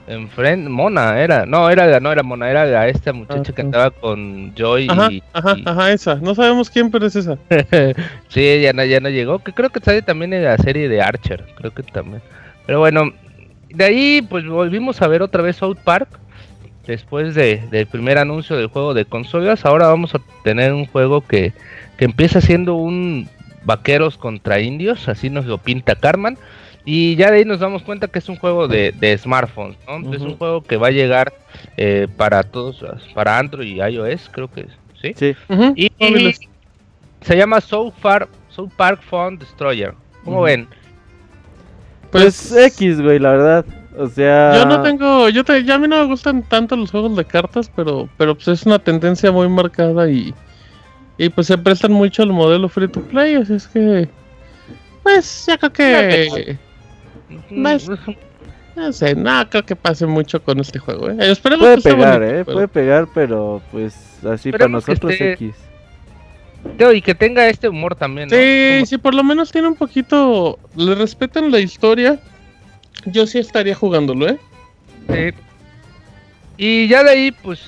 En 0.06 0.28
Friend, 0.28 0.68
Mona 0.68 1.20
era, 1.20 1.46
no, 1.46 1.68
era 1.68 1.86
la, 1.86 2.00
no 2.00 2.12
era 2.12 2.22
Mona, 2.22 2.50
era 2.50 2.64
la, 2.64 2.88
esta 2.88 3.12
muchacha 3.12 3.52
que 3.52 3.60
andaba 3.62 3.90
con 3.90 4.54
Joy 4.54 4.86
Ajá, 4.88 5.10
y, 5.12 5.22
ajá, 5.32 5.54
y- 5.58 5.62
ajá, 5.66 5.92
esa. 5.92 6.14
No 6.16 6.34
sabemos 6.34 6.70
quién, 6.70 6.90
pero 6.90 7.06
es 7.06 7.16
esa. 7.16 7.36
sí, 8.28 8.60
ya 8.60 8.72
no, 8.72 8.84
ya 8.84 9.00
no 9.00 9.08
llegó, 9.08 9.40
que 9.40 9.52
creo 9.52 9.70
que 9.70 9.80
sale 9.80 10.02
también 10.02 10.32
en 10.32 10.44
la 10.44 10.56
serie 10.58 10.88
de 10.88 11.02
Archer, 11.02 11.44
creo 11.56 11.72
que 11.72 11.82
también. 11.82 12.22
Pero 12.66 12.78
bueno, 12.78 13.12
de 13.70 13.84
ahí 13.84 14.22
pues 14.28 14.46
volvimos 14.46 15.02
a 15.02 15.08
ver 15.08 15.22
otra 15.22 15.42
vez 15.42 15.56
South 15.56 15.78
Park. 15.84 16.08
Después 16.86 17.34
de, 17.34 17.64
del 17.72 17.86
primer 17.86 18.16
anuncio 18.16 18.56
del 18.56 18.68
juego 18.68 18.94
de 18.94 19.04
consolas, 19.06 19.64
ahora 19.64 19.88
vamos 19.88 20.14
a 20.14 20.20
tener 20.44 20.72
un 20.72 20.86
juego 20.86 21.20
que, 21.20 21.52
que 21.96 22.04
empieza 22.04 22.40
siendo 22.40 22.76
un 22.76 23.28
vaqueros 23.64 24.16
contra 24.16 24.60
indios, 24.60 25.08
así 25.08 25.28
nos 25.28 25.46
lo 25.46 25.58
pinta 25.58 25.96
Carman. 25.96 26.38
Y 26.88 27.16
ya 27.16 27.32
de 27.32 27.38
ahí 27.38 27.44
nos 27.44 27.58
damos 27.58 27.82
cuenta 27.82 28.06
que 28.06 28.20
es 28.20 28.28
un 28.28 28.36
juego 28.36 28.68
de, 28.68 28.92
de 28.92 29.18
smartphones, 29.18 29.76
¿no? 29.88 30.14
Es 30.14 30.22
un 30.22 30.36
juego 30.36 30.62
que 30.62 30.76
va 30.76 30.86
a 30.86 30.92
llegar 30.92 31.32
eh, 31.76 32.06
para 32.16 32.44
todos, 32.44 32.84
para 33.12 33.38
Android 33.38 33.66
y 33.66 33.80
iOS, 33.80 34.30
creo 34.30 34.48
que 34.48 34.68
sí. 35.02 35.12
Sí. 35.16 35.36
Y, 35.74 35.90
se 37.22 37.36
llama 37.36 37.60
South 37.60 37.92
Park, 38.00 38.28
South 38.50 38.70
Park 38.76 39.02
Phone 39.02 39.36
Destroyer. 39.36 39.94
¿Cómo 40.24 40.42
ven? 40.42 40.68
Pues, 42.12 42.52
X, 42.52 43.00
güey, 43.00 43.18
la 43.18 43.32
verdad. 43.32 43.66
O 43.98 44.06
sea. 44.06 44.54
Yo 44.54 44.66
no 44.66 44.80
tengo, 44.82 45.28
yo 45.28 45.42
te, 45.42 45.64
ya 45.64 45.74
a 45.74 45.78
mí 45.78 45.88
no 45.88 45.96
me 45.96 46.06
gustan 46.06 46.44
tanto 46.44 46.76
los 46.76 46.92
juegos 46.92 47.16
de 47.16 47.24
cartas, 47.24 47.68
pero, 47.74 48.08
pero 48.16 48.36
pues 48.36 48.46
es 48.46 48.64
una 48.64 48.78
tendencia 48.78 49.32
muy 49.32 49.48
marcada 49.48 50.08
y, 50.08 50.32
y 51.18 51.28
pues 51.30 51.48
se 51.48 51.58
prestan 51.58 51.92
mucho 51.92 52.22
al 52.22 52.32
modelo 52.32 52.68
free 52.68 52.86
to 52.86 53.00
play, 53.00 53.34
así 53.34 53.54
es 53.54 53.66
que, 53.66 54.08
pues 55.02 55.46
ya 55.46 55.58
creo 55.58 55.72
que, 55.72 56.58
Más- 57.50 57.88
no 58.76 58.92
sé, 58.92 59.14
no 59.14 59.48
creo 59.48 59.64
que 59.64 59.74
pase 59.74 60.06
mucho 60.06 60.42
con 60.42 60.60
este 60.60 60.78
juego, 60.78 61.08
eh. 61.10 61.16
Esperemos 61.20 61.64
Puede 61.64 61.76
que 61.76 61.82
pegar, 61.82 62.18
bonito, 62.20 62.34
eh. 62.38 62.44
pero- 62.44 62.54
Puede 62.54 62.68
pegar, 62.68 63.08
pero 63.14 63.62
pues 63.72 63.94
así 64.18 64.50
para 64.52 64.64
Esperemos 64.66 64.88
nosotros 64.88 65.12
esté- 65.12 65.32
X. 65.32 65.54
Y 66.94 67.00
que 67.00 67.14
tenga 67.14 67.48
este 67.48 67.68
humor 67.68 67.94
también, 67.94 68.28
¿no? 68.28 68.36
Sí, 68.36 68.74
Como- 68.76 68.86
sí, 68.86 68.98
por 68.98 69.14
lo 69.14 69.22
menos 69.24 69.52
tiene 69.52 69.68
un 69.68 69.76
poquito, 69.76 70.58
le 70.76 70.94
respetan 70.94 71.50
la 71.50 71.60
historia, 71.60 72.18
yo 73.06 73.26
sí 73.26 73.38
estaría 73.38 73.74
jugándolo, 73.74 74.28
eh. 74.28 74.38
Sí. 75.08 75.36
Y 76.58 76.88
ya 76.88 77.02
de 77.04 77.10
ahí, 77.10 77.30
pues, 77.32 77.60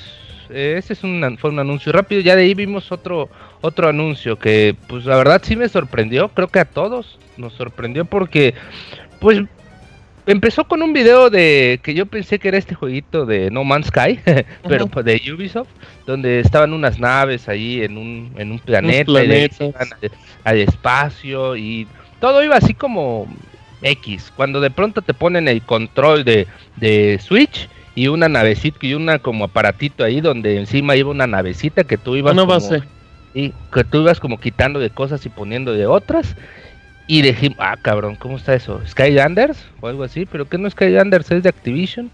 eh, 0.51 0.77
ese 0.79 0.95
es 0.95 1.05
un, 1.05 1.37
fue 1.39 1.51
un 1.51 1.59
anuncio 1.59 1.93
rápido. 1.93 2.21
Ya 2.23 2.35
de 2.35 2.43
ahí 2.43 2.55
vimos 2.55 2.91
otro, 2.91 3.29
otro 3.61 3.89
anuncio 3.89 4.39
que, 4.39 4.75
pues, 4.89 5.05
la 5.05 5.17
verdad 5.17 5.41
sí 5.45 5.55
me 5.57 5.69
sorprendió. 5.69 6.29
Creo 6.31 6.49
que 6.49 6.59
a 6.59 6.65
todos 6.65 7.19
nos 7.37 7.53
sorprendió 7.53 8.05
porque, 8.07 8.55
pues, 9.21 9.41
empezó 10.27 10.65
con 10.67 10.83
un 10.83 10.93
video 10.93 11.31
de 11.31 11.81
que 11.83 11.95
yo 11.95 12.07
pensé 12.07 12.39
que 12.39 12.49
era 12.49 12.59
este 12.59 12.75
jueguito 12.75 13.25
de 13.27 13.51
No 13.51 13.65
Man's 13.65 13.87
Sky, 13.89 14.21
pero 14.69 14.87
de 14.87 15.21
Ubisoft, 15.35 15.69
donde 16.07 16.41
estaban 16.41 16.73
unas 16.73 16.99
naves 16.99 17.49
ahí 17.49 17.83
en 17.83 17.97
un, 17.99 18.33
en 18.37 18.53
un 18.53 18.59
planeta, 18.59 19.23
y 19.25 19.27
de 19.29 19.35
ahí 19.35 19.51
al, 19.79 20.11
al 20.45 20.59
espacio 20.59 21.57
y 21.57 21.87
todo 22.21 22.43
iba 22.43 22.57
así 22.57 22.75
como 22.75 23.27
X. 23.83 24.33
Cuando 24.37 24.61
de 24.61 24.71
pronto 24.71 25.03
te 25.03 25.15
ponen 25.15 25.49
el 25.49 25.63
control 25.63 26.25
de, 26.25 26.47
de 26.77 27.19
Switch 27.23 27.69
y 27.95 28.09
una 28.09 28.29
navecita 28.29 28.79
y 28.83 28.95
una 28.95 29.19
como 29.19 29.45
aparatito 29.47 30.05
ahí 30.05 30.21
donde 30.21 30.57
encima 30.59 30.95
iba 30.97 31.11
una 31.11 31.27
navecita 31.27 31.85
que 31.85 31.97
tú 31.97 32.17
ibas 32.17 32.33
Una 32.35 32.43
como- 32.43 32.55
base. 32.55 32.83
y 33.35 33.53
que 33.73 33.85
tú 33.85 34.03
ibas 34.03 34.21
como 34.21 34.39
quitando 34.41 34.79
de 34.81 34.91
cosas 34.91 35.25
y 35.27 35.29
poniendo 35.29 35.73
de 35.73 35.87
otras. 35.87 36.37
Y 37.09 37.23
dijimos, 37.23 37.59
ah, 37.61 37.77
cabrón, 37.81 38.15
¿cómo 38.17 38.37
está 38.37 38.55
eso? 38.55 38.81
¿Skylanders? 38.87 39.65
O 39.81 39.89
algo 39.89 40.05
así, 40.05 40.27
pero 40.27 40.49
¿qué 40.49 40.59
no 40.59 40.69
es 40.69 40.75
Skylanders? 40.75 41.31
Es 41.31 41.43
de 41.43 41.49
Activision. 41.49 42.11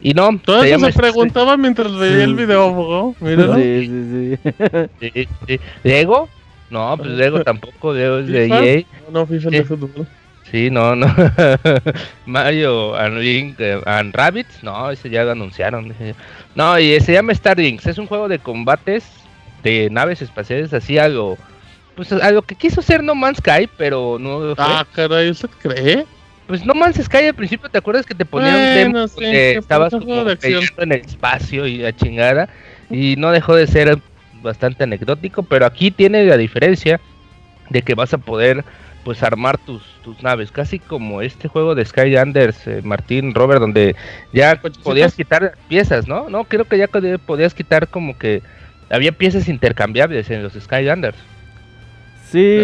Y 0.00 0.14
no, 0.14 0.38
Todo 0.38 0.62
se 0.62 0.72
eso 0.72 0.86
se 0.86 0.92
preguntaba 0.92 1.56
mientras 1.56 1.94
veía 1.96 2.24
el 2.24 2.34
video. 2.34 3.14
Míralo. 3.20 3.56
Sí, 3.56 3.86
sí, 3.86 4.38
sí. 4.40 5.10
Sí, 5.12 5.28
sí. 5.48 5.60
¿Lego? 5.82 6.28
No, 6.70 6.96
pues 6.96 7.10
Lego 7.10 7.42
tampoco, 7.42 7.92
Lego 7.92 8.18
es 8.18 8.28
de 8.28 8.44
¿FIFA? 8.44 8.64
EA. 8.64 8.82
No, 9.10 9.26
FIFA 9.26 9.50
Sí. 9.50 9.56
de 9.56 9.64
fútbol. 9.64 10.06
Sí, 10.50 10.70
no, 10.70 10.94
no. 10.94 11.06
Mario 12.26 12.94
and, 12.96 13.18
Link, 13.18 13.56
eh, 13.58 13.80
and 13.84 14.14
Rabbits, 14.14 14.62
no, 14.62 14.90
ese 14.90 15.10
ya 15.10 15.24
lo 15.24 15.32
anunciaron. 15.32 15.92
No, 16.54 16.78
y 16.78 17.00
se 17.00 17.12
llama 17.12 17.32
Star 17.32 17.58
Wings, 17.58 17.84
es 17.86 17.98
un 17.98 18.06
juego 18.06 18.28
de 18.28 18.38
combates 18.38 19.04
de 19.64 19.88
naves 19.90 20.22
espaciales, 20.22 20.72
así 20.72 20.98
algo, 20.98 21.36
pues 21.96 22.12
algo 22.12 22.42
que 22.42 22.54
quiso 22.54 22.82
ser 22.82 23.02
No 23.02 23.14
Man's 23.14 23.38
Sky, 23.38 23.68
pero 23.76 24.18
no 24.20 24.54
fue. 24.54 24.64
Ah, 24.64 24.86
caray, 24.92 25.30
¿usted 25.30 25.48
cree? 25.62 26.06
Pues 26.46 26.64
No 26.64 26.74
Man's 26.74 27.02
Sky 27.02 27.26
al 27.28 27.34
principio, 27.34 27.68
¿te 27.68 27.78
acuerdas 27.78 28.06
que 28.06 28.14
te 28.14 28.24
ponían 28.24 28.54
un 28.54 28.74
demo 28.74 29.04
estabas 29.58 29.92
como 29.92 30.20
en 30.20 30.92
el 30.92 31.00
espacio 31.00 31.66
y 31.66 31.78
la 31.78 31.96
chingada? 31.96 32.48
Y 32.90 33.16
no 33.16 33.32
dejó 33.32 33.56
de 33.56 33.66
ser 33.66 33.98
bastante 34.42 34.84
anecdótico, 34.84 35.42
pero 35.42 35.66
aquí 35.66 35.90
tiene 35.90 36.24
la 36.24 36.36
diferencia 36.36 37.00
de 37.70 37.82
que 37.82 37.94
vas 37.94 38.14
a 38.14 38.18
poder 38.18 38.64
pues 39.02 39.22
armar 39.22 39.56
tus, 39.58 39.82
tus 40.02 40.22
naves, 40.22 40.50
casi 40.50 40.78
como 40.80 41.22
este 41.22 41.48
juego 41.48 41.74
de 41.74 41.84
Skylanders, 41.84 42.66
eh, 42.66 42.80
Martín, 42.82 43.34
Robert, 43.34 43.60
donde 43.60 43.94
ya 44.32 44.60
podías 44.82 45.14
quitar 45.14 45.56
piezas, 45.68 46.08
¿no? 46.08 46.28
No, 46.28 46.44
creo 46.44 46.64
que 46.64 46.76
ya 46.76 46.88
podías 46.88 47.54
quitar 47.54 47.88
como 47.88 48.18
que 48.18 48.42
había 48.90 49.12
piezas 49.12 49.48
intercambiables 49.48 50.28
en 50.30 50.42
los 50.42 50.54
Skylanders. 50.54 51.16
Sí, 52.30 52.58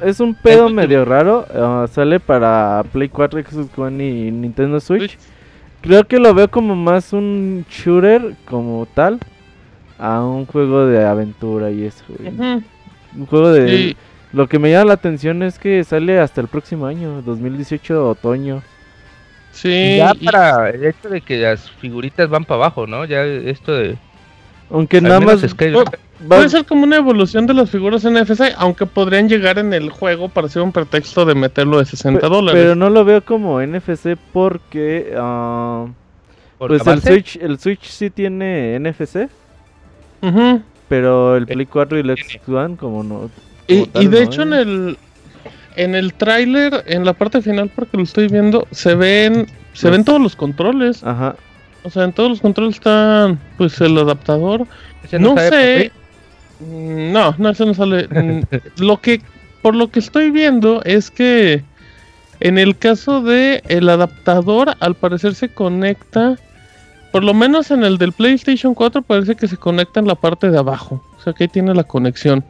es, 0.00 0.20
un 0.20 0.34
pedo 0.34 0.68
medio 0.68 1.04
raro. 1.04 1.44
Ah, 1.52 1.86
sale 1.90 2.20
para 2.20 2.84
Play 2.92 3.08
4, 3.08 3.42
Xbox 3.42 3.78
One 3.78 4.08
y 4.08 4.30
Nintendo 4.30 4.78
Switch. 4.78 5.18
Creo 5.80 6.06
que 6.06 6.18
lo 6.18 6.32
veo 6.32 6.48
como 6.48 6.76
más 6.76 7.12
un 7.12 7.64
shooter 7.68 8.36
como 8.44 8.86
tal 8.94 9.18
a 9.98 10.22
un 10.22 10.46
juego 10.46 10.86
de 10.86 11.04
aventura 11.04 11.70
y 11.70 11.84
eso. 11.84 12.04
Un 12.08 13.26
juego 13.26 13.50
de... 13.50 13.96
Lo 14.32 14.48
que 14.48 14.60
me 14.60 14.70
llama 14.70 14.84
la 14.84 14.94
atención 14.94 15.42
es 15.42 15.58
que 15.58 15.82
sale 15.82 16.20
hasta 16.20 16.40
el 16.40 16.46
próximo 16.46 16.86
año, 16.86 17.20
2018, 17.22 18.10
otoño. 18.10 18.62
Sí. 19.50 19.96
Ya 19.96 20.14
para 20.14 20.70
el 20.70 20.84
hecho 20.84 21.08
de 21.08 21.20
que 21.20 21.38
las 21.38 21.68
figuritas 21.68 22.28
van 22.28 22.44
para 22.44 22.60
abajo, 22.60 22.86
¿no? 22.86 23.04
Ya 23.04 23.24
esto 23.24 23.72
de... 23.72 23.98
Aunque 24.70 25.00
nada 25.00 25.18
más... 25.18 25.42
puede 26.26 26.48
ser 26.48 26.64
como 26.64 26.84
una 26.84 26.96
evolución 26.96 27.46
de 27.46 27.54
las 27.54 27.70
figuras 27.70 28.04
NFC, 28.04 28.52
aunque 28.56 28.86
podrían 28.86 29.28
llegar 29.28 29.58
en 29.58 29.72
el 29.72 29.90
juego 29.90 30.28
para 30.28 30.48
ser 30.48 30.62
un 30.62 30.72
pretexto 30.72 31.24
de 31.24 31.34
meterlo 31.34 31.78
de 31.78 31.86
60 31.86 32.28
dólares. 32.28 32.60
Pero 32.60 32.74
no 32.74 32.90
lo 32.90 33.04
veo 33.04 33.24
como 33.24 33.60
NFC 33.60 34.16
porque... 34.32 35.14
Uh, 35.16 35.88
pues 36.58 36.86
el 36.86 37.00
Switch, 37.00 37.36
el 37.36 37.58
Switch 37.58 37.88
sí 37.88 38.10
tiene 38.10 38.78
NFC. 38.78 39.28
Pero 40.88 41.36
el 41.36 41.46
Play 41.46 41.66
4 41.66 41.98
y 41.98 42.00
el 42.00 42.16
Xbox 42.16 42.48
One 42.48 42.76
como 42.76 43.02
no 43.02 43.30
y, 43.70 44.06
de 44.08 44.22
hecho 44.22 44.42
en 44.42 44.52
el 44.52 44.98
en 45.76 45.94
el 45.94 46.12
tráiler, 46.14 46.82
en 46.86 47.04
la 47.04 47.12
parte 47.12 47.40
final, 47.40 47.70
porque 47.74 47.96
lo 47.96 48.02
estoy 48.02 48.26
viendo, 48.26 48.66
se 48.70 48.94
ven 48.94 49.46
se 49.72 49.88
ven 49.88 50.04
todos 50.04 50.20
los 50.20 50.36
controles. 50.36 51.04
Ajá. 51.04 51.36
O 51.84 51.90
sea, 51.90 52.04
en 52.04 52.12
todos 52.12 52.28
los 52.28 52.40
controles 52.40 52.74
está 52.74 53.36
pues 53.56 53.80
el 53.80 53.96
adaptador. 53.96 54.66
No, 55.12 55.36
sé. 55.36 55.92
Mm, 56.60 57.12
no, 57.12 57.34
no, 57.38 57.50
ese 57.50 57.66
no 57.66 57.74
sale. 57.74 58.08
Mm, 58.08 58.42
lo 58.82 59.00
que 59.00 59.20
por 59.62 59.74
lo 59.74 59.90
que 59.90 59.98
estoy 59.98 60.30
viendo 60.30 60.82
es 60.84 61.10
que 61.10 61.62
en 62.40 62.58
el 62.58 62.76
caso 62.78 63.22
de 63.22 63.62
el 63.68 63.88
adaptador 63.88 64.74
al 64.80 64.94
parecer 64.94 65.34
se 65.34 65.50
conecta 65.50 66.38
por 67.12 67.24
lo 67.24 67.34
menos 67.34 67.70
en 67.70 67.84
el 67.84 67.98
del 67.98 68.12
PlayStation 68.12 68.74
4 68.74 69.02
parece 69.02 69.34
que 69.34 69.48
se 69.48 69.56
conecta 69.56 70.00
en 70.00 70.06
la 70.06 70.14
parte 70.14 70.50
de 70.50 70.58
abajo. 70.58 71.02
O 71.18 71.22
sea 71.22 71.32
que 71.32 71.44
ahí 71.44 71.48
tiene 71.48 71.74
la 71.74 71.84
conexión. 71.84 72.44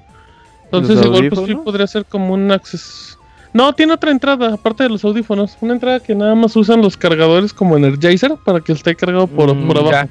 Entonces 0.64 1.04
igual 1.04 1.28
pues 1.30 1.46
sí 1.46 1.54
podría 1.54 1.86
ser 1.86 2.04
como 2.04 2.34
un 2.34 2.52
acceso. 2.52 3.18
No, 3.52 3.74
tiene 3.74 3.94
otra 3.94 4.12
entrada, 4.12 4.54
aparte 4.54 4.84
de 4.84 4.90
los 4.90 5.04
audífonos. 5.04 5.56
Una 5.60 5.72
entrada 5.72 5.98
que 5.98 6.14
nada 6.14 6.34
más 6.36 6.54
usan 6.54 6.82
los 6.82 6.96
cargadores 6.96 7.52
como 7.52 7.76
Energizer 7.76 8.36
para 8.44 8.60
que 8.60 8.72
esté 8.72 8.94
cargado 8.94 9.26
por, 9.26 9.52
mm, 9.52 9.70
abajo. 9.76 10.08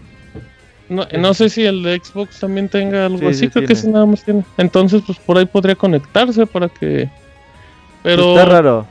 No, 0.90 1.34
sé 1.34 1.50
si 1.50 1.66
el 1.66 1.84
de 1.84 2.02
Xbox 2.04 2.40
también 2.40 2.68
tenga 2.68 3.06
algo 3.06 3.30
así, 3.30 3.48
creo 3.48 3.68
que 3.68 3.76
sí 3.76 3.88
nada 3.88 4.06
más 4.06 4.24
tiene. 4.24 4.44
Entonces, 4.58 5.04
pues 5.06 5.20
por 5.20 5.38
ahí 5.38 5.46
podría 5.46 5.76
conectarse 5.76 6.46
para 6.46 6.68
que... 6.68 7.10
Pero... 8.02 8.32
Está 8.32 8.46
raro. 8.46 8.88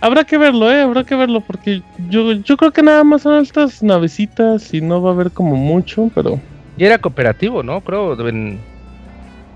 Habrá 0.00 0.24
que 0.24 0.38
verlo, 0.38 0.70
eh, 0.70 0.82
habrá 0.82 1.04
que 1.04 1.16
verlo, 1.16 1.40
porque 1.40 1.82
yo, 2.08 2.32
yo 2.32 2.56
creo 2.56 2.70
que 2.70 2.82
nada 2.82 3.02
más 3.02 3.22
son 3.22 3.42
estas 3.42 3.82
navecitas 3.82 4.72
y 4.72 4.80
no 4.80 5.02
va 5.02 5.10
a 5.10 5.12
haber 5.14 5.30
como 5.32 5.56
mucho, 5.56 6.10
pero... 6.14 6.38
Y 6.76 6.84
era 6.84 6.98
cooperativo, 6.98 7.62
¿no? 7.62 7.80
Creo, 7.80 8.16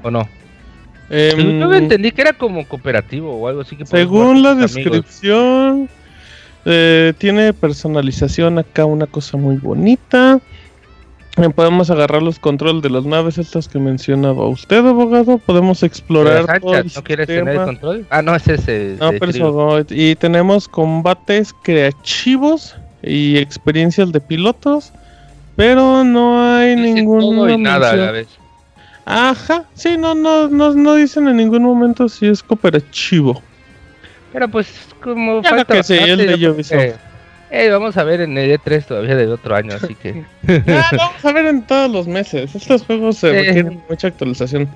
¿o 0.02 0.10
no? 0.10 0.28
Eh, 1.10 1.34
yo 1.36 1.74
entendí 1.74 2.12
que 2.12 2.22
era 2.22 2.32
como 2.32 2.66
cooperativo 2.66 3.34
o 3.34 3.48
algo 3.48 3.60
así. 3.62 3.76
Que 3.76 3.84
según 3.84 4.42
la 4.42 4.54
descripción, 4.54 5.88
eh, 6.64 7.12
tiene 7.18 7.52
personalización 7.52 8.58
acá, 8.58 8.84
una 8.84 9.06
cosa 9.06 9.36
muy 9.36 9.56
bonita. 9.56 10.40
Podemos 11.54 11.90
agarrar 11.90 12.22
los 12.22 12.38
controles 12.38 12.82
de 12.82 12.90
las 12.90 13.04
naves 13.04 13.38
estas 13.38 13.68
que 13.68 13.78
mencionaba 13.78 14.46
usted, 14.46 14.84
abogado. 14.84 15.38
Podemos 15.38 15.82
explorar. 15.82 16.44
¿No 16.62 17.04
quieres 17.04 17.26
tener 17.26 17.48
el 17.48 17.64
control? 17.64 18.06
Ah, 18.10 18.20
no, 18.20 18.34
es 18.34 18.46
ese. 18.48 18.96
No, 18.98 19.12
pero 19.12 19.84
y 19.88 20.16
tenemos 20.16 20.68
combates 20.68 21.54
creativos 21.62 22.76
y 23.02 23.38
experiencias 23.38 24.12
de 24.12 24.20
pilotos. 24.20 24.92
Pero 25.56 26.04
no 26.04 26.42
hay 26.42 26.76
ningún. 26.76 27.62
nada 27.62 27.90
a 27.90 27.96
la 27.96 28.10
vez. 28.12 28.28
Ajá, 29.04 29.64
sí, 29.74 29.96
no, 29.98 30.14
no, 30.14 30.48
no, 30.48 30.72
no 30.72 30.94
dicen 30.94 31.26
en 31.26 31.36
ningún 31.36 31.62
momento 31.62 32.08
si 32.08 32.26
es 32.26 32.42
cooperativo. 32.42 33.42
Pero 34.32 34.48
pues 34.48 34.68
como 35.02 35.42
falta 35.42 35.64
que 35.64 35.82
sí, 35.82 35.94
el 35.94 36.18
de 36.18 36.96
eh, 37.50 37.68
vamos 37.70 37.96
a 37.96 38.04
ver 38.04 38.20
en 38.20 38.36
el 38.38 38.58
E3 38.58 38.84
todavía 38.84 39.16
del 39.16 39.32
otro 39.32 39.54
año, 39.54 39.74
así 39.74 39.94
que... 39.94 40.24
vamos 40.66 41.24
a 41.24 41.32
ver 41.32 41.46
en 41.46 41.66
todos 41.66 41.90
los 41.90 42.06
meses. 42.06 42.54
Estos 42.54 42.84
juegos 42.84 43.18
se 43.18 43.32
requieren 43.32 43.82
mucha 43.88 44.08
actualización. 44.08 44.68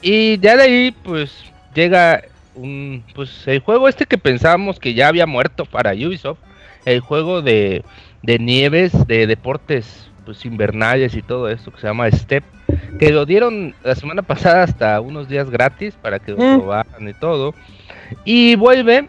Y 0.00 0.38
ya 0.38 0.56
de 0.56 0.62
ahí, 0.62 0.96
pues, 1.02 1.32
llega 1.74 2.22
un... 2.54 3.04
Pues 3.14 3.46
el 3.46 3.60
juego 3.60 3.88
este 3.88 4.06
que 4.06 4.18
pensábamos 4.18 4.78
que 4.78 4.94
ya 4.94 5.08
había 5.08 5.26
muerto 5.26 5.64
para 5.64 5.92
Ubisoft. 5.92 6.38
El 6.84 7.00
juego 7.00 7.42
de, 7.42 7.84
de 8.22 8.38
nieves, 8.38 8.92
de 9.06 9.26
deportes 9.26 10.08
pues 10.24 10.44
invernales 10.44 11.14
y 11.14 11.22
todo 11.22 11.48
esto 11.48 11.70
que 11.70 11.80
se 11.80 11.86
llama 11.86 12.10
Step, 12.10 12.44
que 12.98 13.10
lo 13.10 13.24
dieron 13.24 13.74
la 13.82 13.94
semana 13.94 14.20
pasada 14.20 14.62
hasta 14.62 15.00
unos 15.00 15.26
días 15.26 15.48
gratis 15.48 15.94
para 16.02 16.18
que 16.18 16.32
lo 16.32 16.36
mm. 16.36 16.58
probaran 16.58 17.08
y 17.08 17.14
todo. 17.14 17.54
Y 18.26 18.54
vuelve 18.56 19.08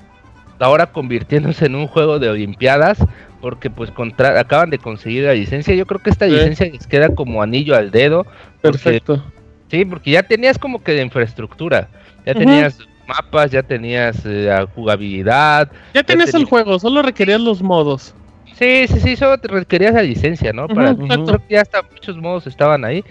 ahora 0.60 0.88
convirtiéndose 0.88 1.66
en 1.66 1.76
un 1.76 1.88
juego 1.88 2.20
de 2.20 2.30
Olimpiadas 2.30 3.00
porque 3.42 3.70
pues 3.70 3.92
contra 3.92 4.40
acaban 4.40 4.70
de 4.70 4.78
conseguir 4.78 5.24
la 5.24 5.34
licencia. 5.34 5.74
Yo 5.74 5.86
creo 5.86 6.02
que 6.02 6.10
esta 6.10 6.26
licencia 6.26 6.68
les 6.68 6.88
queda 6.88 7.10
como 7.16 7.42
anillo 7.42 7.76
al 7.76 7.92
dedo. 7.92 8.26
Perfecto. 8.62 9.24
Sí, 9.70 9.86
porque 9.86 10.12
ya 10.12 10.24
tenías 10.24 10.58
como 10.58 10.84
que 10.84 10.94
de 10.94 11.04
infraestructura, 11.04 11.88
ya 12.26 12.34
tenías 12.34 12.80
mapas, 13.08 13.52
ya 13.52 13.64
tenías 13.64 14.26
eh, 14.26 14.46
la 14.48 14.66
jugabilidad. 14.66 15.72
Ya 15.94 16.04
tenías 16.04 16.34
el 16.34 16.46
juego, 16.46 16.80
solo 16.80 17.02
requerías 17.02 17.40
los 17.40 17.62
modos. 17.62 18.14
Sí, 18.56 18.88
sí, 18.88 19.00
sí, 19.00 19.16
solo 19.16 19.38
te 19.38 19.48
requerías 19.48 19.94
la 19.94 20.04
licencia, 20.04 20.52
¿no? 20.52 20.68
Para 20.68 20.94
creo 20.96 21.40
que 21.48 21.54
ya 21.54 21.62
hasta 21.62 21.82
muchos 21.84 22.18
modos 22.18 22.46
estaban 22.46 22.84
ahí. 22.84 23.06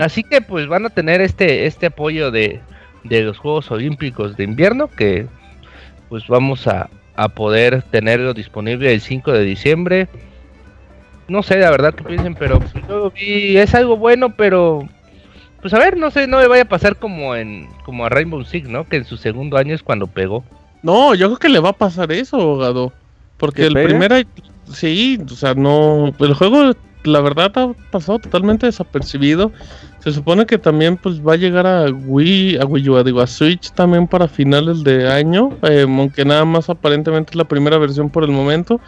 Así 0.00 0.22
que 0.22 0.40
pues 0.40 0.66
van 0.66 0.86
a 0.86 0.90
tener 0.90 1.20
este 1.20 1.66
este 1.66 1.86
apoyo 1.86 2.30
de, 2.30 2.60
de 3.02 3.20
los 3.22 3.36
Juegos 3.36 3.70
Olímpicos 3.70 4.36
de 4.36 4.44
invierno 4.44 4.88
que 4.88 5.26
pues 6.14 6.28
vamos 6.28 6.68
a, 6.68 6.88
a 7.16 7.28
poder 7.28 7.82
tenerlo 7.82 8.34
disponible 8.34 8.94
el 8.94 9.00
5 9.00 9.32
de 9.32 9.42
diciembre. 9.42 10.08
No 11.26 11.42
sé 11.42 11.58
la 11.58 11.72
verdad 11.72 11.92
que 11.92 12.04
piensen, 12.04 12.36
pero 12.36 12.60
pues, 12.60 12.72
yo 12.88 13.10
vi, 13.10 13.56
es 13.56 13.74
algo 13.74 13.96
bueno, 13.96 14.36
pero 14.36 14.88
pues 15.60 15.74
a 15.74 15.80
ver, 15.80 15.96
no 15.96 16.12
sé, 16.12 16.28
no 16.28 16.38
me 16.38 16.46
vaya 16.46 16.62
a 16.62 16.68
pasar 16.68 16.94
como 16.94 17.34
en 17.34 17.66
como 17.84 18.06
a 18.06 18.10
Rainbow 18.10 18.44
Six, 18.44 18.68
¿no? 18.68 18.88
Que 18.88 18.98
en 18.98 19.04
su 19.04 19.16
segundo 19.16 19.56
año 19.56 19.74
es 19.74 19.82
cuando 19.82 20.06
pegó. 20.06 20.44
No, 20.84 21.16
yo 21.16 21.26
creo 21.26 21.38
que 21.40 21.48
le 21.48 21.58
va 21.58 21.70
a 21.70 21.72
pasar 21.72 22.12
eso, 22.12 22.40
abogado. 22.40 22.92
Porque 23.36 23.66
el 23.66 23.72
primer 23.72 24.24
Sí, 24.70 25.18
o 25.28 25.34
sea, 25.34 25.54
no. 25.54 26.14
El 26.20 26.34
juego, 26.34 26.74
la 27.02 27.20
verdad, 27.22 27.50
ha 27.56 27.90
pasado 27.90 28.20
totalmente 28.20 28.66
desapercibido. 28.66 29.50
Se 30.04 30.12
supone 30.12 30.44
que 30.44 30.58
también 30.58 30.98
pues 30.98 31.18
va 31.26 31.32
a 31.32 31.36
llegar 31.36 31.66
a 31.66 31.86
Wii, 31.86 32.58
a 32.58 32.66
Wii 32.66 32.88
U, 32.90 33.02
digo, 33.02 33.22
a 33.22 33.26
Switch 33.26 33.70
también 33.72 34.06
para 34.06 34.28
finales 34.28 34.84
de 34.84 35.10
año, 35.10 35.56
eh, 35.62 35.86
aunque 35.88 36.26
nada 36.26 36.44
más 36.44 36.68
aparentemente 36.68 37.30
es 37.30 37.36
la 37.36 37.48
primera 37.48 37.78
versión 37.78 38.10
por 38.10 38.22
el 38.22 38.30
momento. 38.30 38.82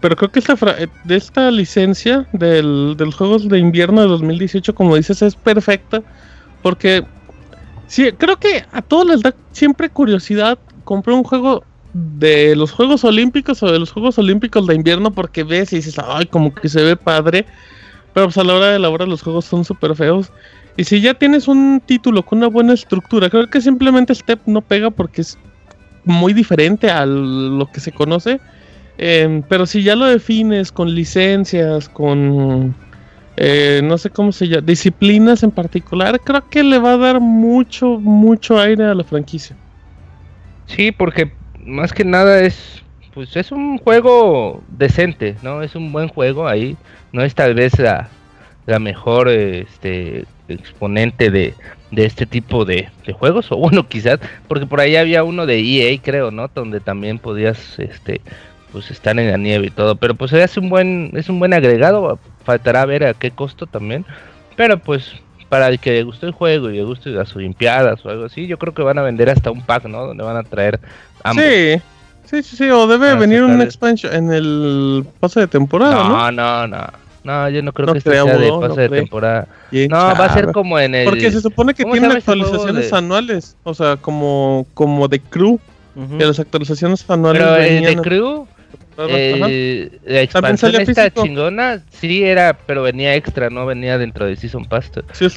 Pero 0.00 0.14
creo 0.14 0.30
que 0.30 0.40
esta 0.40 0.54
eh, 0.78 0.88
de 1.04 1.16
esta 1.16 1.50
licencia 1.50 2.28
del, 2.34 2.96
del 2.98 3.14
Juegos 3.14 3.48
de 3.48 3.58
Invierno 3.58 4.02
de 4.02 4.08
2018, 4.08 4.74
como 4.74 4.94
dices, 4.94 5.22
es 5.22 5.36
perfecta. 5.36 6.02
Porque 6.62 7.02
sí, 7.86 8.12
creo 8.18 8.36
que 8.36 8.62
a 8.70 8.82
todos 8.82 9.06
les 9.06 9.22
da 9.22 9.34
siempre 9.52 9.88
curiosidad 9.88 10.58
comprar 10.84 11.16
un 11.16 11.24
juego 11.24 11.64
de 11.94 12.54
los 12.54 12.72
Juegos 12.72 13.04
Olímpicos 13.04 13.62
o 13.62 13.72
de 13.72 13.78
los 13.78 13.90
Juegos 13.90 14.18
Olímpicos 14.18 14.66
de 14.66 14.74
invierno 14.74 15.12
porque 15.12 15.44
ves 15.44 15.72
y 15.72 15.76
dices, 15.76 15.98
ay, 15.98 16.26
como 16.26 16.54
que 16.54 16.68
se 16.68 16.82
ve 16.82 16.94
padre, 16.94 17.46
pero 18.12 18.26
pues 18.26 18.36
a 18.36 18.44
la 18.44 18.54
hora 18.54 18.66
de 18.66 18.78
la 18.78 18.90
hora 18.90 19.06
los 19.06 19.22
juegos 19.22 19.46
son 19.46 19.64
súper 19.64 19.96
feos. 19.96 20.30
Y 20.78 20.84
si 20.84 21.00
ya 21.00 21.12
tienes 21.12 21.48
un 21.48 21.82
título 21.84 22.24
con 22.24 22.38
una 22.38 22.46
buena 22.46 22.72
estructura, 22.72 23.28
creo 23.28 23.50
que 23.50 23.60
simplemente 23.60 24.14
Step 24.14 24.38
no 24.46 24.60
pega 24.60 24.90
porque 24.90 25.22
es 25.22 25.36
muy 26.04 26.32
diferente 26.32 26.88
a 26.88 27.04
lo 27.04 27.66
que 27.72 27.80
se 27.80 27.90
conoce. 27.90 28.38
Em, 28.96 29.42
pero 29.42 29.66
si 29.66 29.82
ya 29.82 29.96
lo 29.96 30.06
defines 30.06 30.70
con 30.70 30.94
licencias, 30.94 31.88
con 31.88 32.76
eh, 33.36 33.80
no 33.82 33.98
sé 33.98 34.10
cómo 34.10 34.30
se 34.30 34.46
llama, 34.46 34.66
disciplinas 34.68 35.42
en 35.42 35.50
particular, 35.50 36.20
creo 36.20 36.48
que 36.48 36.62
le 36.62 36.78
va 36.78 36.92
a 36.92 36.96
dar 36.96 37.18
mucho, 37.18 37.98
mucho 37.98 38.60
aire 38.60 38.84
a 38.84 38.94
la 38.94 39.02
franquicia. 39.02 39.56
Sí, 40.66 40.92
porque 40.92 41.32
más 41.66 41.92
que 41.92 42.04
nada 42.04 42.38
es, 42.38 42.84
pues 43.14 43.36
es 43.36 43.50
un 43.50 43.78
juego 43.78 44.62
decente, 44.68 45.34
¿no? 45.42 45.60
Es 45.60 45.74
un 45.74 45.90
buen 45.90 46.06
juego 46.06 46.46
ahí, 46.46 46.76
no 47.12 47.24
es 47.24 47.34
tal 47.34 47.54
vez 47.54 47.76
la, 47.80 48.08
la 48.68 48.78
mejor 48.78 49.28
este, 49.30 50.26
exponente 50.46 51.30
de, 51.30 51.54
de 51.90 52.04
este 52.04 52.26
tipo 52.26 52.66
de, 52.66 52.90
de, 53.06 53.12
juegos, 53.14 53.50
o 53.50 53.56
bueno, 53.56 53.88
quizás, 53.88 54.20
porque 54.46 54.66
por 54.66 54.80
ahí 54.80 54.94
había 54.94 55.24
uno 55.24 55.46
de 55.46 55.58
EA, 55.58 55.98
creo, 56.02 56.30
¿no? 56.30 56.48
Donde 56.54 56.80
también 56.80 57.18
podías, 57.18 57.78
este, 57.78 58.20
pues 58.70 58.90
estar 58.90 59.18
en 59.18 59.30
la 59.30 59.38
nieve 59.38 59.68
y 59.68 59.70
todo, 59.70 59.96
pero 59.96 60.14
pues 60.14 60.34
es 60.34 60.58
un 60.58 60.68
buen, 60.68 61.12
es 61.14 61.30
un 61.30 61.38
buen 61.38 61.54
agregado, 61.54 62.18
faltará 62.44 62.84
ver 62.84 63.04
a 63.04 63.14
qué 63.14 63.30
costo 63.30 63.66
también, 63.66 64.04
pero 64.54 64.78
pues 64.78 65.14
para 65.48 65.68
el 65.68 65.78
que 65.78 65.92
le 65.92 66.02
gustó 66.02 66.26
el 66.26 66.32
juego 66.32 66.68
y 66.68 66.76
le 66.76 66.84
guste 66.84 67.08
las 67.08 67.34
Olimpiadas 67.34 68.04
o 68.04 68.10
algo 68.10 68.26
así, 68.26 68.46
yo 68.46 68.58
creo 68.58 68.74
que 68.74 68.82
van 68.82 68.98
a 68.98 69.02
vender 69.02 69.30
hasta 69.30 69.50
un 69.50 69.62
pack, 69.62 69.86
¿no? 69.86 70.06
Donde 70.06 70.22
van 70.22 70.36
a 70.36 70.42
traer 70.42 70.78
ambos. 71.24 71.42
Sí. 71.42 71.80
Sí, 72.26 72.42
sí, 72.42 72.56
sí, 72.56 72.68
o 72.68 72.86
debe 72.86 73.14
venir 73.14 73.42
un 73.42 73.62
expansion 73.62 74.12
en 74.14 74.30
el 74.30 75.06
pase 75.18 75.40
de 75.40 75.46
temporada, 75.46 75.94
¿no? 75.94 76.30
No, 76.30 76.30
no, 76.30 76.66
no. 76.66 77.07
No, 77.28 77.46
yo 77.50 77.62
no 77.62 77.74
creo 77.74 77.92
que 77.92 77.98
este 77.98 78.10
sea 78.10 78.24
de 78.24 78.50
pase 78.58 78.80
de 78.80 78.88
temporada. 78.88 79.48
no, 79.70 79.96
va 79.98 80.24
a 80.24 80.32
ser 80.32 80.50
como 80.50 80.78
en 80.78 80.94
el. 80.94 81.04
Porque 81.04 81.30
se 81.30 81.42
supone 81.42 81.74
que 81.74 81.84
tiene 81.84 82.06
actualizaciones 82.06 82.90
anuales. 82.90 83.54
O 83.64 83.74
sea, 83.74 83.96
como, 83.96 84.66
como 84.72 85.08
de 85.08 85.20
crew. 85.20 85.60
Que 86.16 86.24
las 86.24 86.40
actualizaciones 86.40 87.04
anuales. 87.10 87.42
Pero 87.42 87.56
el 87.56 87.84
de 87.84 87.96
crew. 87.96 88.46
Eh, 89.10 90.00
la 90.06 90.22
expansión 90.22 90.74
esta 90.74 91.10
chingona, 91.10 91.82
sí 91.90 92.24
era, 92.24 92.58
pero 92.66 92.82
venía 92.82 93.14
extra, 93.14 93.50
no 93.50 93.66
venía 93.66 93.98
dentro 93.98 94.24
de 94.24 94.34
Season 94.34 94.64
Pass. 94.64 94.90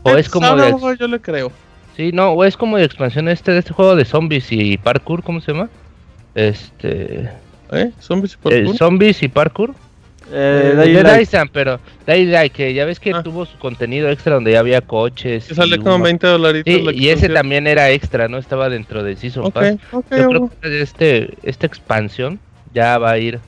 o 0.04 0.18
es 0.18 0.30
como 0.30 0.56
de, 0.56 0.98
yo 0.98 1.08
le 1.08 1.20
creo. 1.20 1.52
Sí, 1.98 2.12
no, 2.14 2.32
o 2.32 2.46
es 2.46 2.56
como 2.56 2.78
de 2.78 2.86
expansión 2.86 3.28
este 3.28 3.52
de 3.52 3.60
este 3.60 3.74
juego 3.74 3.98
de 3.98 4.06
zombies 4.06 4.48
y 4.52 4.78
parkour, 4.78 5.24
¿cómo 5.24 5.42
se 5.42 5.52
llama? 5.52 5.70
Este. 6.36 7.30
¿Eh? 7.72 7.92
¿Zombies 8.00 8.34
y 8.34 8.38
parkour? 8.38 8.78
zombies 8.78 9.24
y 9.24 9.28
parkour. 9.28 9.76
Eh, 10.34 10.74
de 10.76 11.04
Dyson, 11.04 11.50
pero 11.52 11.80
Daylight, 12.06 12.54
que 12.54 12.74
ya 12.74 12.86
ves 12.86 13.00
que 13.00 13.12
ah. 13.14 13.22
tuvo 13.22 13.46
su 13.46 13.58
contenido 13.58 14.10
extra 14.10 14.36
donde 14.36 14.54
ya 14.54 14.60
había 14.60 14.82
coches. 14.82 15.46
Que 15.46 15.56
sale 15.56 15.78
como 15.78 16.00
20 16.00 16.26
dolaritos. 16.28 16.94
y 16.94 17.10
ese 17.10 17.30
también 17.30 17.68
era 17.68 17.90
extra, 17.90 18.28
no 18.28 18.38
estaba 18.38 18.70
dentro 18.70 19.04
de 19.04 19.16
Season 19.16 19.52
Pass. 19.52 19.78
Yo 19.92 20.02
creo 20.10 20.52
que 20.62 20.82
este, 20.82 21.34
esta 21.44 21.68
expansión 21.68 22.40
ya 22.74 22.98
va 22.98 23.12
a 23.12 23.18
ir, 23.18 23.40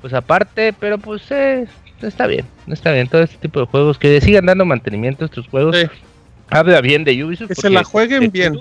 pues 0.00 0.12
aparte, 0.12 0.72
pero 0.72 0.98
pues 0.98 1.22
eh, 1.30 1.66
está 2.02 2.26
bien, 2.26 2.44
está 2.66 2.92
bien. 2.92 3.08
Todo 3.08 3.22
este 3.22 3.36
tipo 3.38 3.60
de 3.60 3.66
juegos 3.66 3.98
que 3.98 4.20
sigan 4.20 4.46
dando 4.46 4.64
mantenimiento 4.64 5.24
a 5.24 5.26
estos 5.26 5.46
juegos. 5.46 5.76
Habla 6.50 6.80
bien 6.80 7.04
de 7.04 7.24
Ubisoft. 7.24 7.48
Que 7.48 7.54
se 7.54 7.70
la 7.70 7.84
jueguen 7.84 8.30
bien. 8.30 8.60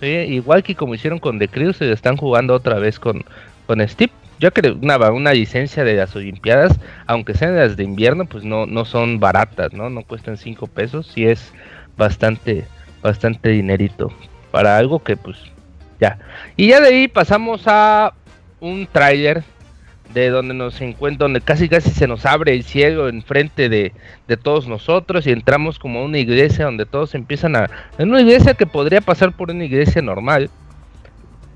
Sí, 0.00 0.06
igual 0.06 0.62
que 0.62 0.74
como 0.74 0.94
hicieron 0.94 1.18
con 1.18 1.38
The 1.38 1.48
Crew, 1.48 1.72
se 1.72 1.90
están 1.90 2.16
jugando 2.16 2.54
otra 2.54 2.78
vez 2.78 3.00
con, 3.00 3.24
con 3.66 3.86
Steve. 3.88 4.12
Yo 4.38 4.52
creo 4.52 4.76
una, 4.80 4.98
una 5.10 5.32
licencia 5.32 5.84
de 5.84 5.94
las 5.94 6.14
Olimpiadas, 6.14 6.78
aunque 7.06 7.34
sean 7.34 7.56
las 7.56 7.76
de 7.76 7.84
invierno, 7.84 8.26
pues 8.26 8.44
no, 8.44 8.66
no 8.66 8.84
son 8.84 9.18
baratas, 9.18 9.72
¿no? 9.72 9.88
No 9.88 10.02
cuestan 10.02 10.36
5 10.36 10.66
pesos, 10.66 11.16
y 11.16 11.26
es 11.26 11.52
bastante, 11.96 12.64
bastante 13.02 13.50
dinerito 13.50 14.12
para 14.50 14.76
algo 14.76 14.98
que 15.02 15.16
pues 15.16 15.38
ya. 16.00 16.18
Y 16.56 16.68
ya 16.68 16.80
de 16.80 16.88
ahí 16.88 17.08
pasamos 17.08 17.62
a 17.66 18.12
un 18.60 18.86
tráiler 18.90 19.44
de 20.12 20.28
donde 20.28 20.54
nos 20.54 20.80
encuentra, 20.80 21.24
donde 21.24 21.40
casi 21.40 21.68
casi 21.68 21.90
se 21.90 22.06
nos 22.06 22.26
abre 22.26 22.54
el 22.54 22.62
cielo 22.62 23.08
enfrente 23.08 23.68
de, 23.68 23.92
de 24.28 24.36
todos 24.36 24.68
nosotros 24.68 25.26
y 25.26 25.30
entramos 25.30 25.78
como 25.78 26.00
a 26.00 26.04
una 26.04 26.18
iglesia 26.18 26.66
donde 26.66 26.86
todos 26.86 27.14
empiezan 27.14 27.56
a... 27.56 27.70
En 27.98 28.10
una 28.10 28.20
iglesia 28.20 28.54
que 28.54 28.66
podría 28.66 29.00
pasar 29.00 29.32
por 29.32 29.50
una 29.50 29.64
iglesia 29.64 30.02
normal, 30.02 30.50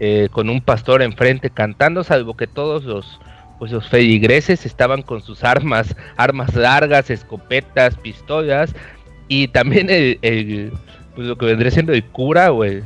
eh, 0.00 0.28
con 0.32 0.50
un 0.50 0.60
pastor 0.60 1.02
enfrente 1.02 1.50
cantando, 1.50 2.02
salvo 2.02 2.36
que 2.36 2.46
todos 2.46 2.84
los, 2.84 3.20
pues 3.58 3.70
los 3.70 3.88
feligreses 3.88 4.66
estaban 4.66 5.02
con 5.02 5.22
sus 5.22 5.44
armas, 5.44 5.94
armas 6.16 6.54
largas, 6.54 7.10
escopetas, 7.10 7.94
pistolas, 7.96 8.74
y 9.28 9.48
también 9.48 9.88
el, 9.90 10.72
pues 11.14 11.28
lo 11.28 11.36
que 11.38 11.46
vendría 11.46 11.70
siendo 11.70 11.92
el 11.92 12.04
cura 12.04 12.50
o 12.50 12.64
el, 12.64 12.82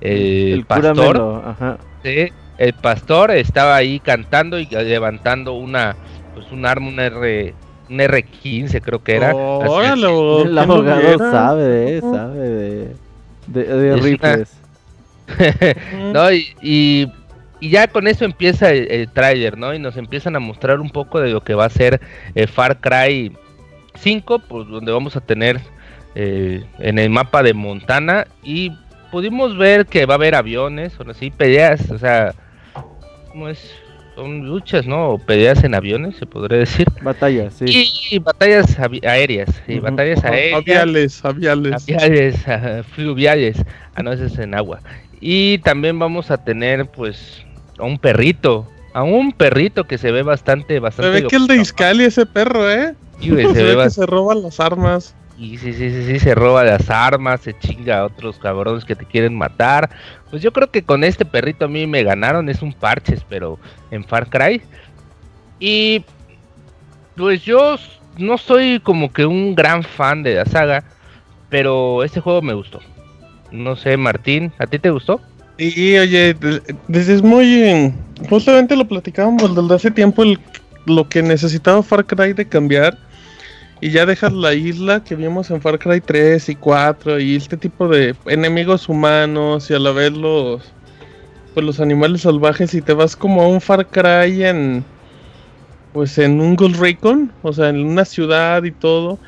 el, 0.00 0.64
pastor. 0.64 1.42
ajá 1.44 1.78
el 2.58 2.72
pastor 2.72 3.30
estaba 3.32 3.76
ahí 3.76 4.00
cantando 4.00 4.58
y 4.58 4.66
levantando 4.66 5.54
una 5.54 5.96
pues 6.34 6.50
un 6.52 6.66
arma, 6.66 6.88
un 6.88 7.00
R 7.00 7.54
un 7.88 7.98
R15 7.98 8.80
creo 8.82 9.02
que 9.02 9.16
era. 9.16 9.34
Oh, 9.34 9.80
el 9.80 10.58
abogado 10.58 11.18
sabe, 11.18 12.00
sabe 12.00 12.48
de, 13.46 13.64
de, 13.64 13.96
rifles. 13.96 14.56
no, 16.12 16.32
y, 16.32 16.54
y, 17.60 17.70
ya 17.70 17.88
con 17.88 18.06
eso 18.06 18.24
empieza 18.24 18.70
el, 18.70 18.90
el 18.90 19.10
trailer, 19.10 19.58
¿no? 19.58 19.74
Y 19.74 19.78
nos 19.78 19.96
empiezan 19.96 20.36
a 20.36 20.40
mostrar 20.40 20.80
un 20.80 20.90
poco 20.90 21.20
de 21.20 21.30
lo 21.30 21.42
que 21.42 21.54
va 21.54 21.64
a 21.64 21.70
ser 21.70 22.00
eh, 22.34 22.46
Far 22.46 22.80
Cry 22.80 23.32
5, 23.94 24.38
pues 24.40 24.68
donde 24.68 24.92
vamos 24.92 25.16
a 25.16 25.20
tener 25.20 25.60
eh, 26.14 26.64
en 26.78 26.98
el 26.98 27.10
mapa 27.10 27.42
de 27.42 27.54
Montana 27.54 28.26
y 28.42 28.72
pudimos 29.10 29.56
ver 29.56 29.86
que 29.86 30.06
va 30.06 30.14
a 30.14 30.16
haber 30.16 30.34
aviones, 30.34 30.98
o 30.98 31.10
así, 31.10 31.30
peleas, 31.30 31.90
o 31.90 31.98
sea, 31.98 32.34
es? 33.48 33.70
Son 34.14 34.46
luchas, 34.46 34.86
¿no? 34.86 35.10
O 35.10 35.18
peleas 35.18 35.62
en 35.62 35.74
aviones, 35.74 36.16
se 36.16 36.24
podría 36.24 36.60
decir. 36.60 36.86
Batallas, 37.02 37.52
sí. 37.52 37.86
Y, 38.10 38.18
batallas 38.18 38.78
aéreas, 38.78 39.62
y 39.68 39.78
batallas 39.78 40.24
aéreas. 40.24 40.54
Aviales, 40.56 41.22
aviales. 41.22 41.82
Aviales, 41.82 42.86
fluviales, 42.94 43.58
a 43.94 44.02
no, 44.02 44.10
veces 44.10 44.38
en 44.38 44.54
agua. 44.54 44.80
Y 45.20 45.58
también 45.58 45.98
vamos 45.98 46.30
a 46.30 46.44
tener, 46.44 46.90
pues, 46.90 47.44
a 47.78 47.84
un 47.84 47.98
perrito, 47.98 48.66
a 48.92 49.02
un 49.02 49.32
perrito 49.32 49.84
que 49.84 49.98
se 49.98 50.10
ve 50.10 50.22
bastante, 50.22 50.78
bastante... 50.78 51.18
Se 51.18 51.22
ve 51.22 51.28
que 51.28 51.36
el 51.36 51.46
de 51.46 51.56
Iscali 51.56 52.04
ese 52.04 52.26
perro, 52.26 52.70
¿eh? 52.70 52.94
se, 53.20 53.30
ve 53.32 53.76
que 53.82 53.90
se 53.90 54.06
roban 54.06 54.42
las 54.42 54.60
armas. 54.60 55.14
Y 55.38 55.58
sí, 55.58 55.74
sí, 55.74 55.90
sí, 55.90 56.06
sí, 56.06 56.18
se 56.18 56.34
roba 56.34 56.64
las 56.64 56.88
armas, 56.88 57.42
se 57.42 57.58
chinga 57.58 57.98
a 57.98 58.04
otros 58.06 58.38
cabrones 58.38 58.86
que 58.86 58.96
te 58.96 59.04
quieren 59.04 59.36
matar. 59.36 59.90
Pues 60.30 60.40
yo 60.40 60.50
creo 60.52 60.70
que 60.70 60.82
con 60.82 61.04
este 61.04 61.26
perrito 61.26 61.66
a 61.66 61.68
mí 61.68 61.86
me 61.86 62.02
ganaron, 62.02 62.48
es 62.48 62.62
un 62.62 62.72
parches, 62.72 63.22
pero 63.28 63.58
en 63.90 64.02
Far 64.04 64.30
Cry. 64.30 64.62
Y 65.60 66.04
pues 67.16 67.42
yo 67.42 67.76
no 68.16 68.38
soy 68.38 68.80
como 68.80 69.12
que 69.12 69.26
un 69.26 69.54
gran 69.54 69.82
fan 69.82 70.22
de 70.22 70.36
la 70.36 70.46
saga, 70.46 70.84
pero 71.50 72.02
este 72.02 72.20
juego 72.20 72.40
me 72.40 72.54
gustó. 72.54 72.80
No 73.50 73.76
sé, 73.76 73.96
Martín, 73.96 74.52
¿a 74.58 74.66
ti 74.66 74.78
te 74.78 74.90
gustó? 74.90 75.20
Y 75.58 75.96
oye, 75.96 76.36
desde 76.88 77.22
muy... 77.22 77.92
Justamente 78.28 78.76
lo 78.76 78.86
platicábamos 78.86 79.54
desde 79.54 79.74
hace 79.74 79.90
tiempo, 79.90 80.24
lo 80.86 81.08
que 81.08 81.22
necesitaba 81.22 81.82
Far 81.82 82.04
Cry 82.04 82.32
de 82.32 82.46
cambiar 82.46 82.98
y 83.80 83.90
ya 83.90 84.06
dejas 84.06 84.32
la 84.32 84.54
isla 84.54 85.04
que 85.04 85.14
vimos 85.14 85.50
en 85.50 85.60
Far 85.60 85.78
Cry 85.78 86.00
3 86.00 86.48
y 86.48 86.54
4 86.54 87.20
y 87.20 87.36
este 87.36 87.56
tipo 87.56 87.88
de 87.88 88.14
enemigos 88.26 88.88
humanos 88.88 89.70
y 89.70 89.74
a 89.74 89.78
la 89.78 89.92
vez 89.92 90.12
los 90.12 90.62
pues 91.52 91.64
los 91.64 91.80
animales 91.80 92.22
salvajes 92.22 92.74
y 92.74 92.82
te 92.82 92.92
vas 92.92 93.16
como 93.16 93.42
a 93.42 93.48
un 93.48 93.60
Far 93.60 93.86
Cry 93.86 94.44
en 94.44 94.84
pues 95.92 96.18
en 96.18 96.40
un 96.40 96.56
Ghost 96.56 96.76
Recon, 96.76 97.32
o 97.42 97.54
sea, 97.54 97.70
en 97.70 97.82
una 97.86 98.04
ciudad 98.04 98.62
y 98.64 98.70
todo. 98.70 99.18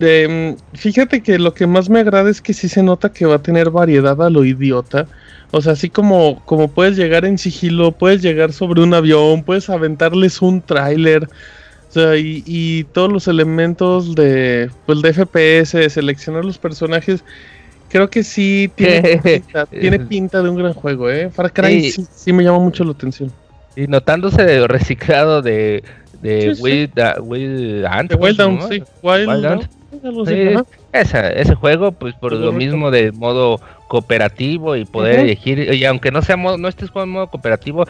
Em, 0.00 0.56
fíjate 0.72 1.22
que 1.22 1.38
lo 1.38 1.52
que 1.52 1.66
más 1.66 1.90
me 1.90 2.00
agrada 2.00 2.30
es 2.30 2.40
que 2.40 2.54
sí 2.54 2.68
se 2.68 2.82
nota 2.82 3.12
que 3.12 3.26
va 3.26 3.36
a 3.36 3.42
tener 3.42 3.70
variedad 3.70 4.20
a 4.22 4.30
lo 4.30 4.44
idiota. 4.44 5.06
O 5.50 5.60
sea, 5.60 5.72
así 5.72 5.90
como, 5.90 6.42
como 6.46 6.68
puedes 6.68 6.96
llegar 6.96 7.24
en 7.24 7.36
sigilo, 7.36 7.92
puedes 7.92 8.22
llegar 8.22 8.52
sobre 8.52 8.82
un 8.82 8.94
avión, 8.94 9.42
puedes 9.42 9.68
aventarles 9.68 10.40
un 10.40 10.62
tráiler. 10.62 11.24
O 11.24 11.92
sea, 11.92 12.16
y, 12.16 12.84
todos 12.92 13.12
los 13.12 13.28
elementos 13.28 14.14
de, 14.14 14.70
pues, 14.86 15.02
de 15.02 15.12
FPS, 15.12 15.76
de 15.76 15.90
seleccionar 15.90 16.44
los 16.44 16.56
personajes, 16.56 17.24
creo 17.88 18.08
que 18.08 18.22
sí 18.22 18.70
tiene, 18.76 19.18
pinta, 19.22 19.66
tiene 19.66 19.98
pinta 19.98 20.40
de 20.40 20.48
un 20.48 20.56
gran 20.56 20.72
juego, 20.72 21.10
¿eh? 21.10 21.28
Far 21.30 21.52
Cry 21.52 21.90
sí, 21.90 22.32
me 22.32 22.44
llama 22.44 22.60
mucho 22.60 22.84
la 22.84 22.92
atención. 22.92 23.32
Y 23.74 23.86
notándose 23.86 24.44
de 24.44 24.66
reciclado 24.68 25.42
de, 25.42 25.82
de 26.22 26.56
Wild, 26.60 26.92
Wild 27.22 27.86
Ant. 27.86 28.14
Wild 28.18 28.68
sí. 28.68 28.82
Wild, 29.02 29.68
ese 30.92 31.54
juego, 31.54 31.92
pues 31.92 32.14
por 32.14 32.32
lo 32.32 32.52
mismo 32.52 32.90
de 32.90 33.12
modo 33.12 33.60
cooperativo 33.88 34.76
y 34.76 34.84
poder 34.84 35.20
elegir, 35.20 35.72
y 35.74 35.84
aunque 35.84 36.10
no 36.10 36.22
sea 36.22 36.36
no 36.36 36.68
estés 36.68 36.90
jugando 36.90 37.10
en 37.10 37.14
modo 37.14 37.26
cooperativo, 37.28 37.84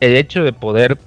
el 0.00 0.16
hecho 0.16 0.42
de 0.42 0.52
poder 0.52 0.98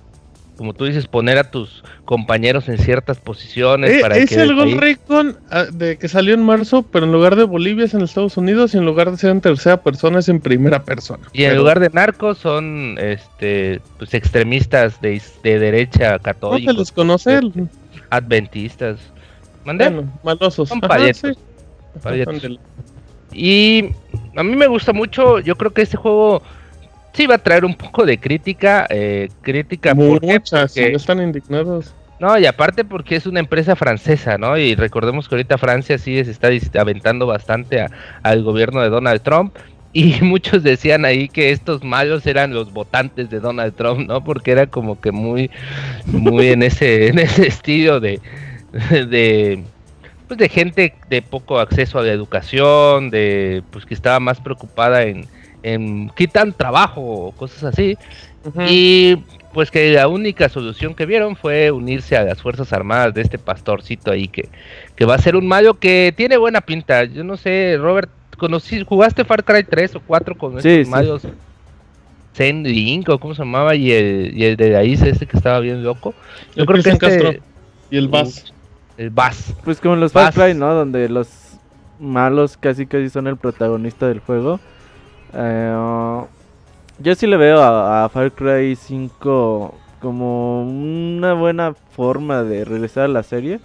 como 0.57 0.73
tú 0.73 0.85
dices, 0.85 1.07
poner 1.07 1.37
a 1.37 1.51
tus 1.51 1.83
compañeros 2.03 2.67
en 2.67 2.79
ciertas 2.79 3.19
posiciones. 3.19 3.91
Eh, 3.91 3.99
para 4.01 4.17
es 4.17 4.27
que 4.29 4.35
el 4.35 4.41
desde 4.49 4.53
Ghost 4.55 4.67
ahí- 4.67 4.79
Recon 4.79 5.37
ah, 5.51 5.65
de 5.71 5.97
que 5.97 6.07
salió 6.07 6.33
en 6.33 6.41
marzo, 6.43 6.81
pero 6.83 7.05
en 7.05 7.11
lugar 7.11 7.35
de 7.35 7.43
Bolivia 7.43 7.85
es 7.85 7.93
en 7.93 8.01
Estados 8.01 8.37
Unidos 8.37 8.73
y 8.73 8.77
en 8.77 8.85
lugar 8.85 9.11
de 9.11 9.17
ser 9.17 9.29
en 9.29 9.39
tercera 9.41 9.77
persona 9.77 10.19
es 10.19 10.29
en 10.29 10.39
primera 10.41 10.83
persona. 10.83 11.23
Y 11.31 11.43
en 11.43 11.51
Pero 11.51 11.61
lugar 11.61 11.79
de 11.79 11.89
narcos 11.91 12.39
son 12.39 12.97
este 12.99 13.81
pues 13.99 14.13
extremistas 14.15 14.99
de, 14.99 15.21
de 15.43 15.59
derecha 15.59 16.19
no 16.41 16.85
conoce 16.95 17.35
él. 17.35 17.69
adventistas. 18.09 18.99
¿Mandé? 19.68 19.89
Bueno, 19.89 20.09
malosos. 20.24 20.70
Son 20.70 20.80
sí. 21.13 22.59
Y 23.34 23.89
a 24.38 24.41
mí 24.43 24.55
me 24.55 24.65
gusta 24.68 24.93
mucho, 24.93 25.39
yo 25.39 25.57
creo 25.57 25.74
que 25.74 25.82
este 25.82 25.97
juego 25.97 26.41
sí 27.11 27.28
va 27.28 27.36
a 27.36 27.38
traer 27.38 27.65
un 27.65 27.76
poco 27.76 28.05
de 28.05 28.18
crítica, 28.18 28.88
eh, 28.89 29.28
crítica 29.41 29.93
Porque- 29.93 30.41
están 30.95 31.22
indignados. 31.22 31.93
No, 32.18 32.39
y 32.39 32.45
aparte 32.45 32.86
porque 32.86 33.18
es 33.18 33.26
una 33.28 33.41
empresa 33.41 33.76
francesa, 33.76 34.38
¿no? 34.38 34.57
Y 34.57 34.74
recordemos 34.74 35.28
que 35.28 35.36
ahorita 35.36 35.57
Francia 35.57 35.97
sí 35.97 36.24
se 36.24 36.32
está 36.32 36.49
aventando 36.80 37.28
bastante 37.28 37.82
a- 37.82 37.91
al 38.24 38.43
gobierno 38.43 38.82
de 38.82 38.89
Donald 38.89 39.22
Trump. 39.22 39.53
Y 39.91 40.15
muchos 40.22 40.63
decían 40.63 41.03
ahí 41.03 41.28
que 41.28 41.51
estos 41.51 41.84
malos 41.84 42.26
eran 42.26 42.53
los 42.53 42.72
votantes 42.72 43.30
de 43.30 43.41
Donald 43.41 43.76
Trump, 43.76 44.07
¿no? 44.07 44.24
Porque 44.24 44.51
era 44.51 44.68
como 44.68 45.01
que 45.01 45.11
muy, 45.11 45.51
muy 46.05 46.47
en 46.47 46.63
ese, 46.63 47.07
en 47.09 47.20
ese 47.20 47.47
estilo 47.47 47.99
de, 47.99 48.22
de, 48.91 49.63
pues 50.28 50.38
de 50.38 50.49
gente 50.49 50.93
de 51.09 51.22
poco 51.22 51.59
acceso 51.59 51.99
a 51.99 52.03
la 52.03 52.11
educación, 52.11 53.09
de, 53.09 53.63
pues 53.72 53.86
que 53.86 53.93
estaba 53.93 54.20
más 54.20 54.39
preocupada 54.39 55.03
en, 55.03 55.26
en 55.63 56.09
quitan 56.09 56.53
trabajo 56.53 57.01
o 57.01 57.32
cosas 57.32 57.63
así. 57.63 57.97
Y 58.68 59.18
pues 59.53 59.72
que 59.72 59.91
la 59.91 60.07
única 60.07 60.47
solución 60.49 60.93
que 60.93 61.05
vieron 61.05 61.36
fue 61.36 61.72
unirse 61.72 62.15
a 62.15 62.24
las 62.24 62.41
Fuerzas 62.41 62.72
Armadas 62.74 63.13
de 63.13 63.22
este 63.22 63.38
pastorcito 63.39 64.11
ahí 64.11 64.28
que, 64.28 64.47
que 64.95 65.05
va 65.05 65.15
a 65.15 65.20
ser 65.20 65.36
un 65.36 65.47
malo 65.47 65.74
que 65.80 66.13
tiene 66.15 66.38
buena 66.38 66.61
pinta. 66.61 67.03
Yo 67.05 67.24
no 67.24 67.36
sé, 67.38 67.76
Robert, 67.80 68.09
conocí, 68.38 68.84
¿jugaste 68.86 69.26
Far 69.26 69.43
Cry 69.43 69.63
3 69.63 69.95
o 69.95 69.99
4 70.01 70.38
con 70.38 70.61
Sí, 70.61 70.70
estos 70.70 70.86
sí. 70.86 70.91
malos? 70.91 71.28
Zen 72.36 72.63
Link 72.63 73.09
o 73.09 73.18
cómo 73.18 73.34
se 73.34 73.41
llamaba 73.41 73.76
y 73.76 73.91
el, 73.91 74.32
y 74.36 74.45
el 74.45 74.55
de 74.57 74.78
ahí 74.78 74.93
este 74.93 75.26
que 75.26 75.36
estaba 75.38 75.59
bien 75.59 75.84
loco. 75.84 76.13
Yo 76.55 76.61
El 76.61 76.68
creo 76.68 76.84
que 76.84 76.89
este, 76.91 76.99
Castro 76.99 77.34
y 77.89 77.97
el 77.97 78.07
Bass. 78.07 78.53
El 78.97 79.09
Bass. 79.09 79.53
Pues 79.63 79.79
como 79.79 79.93
en 79.93 79.99
los 80.01 80.11
Far. 80.11 80.33
Cry, 80.33 80.53
¿no? 80.53 80.73
Donde 80.73 81.07
los 81.09 81.29
malos 81.99 82.57
casi 82.57 82.85
casi 82.85 83.09
son 83.09 83.27
el 83.27 83.37
protagonista 83.37 84.07
del 84.07 84.19
juego. 84.19 84.59
Eh, 85.33 86.21
yo 86.99 87.15
sí 87.15 87.27
le 87.27 87.37
veo 87.37 87.61
a, 87.61 88.05
a 88.05 88.09
Far 88.09 88.31
Cry 88.31 88.75
5 88.75 89.73
como 90.01 90.63
una 90.63 91.33
buena 91.33 91.73
forma 91.73 92.43
de 92.43 92.65
regresar 92.65 93.05
a 93.05 93.09
la 93.09 93.23
serie. 93.23 93.59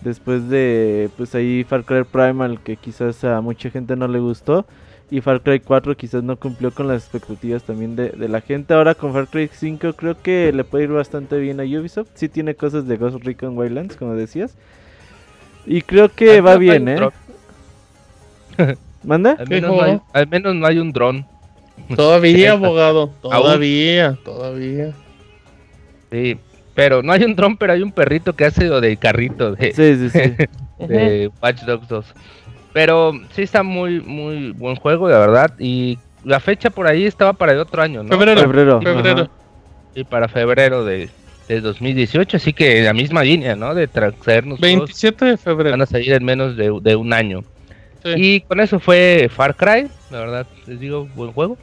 Después 0.00 0.48
de, 0.48 1.10
pues 1.16 1.34
ahí 1.34 1.64
Far 1.64 1.84
Cry 1.84 2.04
Primal, 2.04 2.60
que 2.60 2.76
quizás 2.76 3.22
a 3.24 3.40
mucha 3.40 3.70
gente 3.70 3.96
no 3.96 4.08
le 4.08 4.18
gustó. 4.18 4.66
Y 5.10 5.20
Far 5.20 5.40
Cry 5.42 5.58
4 5.60 5.96
quizás 5.96 6.22
no 6.22 6.36
cumplió 6.36 6.70
con 6.70 6.86
las 6.86 7.02
expectativas 7.02 7.64
también 7.64 7.96
de, 7.96 8.10
de 8.10 8.28
la 8.28 8.40
gente. 8.40 8.74
Ahora 8.74 8.94
con 8.94 9.12
Far 9.12 9.26
Cry 9.26 9.50
5 9.52 9.94
creo 9.94 10.20
que 10.22 10.52
le 10.52 10.62
puede 10.64 10.84
ir 10.84 10.90
bastante 10.90 11.38
bien 11.38 11.60
a 11.60 11.64
Ubisoft. 11.64 12.10
Sí 12.14 12.28
tiene 12.28 12.54
cosas 12.54 12.86
de 12.86 12.96
Ghost 12.96 13.24
Recon 13.24 13.58
Wildlands, 13.58 13.96
como 13.96 14.14
decías. 14.14 14.56
Y 15.66 15.82
creo 15.82 16.08
que 16.08 16.36
Al 16.38 16.46
va 16.46 16.56
bien, 16.56 16.88
¿eh? 16.88 16.98
¿Manda? 19.02 19.32
Al 19.32 19.48
¿Qué 19.48 19.54
menos, 19.54 19.70
no 19.70 19.82
hay, 19.82 19.90
juego? 19.90 20.06
al 20.12 20.28
menos 20.28 20.54
no 20.54 20.66
hay 20.66 20.78
un 20.78 20.92
dron. 20.92 21.26
Todavía, 21.96 22.52
abogado. 22.52 23.10
Todavía, 23.20 24.18
todavía. 24.24 24.92
Sí, 26.10 26.38
pero 26.74 27.02
no 27.02 27.12
hay 27.12 27.24
un 27.24 27.34
dron, 27.34 27.56
pero 27.56 27.72
hay 27.72 27.82
un 27.82 27.92
perrito 27.92 28.34
que 28.34 28.44
hace 28.44 28.64
lo 28.66 28.80
del 28.80 28.98
carrito 28.98 29.52
de, 29.52 29.72
Sí, 29.72 29.96
sí, 29.96 30.10
sí. 30.10 30.86
de 30.86 31.30
Watch 31.42 31.62
Dogs 31.62 31.88
2. 31.88 32.06
Pero 32.72 33.12
sí 33.34 33.42
está 33.42 33.62
muy, 33.62 34.00
muy 34.00 34.52
buen 34.52 34.76
juego, 34.76 35.08
la 35.08 35.18
verdad. 35.18 35.52
Y 35.58 35.98
la 36.24 36.38
fecha 36.40 36.70
por 36.70 36.86
ahí 36.86 37.04
estaba 37.04 37.32
para 37.32 37.52
el 37.52 37.58
otro 37.58 37.82
año, 37.82 38.02
¿no? 38.02 38.08
Febrero. 38.40 38.80
Febrero. 38.80 39.30
Y 39.94 40.04
para 40.04 40.28
febrero 40.28 40.84
de, 40.84 41.08
de 41.48 41.60
2018. 41.60 42.36
Así 42.36 42.52
que 42.52 42.82
la 42.82 42.92
misma 42.92 43.24
línea, 43.24 43.56
¿no? 43.56 43.74
De 43.74 43.88
tra- 43.90 44.14
traernos 44.14 44.58
juegos 44.60 44.78
27 44.80 45.24
de 45.24 45.36
febrero. 45.36 45.70
van 45.72 45.82
a 45.82 45.86
salir 45.86 46.12
en 46.12 46.24
menos 46.24 46.56
de, 46.56 46.72
de 46.80 46.96
un 46.96 47.12
año. 47.12 47.42
Sí. 48.04 48.10
Y 48.16 48.40
con 48.42 48.60
eso 48.60 48.78
fue 48.78 49.28
Far 49.34 49.56
Cry, 49.56 49.88
la 50.10 50.20
verdad, 50.20 50.46
les 50.66 50.78
digo, 50.80 51.06
buen 51.14 51.32
juego. 51.32 51.58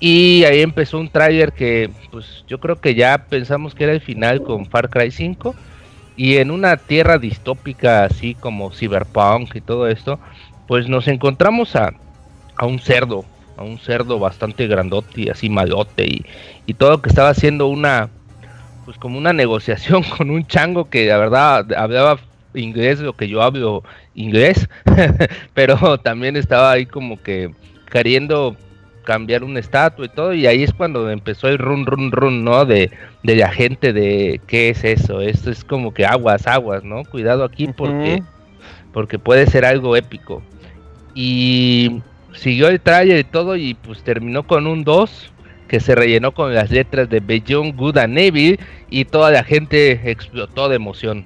Y 0.00 0.44
ahí 0.44 0.60
empezó 0.60 0.98
un 0.98 1.08
tráiler 1.08 1.52
que, 1.52 1.88
pues 2.10 2.44
yo 2.46 2.58
creo 2.60 2.78
que 2.80 2.94
ya 2.94 3.16
pensamos 3.30 3.74
que 3.74 3.84
era 3.84 3.92
el 3.94 4.02
final 4.02 4.42
con 4.42 4.66
Far 4.66 4.90
Cry 4.90 5.10
5. 5.10 5.54
Y 6.16 6.38
en 6.38 6.50
una 6.50 6.76
tierra 6.76 7.18
distópica 7.18 8.04
así 8.04 8.34
como 8.34 8.72
Cyberpunk 8.72 9.54
y 9.54 9.60
todo 9.60 9.86
esto, 9.88 10.18
pues 10.66 10.88
nos 10.88 11.08
encontramos 11.08 11.76
a, 11.76 11.92
a 12.56 12.66
un 12.66 12.78
cerdo, 12.78 13.24
a 13.56 13.62
un 13.62 13.78
cerdo 13.78 14.18
bastante 14.18 14.66
grandote 14.66 15.22
y 15.22 15.28
así 15.28 15.48
malote 15.48 16.04
y, 16.06 16.24
y 16.66 16.74
todo 16.74 17.02
que 17.02 17.10
estaba 17.10 17.28
haciendo 17.28 17.66
una, 17.68 18.08
pues 18.84 18.98
como 18.98 19.18
una 19.18 19.32
negociación 19.34 20.02
con 20.02 20.30
un 20.30 20.46
chango 20.46 20.88
que 20.88 21.06
la 21.06 21.18
verdad 21.18 21.72
hablaba 21.74 22.18
inglés, 22.54 23.00
lo 23.00 23.14
que 23.14 23.28
yo 23.28 23.42
hablo 23.42 23.82
inglés, 24.14 24.68
pero 25.54 25.98
también 25.98 26.36
estaba 26.36 26.72
ahí 26.72 26.86
como 26.86 27.22
que 27.22 27.52
queriendo 27.90 28.56
cambiar 29.06 29.44
una 29.44 29.60
estatua 29.60 30.04
y 30.04 30.08
todo, 30.10 30.34
y 30.34 30.46
ahí 30.46 30.62
es 30.62 30.74
cuando 30.74 31.08
empezó 31.10 31.48
el 31.48 31.56
run 31.56 31.86
run 31.86 32.12
run, 32.12 32.44
¿no? 32.44 32.66
De, 32.66 32.90
de 33.22 33.36
la 33.36 33.50
gente 33.50 33.94
de 33.94 34.40
qué 34.46 34.68
es 34.68 34.84
eso, 34.84 35.22
esto 35.22 35.50
es 35.50 35.64
como 35.64 35.94
que 35.94 36.04
aguas, 36.04 36.46
aguas, 36.46 36.84
¿no? 36.84 37.04
Cuidado 37.04 37.44
aquí 37.44 37.68
porque, 37.68 38.16
Ujú. 38.20 38.26
porque 38.92 39.18
puede 39.18 39.46
ser 39.46 39.64
algo 39.64 39.96
épico. 39.96 40.42
Y 41.14 42.02
siguió 42.34 42.68
el 42.68 42.80
trailer 42.80 43.20
y 43.20 43.24
todo, 43.24 43.56
y 43.56 43.74
pues 43.74 44.02
terminó 44.02 44.42
con 44.42 44.66
un 44.66 44.84
2 44.84 45.32
que 45.68 45.80
se 45.80 45.94
rellenó 45.94 46.32
con 46.32 46.54
las 46.54 46.70
letras 46.70 47.08
de 47.08 47.20
Beyond 47.20 47.76
Good 47.76 47.98
and 47.98 48.18
Evil, 48.18 48.60
y 48.90 49.04
toda 49.04 49.30
la 49.30 49.44
gente 49.44 50.10
explotó 50.10 50.68
de 50.68 50.76
emoción. 50.76 51.24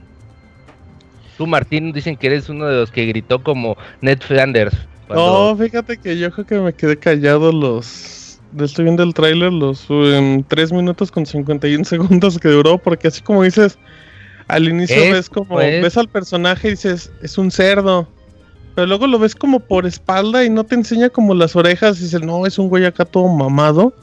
Tú, 1.37 1.47
Martín, 1.47 1.93
dicen 1.93 2.17
que 2.17 2.27
eres 2.27 2.51
uno 2.51 2.67
de 2.67 2.77
los 2.77 2.91
que 2.91 3.07
gritó 3.07 3.43
como 3.43 3.79
Ned 4.03 4.21
Flanders. 4.21 4.77
Cuando- 5.15 5.51
No, 5.55 5.57
fíjate 5.57 5.99
que 5.99 6.19
yo 6.19 6.31
creo 6.31 6.47
que 6.47 6.59
me 6.61 6.73
quedé 6.73 6.97
callado 6.99 7.53
los... 7.53 8.39
Estoy 8.59 8.85
viendo 8.85 9.03
el 9.05 9.15
tráiler 9.15 9.53
los 9.53 9.87
3 10.49 10.73
minutos 10.73 11.11
con 11.13 11.25
51 11.27 11.85
segundos 11.85 12.39
que 12.39 12.49
duró, 12.49 12.79
porque 12.79 13.09
así 13.09 13.23
como 13.23 13.45
dices, 13.45 13.79
al 14.49 14.69
inicio 14.69 14.97
Es, 14.97 15.13
ves 15.13 15.31
como, 15.31 15.51
pues. 15.51 15.81
ves 15.83 15.97
al 15.97 16.09
personaje 16.09 16.69
y 16.69 16.71
dices, 16.73 17.13
es 17.23 17.39
un 17.39 17.51
cerdo, 17.53 18.09
pero 18.75 18.89
luego 18.89 19.07
lo 19.07 19.19
ves 19.21 19.35
como 19.37 19.61
por 19.61 19.87
espalda 19.87 20.45
y 20.45 20.51
no 20.51 20.65
te 20.65 20.75
enseña 20.75 21.11
como 21.11 21.35
las 21.35 21.55
orejas 21.55 22.01
y 22.01 22.05
dices, 22.05 22.23
no, 22.23 22.45
es 22.47 22.59
un 22.59 22.69
güey 22.69 22.85
acá 22.87 23.05
todo 23.05 23.29
mamado. 23.29 23.95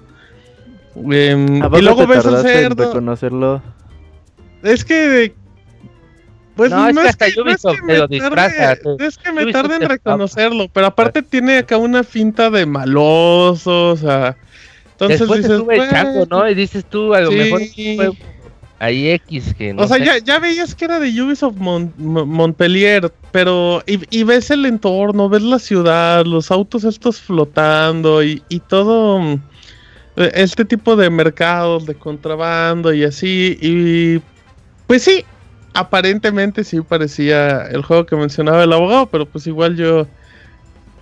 Em, 1.12 1.62
¿A 1.62 1.66
poco 1.66 1.80
y 1.80 1.82
luego 1.84 2.02
te 2.02 2.08
ves 2.08 2.26
al 2.26 2.36
en 2.36 2.42
cerdo. 2.42 2.86
reconocerlo? 2.86 3.62
Es 4.64 4.84
que. 4.86 5.36
Pues 6.58 6.72
No, 6.72 6.92
no, 6.92 7.02
es 7.02 7.16
que 7.16 7.26
hasta 7.26 7.26
que, 7.28 7.36
no 7.36 7.50
es 7.52 7.64
Ubisoft 7.64 7.76
que 7.76 7.82
te 7.82 7.86
me 7.88 7.98
lo 8.00 8.08
disfraza, 8.08 8.76
tarde, 8.76 8.98
te- 8.98 9.06
es 9.06 9.18
que 9.18 9.32
me 9.32 9.44
Ubisoft 9.46 9.62
tarde 9.62 9.76
en 9.76 9.90
reconocerlo, 9.90 10.68
pero 10.74 10.88
aparte 10.88 11.22
tiene 11.22 11.60
acá 11.60 11.78
una 11.78 12.04
finta 12.04 12.50
de 12.50 12.66
maloso, 12.66 13.92
o 13.92 13.96
sea. 13.96 14.36
Entonces 14.92 15.20
Después 15.20 15.42
dices, 15.44 15.58
sube 15.60 15.76
"Bueno, 15.78 16.26
¿no? 16.30 16.50
Y 16.50 16.56
dices 16.56 16.84
tú, 16.86 17.14
a 17.14 17.22
lo 17.22 17.30
sí". 17.32 17.38
mejor 17.38 17.62
fue 17.96 18.12
ahí 18.80 19.10
X 19.10 19.54
que 19.58 19.74
no 19.74 19.84
o 19.84 19.88
sea, 19.88 19.98
sé. 19.98 20.06
ya, 20.06 20.18
ya 20.20 20.40
veías 20.40 20.74
que 20.76 20.86
era 20.86 21.00
de 21.00 21.10
Ubisoft 21.22 21.56
Mon- 21.58 21.94
Mo- 21.98 22.26
Montpellier, 22.26 23.12
pero. 23.32 23.84
Y, 23.86 24.00
y 24.10 24.24
ves 24.24 24.50
el 24.50 24.66
entorno, 24.66 25.30
ves 25.30 25.44
la 25.44 25.60
ciudad, 25.60 26.26
los 26.26 26.50
autos 26.52 26.84
estos 26.84 27.22
flotando 27.22 28.24
y, 28.24 28.42
y 28.50 28.60
todo. 28.60 29.20
mm, 29.20 29.34
eh, 30.18 30.32
Este 30.34 30.66
tipo 30.66 30.96
de 30.96 31.10
mercados 31.12 31.86
de 31.86 31.94
contrabando 31.96 32.92
y 32.94 33.04
así. 33.04 33.58
Y. 33.62 34.20
Pues 34.88 35.04
sí, 35.04 35.26
aparentemente 35.74 36.64
sí 36.64 36.82
parecía 36.82 37.68
el 37.68 37.84
juego 37.84 38.06
que 38.06 38.16
mencionaba 38.16 38.64
el 38.64 38.74
abogado, 38.74 39.08
pero 39.08 39.26
pues 39.26 39.48
igual 39.48 39.76
yo. 39.76 40.08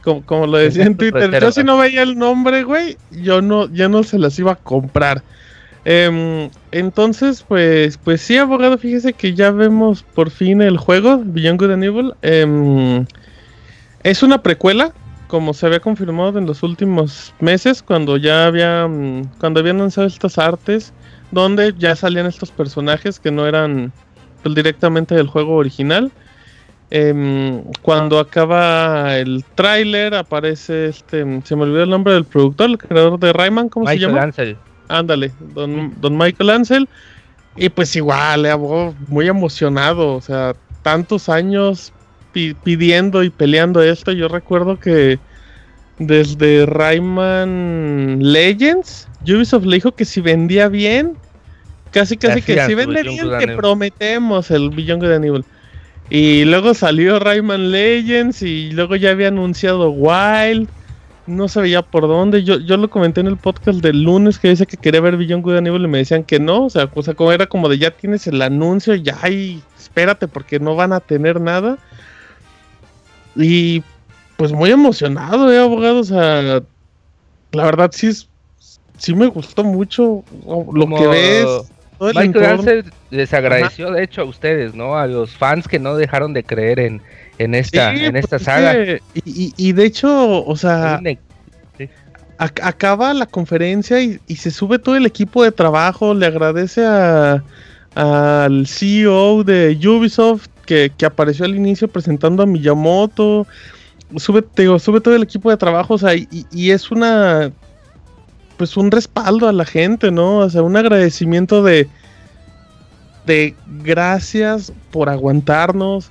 Como, 0.03 0.23
como 0.25 0.47
lo 0.47 0.57
decía 0.57 0.83
en 0.85 0.97
Twitter, 0.97 1.39
yo 1.41 1.51
si 1.51 1.63
no 1.63 1.77
veía 1.77 2.03
el 2.03 2.17
nombre, 2.17 2.63
güey, 2.63 2.97
yo 3.11 3.41
no, 3.41 3.71
ya 3.73 3.89
no 3.89 4.03
se 4.03 4.19
las 4.19 4.37
iba 4.37 4.53
a 4.53 4.55
comprar. 4.55 5.23
Em, 5.85 6.49
entonces, 6.71 7.45
pues, 7.47 7.97
pues 7.99 8.19
sí, 8.19 8.37
abogado, 8.37 8.77
fíjese 8.79 9.13
que 9.13 9.35
ya 9.35 9.51
vemos 9.51 10.01
por 10.01 10.31
fin 10.31 10.63
el 10.63 10.77
juego, 10.77 11.21
Beyond 11.23 11.59
Good 11.59 11.71
and 11.71 11.83
Evil. 11.83 12.13
Em, 12.23 13.05
es 14.03 14.23
una 14.23 14.41
precuela, 14.41 14.93
como 15.27 15.53
se 15.53 15.67
había 15.67 15.79
confirmado 15.79 16.39
en 16.39 16.47
los 16.47 16.63
últimos 16.63 17.33
meses, 17.39 17.83
cuando 17.83 18.17
ya 18.17 18.47
había, 18.47 18.87
mm, 18.87 19.37
cuando 19.39 19.59
habían 19.59 19.77
lanzado 19.77 20.07
estas 20.07 20.39
artes, 20.39 20.91
donde 21.31 21.75
ya 21.77 21.95
salían 21.95 22.25
estos 22.25 22.49
personajes 22.51 23.19
que 23.19 23.29
no 23.29 23.45
eran 23.47 23.93
directamente 24.53 25.15
del 25.15 25.27
juego 25.27 25.55
original. 25.55 26.11
Em, 26.91 27.63
cuando 27.81 28.19
acaba 28.19 29.17
el 29.17 29.43
tráiler 29.55 30.13
aparece 30.13 30.87
este, 30.87 31.41
se 31.43 31.55
me 31.55 31.63
olvidó 31.63 31.83
el 31.83 31.89
nombre 31.89 32.13
del 32.13 32.25
productor, 32.25 32.69
el 32.69 32.77
creador 32.77 33.19
de 33.19 33.33
Rayman, 33.33 33.69
¿cómo 33.69 33.87
se 33.87 33.93
Michael 33.93 34.11
llama? 34.11 34.23
Ansel. 34.23 34.57
Ándale, 34.87 35.31
don, 35.53 35.93
don 35.99 36.15
Michael 36.15 36.49
Ansel. 36.51 36.87
Y 37.55 37.69
pues 37.69 37.95
igual, 37.95 38.47
muy 39.07 39.27
emocionado, 39.27 40.13
o 40.13 40.21
sea, 40.21 40.53
tantos 40.83 41.29
años 41.29 41.93
pidiendo 42.31 43.23
y 43.23 43.29
peleando 43.29 43.81
esto. 43.81 44.11
Yo 44.11 44.27
recuerdo 44.27 44.77
que 44.77 45.19
desde 45.99 46.65
Rayman 46.65 48.19
Legends, 48.21 49.07
Ubisoft 49.23 49.65
le 49.65 49.77
dijo 49.77 49.93
que 49.93 50.05
si 50.05 50.19
vendía 50.21 50.67
bien, 50.67 51.17
casi 51.95 52.17
casi 52.17 52.41
que 52.41 52.61
si 52.65 52.75
vende 52.75 53.03
bien, 53.03 53.29
te 53.39 53.55
prometemos 53.55 54.51
el 54.51 54.69
Beyond 54.69 55.03
de 55.03 55.15
Aníbal. 55.15 55.45
Y 56.09 56.43
luego 56.43 56.73
salió 56.73 57.19
Rayman 57.19 57.71
Legends 57.71 58.41
y 58.41 58.71
luego 58.71 58.97
ya 58.97 59.11
había 59.11 59.29
anunciado 59.29 59.89
Wild. 59.91 60.67
No 61.25 61.47
sabía 61.47 61.81
por 61.81 62.03
dónde. 62.03 62.43
Yo, 62.43 62.59
yo 62.59 62.75
lo 62.75 62.89
comenté 62.89 63.21
en 63.21 63.27
el 63.27 63.37
podcast 63.37 63.79
del 63.79 64.03
lunes 64.03 64.37
que 64.37 64.49
dice 64.49 64.67
que 64.67 64.75
quería 64.75 64.99
ver 64.99 65.15
Beyond 65.15 65.43
Good 65.43 65.55
and 65.55 65.67
y 65.67 65.87
me 65.87 65.99
decían 65.99 66.25
que 66.25 66.37
no. 66.37 66.65
O 66.65 66.69
sea, 66.69 66.89
o 66.93 67.01
sea, 67.01 67.13
como 67.13 67.31
era 67.31 67.47
como 67.47 67.69
de 67.69 67.77
ya 67.77 67.91
tienes 67.91 68.27
el 68.27 68.41
anuncio, 68.41 68.93
ya 68.95 69.17
y 69.29 69.63
espérate 69.79 70.27
porque 70.27 70.59
no 70.59 70.75
van 70.75 70.91
a 70.91 70.99
tener 70.99 71.39
nada. 71.39 71.77
Y 73.37 73.83
pues 74.35 74.51
muy 74.51 74.69
emocionado, 74.69 75.51
eh, 75.51 75.59
abogado. 75.59 75.99
O 75.99 76.03
sea, 76.03 76.61
la 77.53 77.63
verdad 77.63 77.89
sí 77.93 78.11
sí 78.97 79.15
me 79.15 79.27
gustó 79.27 79.63
mucho 79.63 80.23
lo 80.45 80.87
que 80.87 81.07
ves. 81.07 81.74
Michael 81.99 82.85
les 83.09 83.33
agradeció, 83.33 83.91
de 83.91 84.03
hecho, 84.03 84.21
a 84.21 84.25
ustedes, 84.25 84.75
¿no? 84.75 84.97
A 84.97 85.07
los 85.07 85.31
fans 85.31 85.67
que 85.67 85.79
no 85.79 85.95
dejaron 85.95 86.33
de 86.33 86.43
creer 86.43 86.79
en, 86.79 87.01
en 87.37 87.55
esta, 87.55 87.93
en 87.93 88.15
esta 88.15 88.39
saga. 88.39 88.99
y, 89.23 89.71
de 89.71 89.85
hecho, 89.85 90.45
o 90.45 90.55
sea, 90.55 91.01
acaba 92.37 93.13
la 93.13 93.25
conferencia 93.25 94.01
y, 94.01 94.19
se 94.35 94.51
sube 94.51 94.79
todo 94.79 94.95
el 94.95 95.05
equipo 95.05 95.43
de 95.43 95.51
trabajo, 95.51 96.13
le 96.13 96.25
agradece 96.25 96.85
a 96.85 97.43
al 97.95 98.67
CEO 98.67 99.45
de 99.45 99.79
Ubisoft 99.87 100.47
que, 100.65 100.91
que 100.97 101.05
apareció 101.05 101.45
al 101.45 101.55
inicio 101.55 101.87
presentando 101.87 102.43
a 102.43 102.45
Miyamoto 102.45 103.47
sube, 104.17 104.43
sube 104.79 105.01
todo 105.01 105.15
el 105.15 105.23
equipo 105.23 105.49
de 105.49 105.57
trabajo, 105.57 105.95
o 105.95 105.97
sea, 105.97 106.13
y, 106.15 106.71
es 106.71 106.91
una, 106.91 107.51
pues 108.57 108.77
un 108.77 108.91
respaldo 108.91 109.47
a 109.47 109.53
la 109.53 109.65
gente, 109.65 110.11
¿no? 110.11 110.39
O 110.39 110.49
sea, 110.49 110.61
un 110.61 110.75
agradecimiento 110.77 111.63
de, 111.63 111.87
de 113.25 113.55
gracias 113.83 114.71
por 114.91 115.09
aguantarnos, 115.09 116.09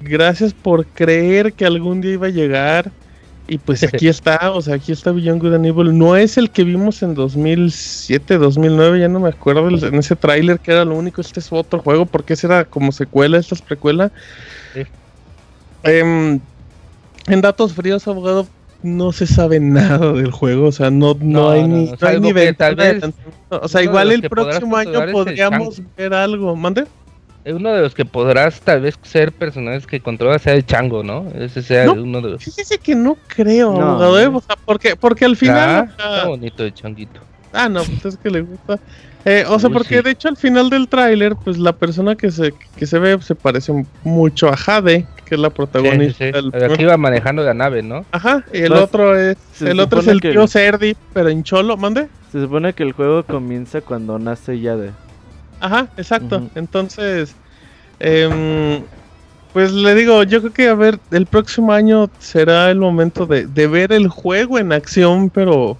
gracias 0.00 0.52
por 0.52 0.86
creer 0.86 1.52
que 1.52 1.66
algún 1.66 2.00
día 2.00 2.12
iba 2.12 2.26
a 2.26 2.30
llegar. 2.30 2.90
Y 3.50 3.56
pues 3.58 3.82
aquí 3.82 4.08
está, 4.08 4.52
o 4.52 4.60
sea, 4.60 4.74
aquí 4.74 4.92
está 4.92 5.10
Beyond 5.10 5.40
Good 5.40 5.54
and 5.54 5.66
Evil. 5.66 5.98
No 5.98 6.16
es 6.16 6.36
el 6.36 6.50
que 6.50 6.64
vimos 6.64 7.02
en 7.02 7.14
2007, 7.14 8.36
2009, 8.36 9.00
ya 9.00 9.08
no 9.08 9.20
me 9.20 9.30
acuerdo, 9.30 9.68
en 9.68 9.94
ese 9.94 10.16
tráiler 10.16 10.60
que 10.60 10.72
era 10.72 10.84
lo 10.84 10.94
único. 10.94 11.20
Este 11.20 11.40
es 11.40 11.50
otro 11.50 11.80
juego, 11.80 12.06
porque 12.06 12.34
ese 12.34 12.46
era 12.46 12.64
como 12.64 12.92
secuela, 12.92 13.38
esta 13.38 13.54
es 13.54 13.62
precuela. 13.62 14.12
Em, 15.82 16.40
en 17.26 17.40
datos 17.40 17.72
fríos, 17.72 18.06
abogado, 18.06 18.46
no 18.82 19.12
se 19.12 19.26
sabe 19.26 19.60
nada 19.60 20.12
del 20.12 20.30
juego, 20.30 20.68
o 20.68 20.72
sea, 20.72 20.90
no, 20.90 21.16
no, 21.20 21.50
hay 21.50 21.66
ni, 21.66 21.86
no, 21.86 21.96
tal 22.56 22.76
vez, 22.76 23.02
O 23.48 23.68
sea, 23.68 23.82
igual 23.82 24.12
el 24.12 24.22
próximo 24.28 24.76
año 24.76 25.00
podríamos 25.10 25.82
ver 25.96 26.14
algo. 26.14 26.54
¿Mande? 26.54 26.86
Uno 27.44 27.72
de 27.72 27.80
los 27.80 27.94
que 27.94 28.04
podrás 28.04 28.60
tal 28.60 28.82
vez 28.82 28.98
ser 29.02 29.32
personajes 29.32 29.86
que 29.86 30.00
controlas 30.00 30.42
sea 30.42 30.52
el 30.52 30.66
chango, 30.66 31.02
¿no? 31.02 31.26
Ese 31.34 31.62
sea 31.62 31.90
uno 31.90 32.20
de 32.20 32.30
los. 32.30 32.44
Fíjese 32.44 32.78
que 32.78 32.94
no 32.94 33.16
creo, 33.26 33.70
abogado, 33.70 34.20
¿eh? 34.20 34.26
o 34.26 34.40
sea, 34.40 34.56
porque, 34.64 34.96
porque 34.96 35.24
al 35.24 35.36
final. 35.36 35.94
Ah, 35.98 36.16
está 36.16 36.28
bonito 36.28 36.64
el 36.64 36.74
changuito. 36.74 37.20
Ah, 37.52 37.68
no, 37.68 37.82
pues 37.84 38.04
es 38.04 38.16
que 38.18 38.30
le 38.30 38.42
gusta. 38.42 38.78
Eh, 39.24 39.44
o 39.48 39.58
sea, 39.58 39.68
porque 39.70 40.00
de 40.00 40.12
hecho 40.12 40.28
al 40.28 40.36
final 40.36 40.70
del 40.70 40.88
tráiler, 40.88 41.36
pues 41.36 41.58
la 41.58 41.72
persona 41.72 42.14
que 42.14 42.30
se, 42.30 42.54
que 42.76 42.86
se 42.86 42.98
ve 42.98 43.20
se 43.20 43.34
parece 43.34 43.72
mucho 44.04 44.48
a 44.48 44.56
Jade, 44.56 45.06
que 45.24 45.34
es 45.34 45.40
la 45.40 45.50
protagonista. 45.50 46.24
Aquí 46.70 46.84
va 46.84 46.96
manejando 46.96 47.42
la 47.42 47.52
nave, 47.52 47.82
¿no? 47.82 48.06
Ajá, 48.12 48.44
y 48.52 48.62
el 48.62 48.72
otro 48.72 49.18
es 49.18 49.36
el 49.60 49.80
otro 49.80 50.00
es 50.00 50.06
el 50.06 50.20
tío 50.20 50.46
Cerdi, 50.46 50.96
pero 51.12 51.28
en 51.28 51.42
cholo, 51.42 51.76
¿mande? 51.76 52.08
Se 52.32 52.40
supone 52.40 52.72
que 52.72 52.82
el 52.82 52.92
juego 52.92 53.22
comienza 53.24 53.80
cuando 53.80 54.18
nace 54.18 54.60
Jade. 54.60 54.92
Ajá, 55.60 55.88
exacto. 55.96 56.48
Entonces, 56.54 57.34
eh, 58.00 58.82
pues 59.52 59.72
le 59.72 59.94
digo, 59.94 60.22
yo 60.22 60.40
creo 60.40 60.52
que 60.52 60.68
a 60.68 60.74
ver, 60.74 61.00
el 61.10 61.26
próximo 61.26 61.72
año 61.72 62.08
será 62.18 62.70
el 62.70 62.78
momento 62.78 63.26
de, 63.26 63.46
de 63.46 63.66
ver 63.66 63.92
el 63.92 64.08
juego 64.08 64.58
en 64.58 64.72
acción, 64.72 65.30
pero 65.30 65.76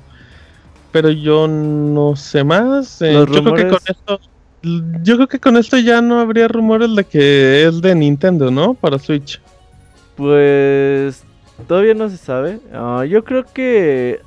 pero 0.92 1.10
yo 1.10 1.48
no 1.48 2.16
sé 2.16 2.44
más. 2.44 3.02
Eh, 3.02 3.12
yo 3.12 3.26
creo 3.26 3.54
que 3.54 3.68
con 3.68 3.80
esto 3.86 4.20
yo 5.02 5.16
creo 5.16 5.28
que 5.28 5.38
con 5.38 5.56
esto 5.56 5.78
ya 5.78 6.02
no 6.02 6.18
habría 6.18 6.48
rumores 6.48 6.94
de 6.94 7.04
que 7.04 7.64
es 7.64 7.80
de 7.80 7.94
Nintendo, 7.94 8.50
¿no? 8.50 8.74
Para 8.74 8.98
Switch. 8.98 9.40
Pues 10.16 11.22
todavía 11.66 11.94
no 11.94 12.08
se 12.08 12.16
sabe. 12.16 12.58
Ah, 12.72 13.04
yo 13.08 13.24
creo 13.24 13.44
que 13.44 14.20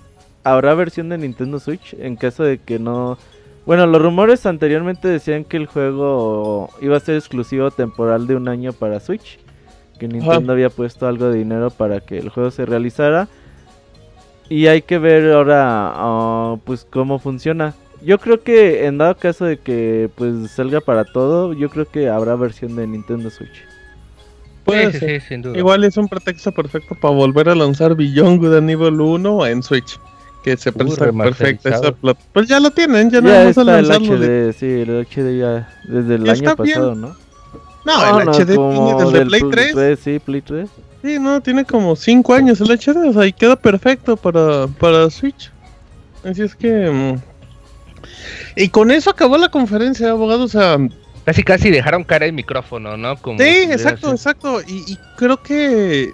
habrá 0.43 0.73
versión 0.73 1.09
de 1.09 1.17
Nintendo 1.17 1.59
Switch 1.59 1.95
en 1.99 2.15
caso 2.15 2.43
de 2.43 2.59
que 2.59 2.79
no... 2.79 3.17
Bueno, 3.65 3.85
los 3.85 4.01
rumores 4.01 4.45
anteriormente 4.45 5.07
decían 5.07 5.43
que 5.43 5.57
el 5.57 5.67
juego 5.67 6.69
iba 6.81 6.97
a 6.97 7.01
ser 7.01 7.15
exclusivo 7.15 7.69
temporal 7.69 8.25
de 8.25 8.35
un 8.35 8.47
año 8.47 8.73
para 8.73 8.99
Switch. 8.99 9.37
Que 9.99 10.07
Nintendo 10.07 10.53
había 10.53 10.69
puesto 10.69 11.07
algo 11.07 11.29
de 11.29 11.37
dinero 11.37 11.69
para 11.69 11.99
que 11.99 12.17
el 12.17 12.29
juego 12.29 12.49
se 12.49 12.65
realizara. 12.65 13.27
Y 14.51 14.67
hay 14.67 14.81
que 14.81 14.97
ver 14.97 15.31
ahora 15.31 15.93
ah, 15.95 16.57
pues 16.65 16.85
cómo 16.89 17.19
funciona. 17.19 17.73
Yo 18.03 18.19
creo 18.19 18.41
que 18.41 18.85
en 18.85 18.97
dado 18.97 19.15
caso 19.15 19.45
de 19.45 19.55
que 19.55 20.09
pues 20.15 20.51
salga 20.51 20.81
para 20.81 21.05
todo, 21.05 21.53
yo 21.53 21.69
creo 21.69 21.85
que 21.89 22.09
habrá 22.09 22.35
versión 22.35 22.75
de 22.75 22.85
Nintendo 22.85 23.29
Switch. 23.29 23.63
Puede 24.65 24.91
ser. 24.91 25.21
sin 25.21 25.41
duda. 25.41 25.57
Igual 25.57 25.85
es 25.85 25.95
un 25.95 26.09
pretexto 26.09 26.51
perfecto 26.51 26.95
para 26.95 27.13
volver 27.13 27.47
a 27.47 27.55
lanzar 27.55 27.95
Beyond 27.95 28.41
Good 28.41 28.57
and 28.57 28.69
Evil 28.71 28.99
1 28.99 29.45
en 29.45 29.63
Switch. 29.63 29.97
Que 30.43 30.57
se 30.57 30.73
presta 30.73 31.13
perfecta 31.13 31.69
esa 31.69 31.93
plata. 31.93 32.19
Pues 32.33 32.49
ya 32.49 32.59
lo 32.59 32.71
tienen, 32.71 33.09
ya, 33.09 33.21
no 33.21 33.29
vamos 33.29 33.57
a 33.57 33.63
lanzarlo. 33.63 34.15
El 34.15 34.51
HD, 34.51 34.53
Sí, 34.53 34.65
el 34.65 35.05
HD 35.05 35.39
ya 35.39 35.73
desde 35.87 36.15
el 36.15 36.29
año 36.29 36.55
pasado, 36.57 36.93
¿no? 36.93 37.15
No, 37.85 38.19
el 38.19 38.27
HD 38.27 38.57
tiene 38.57 38.95
desde 39.05 39.25
Play 39.27 39.43
3. 39.49 39.99
Sí, 40.03 40.19
Play 40.19 40.41
3. 40.41 40.69
Sí, 41.03 41.17
no, 41.19 41.41
tiene 41.41 41.65
como 41.65 41.95
5 41.95 42.33
años 42.33 42.61
el 42.61 42.71
HD, 42.71 43.09
o 43.09 43.13
sea, 43.13 43.25
y 43.25 43.33
queda 43.33 43.55
perfecto 43.55 44.15
para, 44.15 44.67
para 44.67 45.09
Switch. 45.09 45.51
Así 46.23 46.43
es 46.43 46.55
que... 46.55 46.89
Mm, 46.89 47.15
y 48.55 48.69
con 48.69 48.91
eso 48.91 49.09
acabó 49.09 49.37
la 49.37 49.49
conferencia 49.49 50.05
de 50.07 50.11
abogados, 50.11 50.55
o 50.55 50.59
sea... 50.59 50.77
Casi 51.25 51.43
casi 51.43 51.69
dejaron 51.69 52.03
cara 52.03 52.25
el 52.25 52.33
micrófono, 52.33 52.97
¿no? 52.97 53.15
Como 53.17 53.37
sí, 53.37 53.45
exacto, 53.45 54.11
exacto. 54.11 54.61
Y, 54.61 54.97
creo 55.17 55.41
que... 55.41 56.11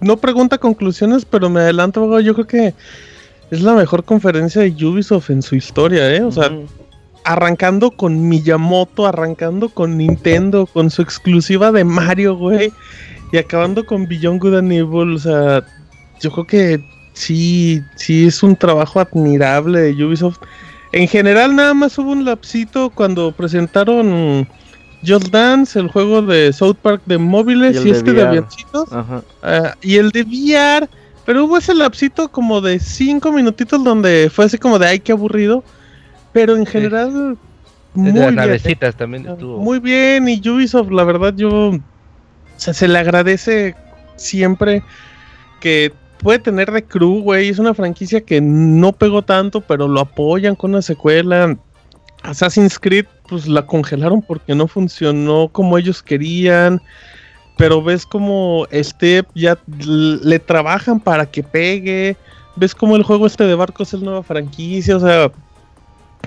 No 0.00 0.16
pregunta 0.16 0.58
conclusiones, 0.58 1.24
pero 1.24 1.48
me 1.48 1.60
adelanto, 1.60 2.00
abogado, 2.00 2.20
yo 2.20 2.34
creo 2.34 2.46
que 2.46 2.74
es 3.50 3.60
la 3.62 3.74
mejor 3.74 4.04
conferencia 4.04 4.62
de 4.62 4.84
Ubisoft 4.84 5.30
en 5.30 5.42
su 5.42 5.54
historia, 5.56 6.14
¿eh? 6.14 6.22
O 6.22 6.32
sea, 6.32 6.50
arrancando 7.24 7.90
con 7.90 8.28
Miyamoto, 8.28 9.06
arrancando 9.06 9.68
con 9.68 9.96
Nintendo, 9.96 10.66
con 10.66 10.90
su 10.90 11.02
exclusiva 11.02 11.72
de 11.72 11.84
Mario, 11.84 12.36
güey. 12.36 12.72
Y 13.32 13.38
acabando 13.38 13.84
con 13.84 14.06
Beyond 14.06 14.40
Good 14.40 14.56
and 14.56 14.72
Evil, 14.72 15.14
o 15.14 15.18
sea, 15.18 15.64
yo 16.20 16.30
creo 16.30 16.46
que 16.46 16.84
sí, 17.14 17.80
sí 17.96 18.26
es 18.26 18.42
un 18.42 18.54
trabajo 18.54 19.00
admirable 19.00 19.80
de 19.80 20.04
Ubisoft. 20.04 20.38
En 20.92 21.08
general, 21.08 21.56
nada 21.56 21.72
más 21.72 21.96
hubo 21.98 22.12
un 22.12 22.26
lapsito 22.26 22.90
cuando 22.90 23.32
presentaron 23.32 24.46
Just 25.06 25.28
Dance, 25.28 25.78
el 25.78 25.88
juego 25.88 26.20
de 26.20 26.52
South 26.52 26.76
Park 26.82 27.02
de 27.06 27.16
móviles 27.16 27.84
y, 27.84 27.90
este 27.90 28.12
de, 28.12 28.22
avioncitos. 28.22 28.90
Ah, 29.42 29.74
y 29.80 29.96
el 29.96 30.10
de 30.10 30.22
VR. 30.22 30.88
Pero 31.24 31.44
hubo 31.44 31.56
ese 31.56 31.72
lapsito 31.72 32.28
como 32.28 32.60
de 32.60 32.78
5 32.78 33.32
minutitos 33.32 33.82
donde 33.82 34.28
fue 34.30 34.44
así 34.44 34.58
como 34.58 34.78
de 34.78 34.88
ay, 34.88 35.00
qué 35.00 35.12
aburrido. 35.12 35.64
Pero 36.32 36.56
en 36.56 36.66
general, 36.66 37.38
muy 37.94 38.12
bien. 38.12 38.36
también 38.96 39.26
estuvo. 39.26 39.58
Muy 39.58 39.78
bien, 39.78 40.28
y 40.28 40.40
Ubisoft, 40.46 40.90
la 40.90 41.04
verdad, 41.04 41.34
yo 41.34 41.72
se 42.56 42.88
le 42.88 42.98
agradece 42.98 43.74
siempre 44.16 44.82
que 45.60 45.92
puede 46.18 46.38
tener 46.38 46.70
de 46.70 46.84
crew, 46.84 47.22
güey. 47.22 47.48
Es 47.48 47.58
una 47.58 47.74
franquicia 47.74 48.20
que 48.20 48.40
no 48.40 48.92
pegó 48.92 49.22
tanto, 49.22 49.60
pero 49.60 49.88
lo 49.88 50.00
apoyan 50.00 50.54
con 50.54 50.70
una 50.70 50.82
secuela. 50.82 51.56
Assassin's 52.22 52.78
Creed, 52.78 53.06
pues 53.28 53.48
la 53.48 53.66
congelaron 53.66 54.22
porque 54.22 54.54
no 54.54 54.68
funcionó 54.68 55.48
como 55.48 55.76
ellos 55.76 56.02
querían. 56.02 56.80
Pero 57.58 57.82
ves 57.82 58.06
como 58.06 58.66
Step 58.72 59.26
ya 59.34 59.58
le 59.66 60.38
trabajan 60.38 61.00
para 61.00 61.26
que 61.26 61.42
pegue. 61.42 62.16
Ves 62.56 62.74
como 62.74 62.96
el 62.96 63.02
juego 63.02 63.26
este 63.26 63.44
de 63.44 63.54
barcos 63.54 63.92
es 63.92 64.00
nueva 64.00 64.22
franquicia. 64.22 64.96
O 64.96 65.00
sea, 65.00 65.30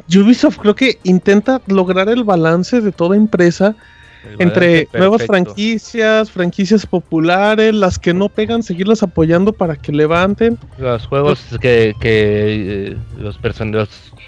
Ubisoft 0.09 0.57
creo 0.57 0.75
que 0.75 0.99
intenta 1.03 1.61
lograr 1.67 2.09
el 2.09 2.23
balance 2.23 2.81
de 2.81 2.91
toda 2.91 3.15
empresa 3.15 3.75
entre 4.39 4.87
nuevas 4.93 5.25
franquicias, 5.25 6.31
franquicias 6.31 6.85
populares, 6.85 7.73
las 7.73 7.99
que 7.99 8.13
no 8.13 8.29
pegan, 8.29 8.63
seguirlas 8.63 9.03
apoyando 9.03 9.53
para 9.53 9.75
que 9.75 9.91
levanten. 9.91 10.57
Los 10.77 11.07
juegos 11.07 11.43
que, 11.61 11.95
que 11.99 12.91
eh, 12.91 12.97
los, 13.17 13.39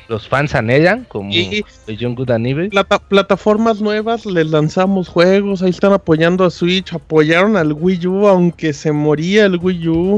los, 0.08 0.28
fans 0.28 0.56
anhelan, 0.56 1.06
como 1.06 1.32
y, 1.32 1.64
Good 1.88 2.32
and 2.32 2.72
plataformas 3.10 3.82
nuevas, 3.82 4.26
les 4.26 4.50
lanzamos 4.50 5.08
juegos, 5.08 5.62
ahí 5.62 5.70
están 5.70 5.94
apoyando 5.94 6.46
a 6.46 6.50
Switch, 6.50 6.94
apoyaron 6.94 7.58
al 7.58 7.74
Wii 7.74 8.08
U, 8.08 8.28
aunque 8.28 8.74
se 8.74 8.92
moría 8.92 9.46
el 9.46 9.58
Wii 9.58 9.88
U. 9.88 10.18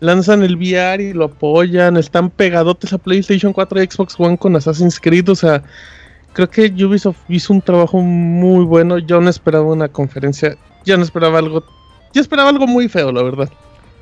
Lanzan 0.00 0.44
el 0.44 0.54
VR 0.54 1.02
y 1.02 1.12
lo 1.12 1.24
apoyan, 1.24 1.96
están 1.96 2.30
pegadotes 2.30 2.92
a 2.92 2.98
PlayStation 2.98 3.52
4 3.52 3.82
y 3.82 3.86
Xbox 3.86 4.14
One 4.16 4.38
con 4.38 4.54
Assassin's 4.54 5.00
Creed, 5.00 5.28
o 5.28 5.34
sea, 5.34 5.64
creo 6.46 6.50
que 6.50 6.84
Ubisoft 6.84 7.18
hizo 7.28 7.52
un 7.52 7.60
trabajo 7.60 8.00
muy 8.00 8.64
bueno. 8.64 8.98
Yo 8.98 9.20
no 9.20 9.28
esperaba 9.28 9.64
una 9.64 9.88
conferencia, 9.88 10.56
yo 10.84 10.96
no 10.96 11.02
esperaba 11.02 11.40
algo, 11.40 11.64
yo 12.14 12.20
esperaba 12.20 12.48
algo 12.48 12.68
muy 12.68 12.88
feo, 12.88 13.10
la 13.10 13.24
verdad. 13.24 13.50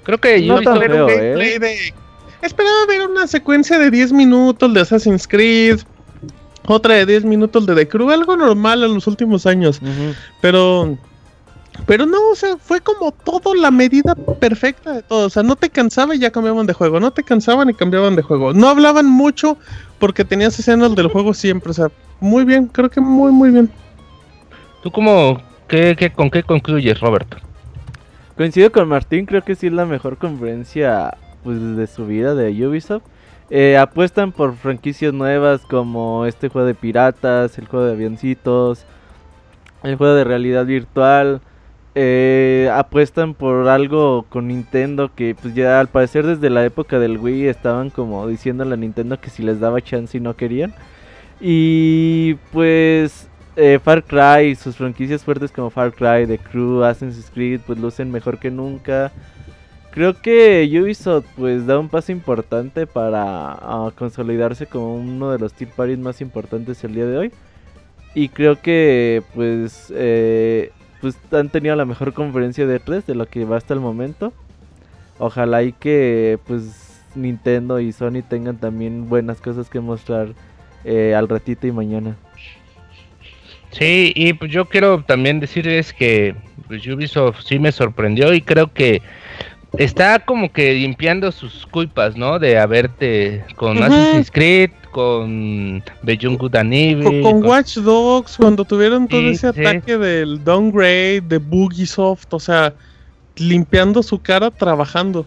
Creo 0.03 0.18
que 0.18 0.45
yo 0.45 0.59
esperaba 0.59 0.78
ver 0.78 0.93
un 0.93 1.07
gameplay 1.07 1.49
¿eh? 1.53 1.59
de, 1.59 1.95
esperaba 2.43 2.87
ver 2.89 3.09
una 3.09 3.26
secuencia 3.26 3.78
de 3.78 3.91
10 3.91 4.12
minutos 4.12 4.74
de 4.74 4.80
Assassin's 4.80 5.26
Creed, 5.26 5.80
otra 6.66 6.97
de 6.97 7.07
10 7.07 7.24
minutos 7.24 7.64
de 7.64 7.74
The 7.74 7.89
Crew, 7.89 8.11
algo 8.11 8.37
normal 8.37 8.84
en 8.84 8.93
los 8.93 9.07
últimos 9.07 9.47
años, 9.47 9.80
pero 10.43 10.99
pero 11.84 12.06
no, 12.06 12.30
o 12.30 12.34
sea, 12.34 12.56
fue 12.56 12.80
como 12.80 13.12
todo 13.12 13.54
la 13.54 13.70
medida 13.70 14.14
perfecta 14.14 14.92
de 14.92 15.02
todo. 15.02 15.26
O 15.26 15.30
sea, 15.30 15.42
no 15.42 15.56
te 15.56 15.70
cansaba 15.70 16.14
y 16.14 16.18
ya 16.18 16.30
cambiaban 16.30 16.66
de 16.66 16.72
juego. 16.72 17.00
No 17.00 17.10
te 17.10 17.22
cansaban 17.22 17.68
y 17.70 17.74
cambiaban 17.74 18.16
de 18.16 18.22
juego. 18.22 18.52
No 18.52 18.68
hablaban 18.68 19.06
mucho 19.06 19.58
porque 19.98 20.24
tenías 20.24 20.58
escenas 20.58 20.94
del 20.94 21.08
juego 21.08 21.34
siempre. 21.34 21.70
O 21.70 21.74
sea, 21.74 21.88
muy 22.20 22.44
bien, 22.44 22.66
creo 22.66 22.88
que 22.90 23.00
muy, 23.00 23.32
muy 23.32 23.50
bien. 23.50 23.70
¿Tú 24.82 24.90
cómo, 24.90 25.40
qué, 25.68 25.96
qué, 25.98 26.12
con 26.12 26.30
qué 26.30 26.42
concluyes, 26.42 27.00
Roberto? 27.00 27.36
Coincido 28.36 28.70
con 28.70 28.88
Martín, 28.88 29.24
creo 29.26 29.42
que 29.42 29.54
sí 29.54 29.66
es 29.66 29.72
la 29.72 29.86
mejor 29.86 30.18
conferencia 30.18 31.16
pues, 31.42 31.58
de 31.76 31.86
su 31.86 32.06
vida 32.06 32.34
de 32.34 32.66
Ubisoft. 32.66 33.02
Eh, 33.48 33.78
apuestan 33.78 34.32
por 34.32 34.56
franquicias 34.56 35.14
nuevas 35.14 35.62
como 35.62 36.26
este 36.26 36.48
juego 36.48 36.66
de 36.66 36.74
piratas, 36.74 37.58
el 37.58 37.66
juego 37.68 37.86
de 37.86 37.92
avioncitos, 37.92 38.84
el 39.84 39.96
juego 39.96 40.14
de 40.14 40.24
realidad 40.24 40.66
virtual. 40.66 41.40
Eh, 41.99 42.70
apuestan 42.74 43.32
por 43.32 43.68
algo 43.68 44.26
con 44.28 44.49
Nintendo 44.49 45.14
que 45.14 45.34
pues 45.34 45.55
ya 45.55 45.80
al 45.80 45.88
parecer 45.88 46.26
desde 46.26 46.51
la 46.51 46.62
época 46.62 46.99
del 46.99 47.16
Wii 47.16 47.47
estaban 47.49 47.88
como 47.88 48.26
diciendo 48.28 48.64
a 48.64 48.76
Nintendo 48.76 49.18
que 49.18 49.30
si 49.30 49.42
les 49.42 49.61
daba 49.61 49.80
chance 49.80 50.18
y 50.18 50.20
no 50.20 50.36
querían. 50.36 50.74
Y 51.40 52.34
pues 52.53 53.28
eh, 53.57 53.78
Far 53.82 54.05
Cry, 54.05 54.55
sus 54.57 54.76
franquicias 54.76 55.24
fuertes 55.24 55.51
como 55.51 55.70
Far 55.70 55.94
Cry, 55.94 56.26
The 56.26 56.36
Crew, 56.36 56.84
Assassin's 56.84 57.30
Creed, 57.32 57.61
pues 57.66 57.78
lucen 57.78 58.11
mejor 58.11 58.38
que 58.38 58.51
nunca. 58.51 59.11
Creo 59.90 60.20
que 60.20 60.68
Ubisoft 60.78 61.24
pues 61.34 61.64
da 61.66 61.78
un 61.78 61.88
paso 61.88 62.12
importante 62.12 62.86
para 62.86 63.53
ah, 63.53 63.90
consolidarse 63.97 64.66
como 64.66 64.97
uno 64.97 65.30
de 65.30 65.38
los 65.38 65.55
tier 65.55 65.70
parties 65.70 65.99
más 65.99 66.20
importantes 66.20 66.84
el 66.84 66.94
día 66.94 67.07
de 67.07 67.16
hoy. 67.16 67.32
Y 68.14 68.28
creo 68.28 68.61
que 68.61 69.22
pues, 69.34 69.90
eh, 69.97 70.72
pues 71.01 71.16
han 71.32 71.49
tenido 71.49 71.76
la 71.76 71.84
mejor 71.84 72.12
conferencia 72.12 72.66
de 72.66 72.78
3 72.78 73.07
de 73.07 73.14
lo 73.14 73.26
que 73.26 73.44
va 73.44 73.57
hasta 73.57 73.74
el 73.74 73.80
momento. 73.80 74.32
Ojalá 75.18 75.62
y 75.62 75.72
que 75.72 76.38
pues 76.47 77.03
Nintendo 77.14 77.80
y 77.80 77.92
Sony 77.92 78.22
tengan 78.28 78.59
también 78.59 79.09
buenas 79.09 79.40
cosas 79.40 79.68
que 79.70 79.80
mostrar 79.80 80.28
eh, 80.84 81.14
al 81.14 81.28
ratito 81.28 81.66
y 81.66 81.72
mañana. 81.72 82.16
Sí, 83.70 84.12
y 84.14 84.32
pues 84.32 84.51
yo 84.51 84.66
quiero 84.66 85.03
también 85.03 85.40
decirles 85.40 85.92
que 85.92 86.34
pues, 86.66 86.86
Ubisoft 86.86 87.42
sí 87.44 87.59
me 87.59 87.72
sorprendió 87.72 88.32
y 88.32 88.40
creo 88.40 88.72
que 88.72 89.03
está 89.78 90.18
como 90.18 90.52
que 90.52 90.74
limpiando 90.74 91.30
sus 91.32 91.66
culpas, 91.66 92.16
¿no? 92.16 92.38
De 92.38 92.58
haberte 92.58 93.44
con 93.56 93.82
Assassin's 93.82 94.30
Creed, 94.30 94.70
con 94.90 95.82
Beyond 96.02 96.38
Good 96.38 96.56
and 96.56 96.72
Evil, 96.72 97.22
con, 97.22 97.44
Watch 97.44 97.76
Dogs, 97.78 98.36
cuando 98.36 98.64
tuvieron 98.64 99.06
todo 99.08 99.28
ese 99.28 99.48
ataque 99.48 99.98
del 99.98 100.42
downgrade, 100.42 101.20
de 101.22 101.38
Bugisoft, 101.38 102.32
o 102.32 102.40
sea, 102.40 102.72
limpiando 103.36 104.02
su 104.02 104.20
cara 104.20 104.50
trabajando. 104.50 105.26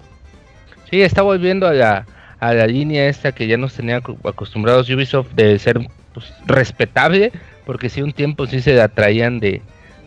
Sí, 0.90 1.02
está 1.02 1.22
volviendo 1.22 1.68
a 1.68 1.74
la 1.74 2.06
a 2.40 2.54
la 2.54 2.68
línea 2.68 3.08
esta 3.08 3.32
que 3.34 3.48
ya 3.48 3.58
nos 3.58 3.74
tenía 3.74 3.98
acostumbrados 3.98 4.90
Ubisoft 4.90 5.32
de 5.34 5.60
ser 5.60 5.80
pues, 6.14 6.34
respetable, 6.46 7.32
porque 7.66 7.90
si 7.90 8.02
un 8.02 8.14
tiempo 8.14 8.48
sí 8.48 8.62
se 8.62 8.80
atraían 8.82 9.40
de, 9.40 9.62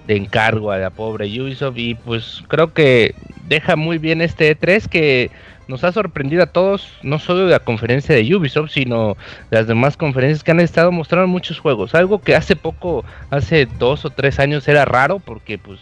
de 0.06 0.16
encargo 0.16 0.70
a 0.70 0.78
la 0.78 0.90
pobre 0.90 1.26
Ubisoft 1.40 1.78
y 1.78 1.94
pues 1.94 2.42
creo 2.48 2.72
que 2.72 3.14
deja 3.48 3.76
muy 3.76 3.98
bien 3.98 4.20
este 4.20 4.56
E3 4.56 4.88
que 4.88 5.30
nos 5.68 5.84
ha 5.84 5.92
sorprendido 5.92 6.42
a 6.42 6.46
todos, 6.46 6.92
no 7.02 7.18
solo 7.18 7.46
la 7.46 7.60
conferencia 7.60 8.14
de 8.14 8.34
Ubisoft, 8.34 8.72
sino 8.72 9.16
de 9.50 9.58
las 9.58 9.66
demás 9.66 9.96
conferencias 9.96 10.42
que 10.42 10.50
han 10.50 10.60
estado 10.60 10.90
mostrando 10.92 11.28
muchos 11.28 11.60
juegos, 11.60 11.94
algo 11.94 12.20
que 12.20 12.34
hace 12.34 12.56
poco, 12.56 13.04
hace 13.30 13.66
dos 13.78 14.04
o 14.04 14.10
tres 14.10 14.38
años 14.38 14.66
era 14.68 14.84
raro 14.84 15.18
porque 15.18 15.58
pues 15.58 15.78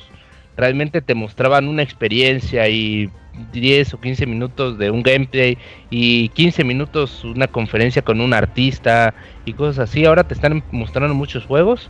realmente 0.56 1.00
te 1.00 1.14
mostraban 1.14 1.68
una 1.68 1.82
experiencia 1.82 2.68
y 2.68 3.10
10 3.52 3.94
o 3.94 4.00
15 4.00 4.26
minutos 4.26 4.78
de 4.78 4.90
un 4.90 5.02
gameplay 5.02 5.56
y 5.88 6.28
15 6.30 6.64
minutos 6.64 7.24
una 7.24 7.46
conferencia 7.46 8.02
con 8.02 8.20
un 8.20 8.34
artista 8.34 9.14
y 9.44 9.54
cosas 9.54 9.88
así. 9.88 10.04
Ahora 10.04 10.24
te 10.24 10.34
están 10.34 10.62
mostrando 10.70 11.14
muchos 11.14 11.46
juegos 11.46 11.88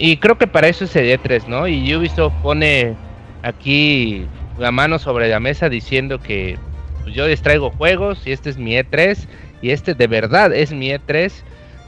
y 0.00 0.16
creo 0.16 0.38
que 0.38 0.46
para 0.46 0.66
eso 0.66 0.86
es 0.86 0.96
el 0.96 1.10
E3, 1.10 1.46
¿no? 1.46 1.68
Y 1.68 1.94
Ubisoft 1.94 2.32
pone 2.42 2.96
aquí 3.42 4.26
la 4.58 4.72
mano 4.72 4.98
sobre 4.98 5.28
la 5.28 5.40
mesa 5.40 5.68
diciendo 5.68 6.18
que 6.18 6.58
pues, 7.02 7.14
yo 7.14 7.28
les 7.28 7.42
traigo 7.42 7.70
juegos 7.70 8.22
y 8.24 8.32
este 8.32 8.48
es 8.48 8.56
mi 8.56 8.72
E3 8.72 9.18
y 9.60 9.70
este 9.70 9.94
de 9.94 10.06
verdad 10.06 10.54
es 10.54 10.72
mi 10.72 10.88
E3 10.88 11.30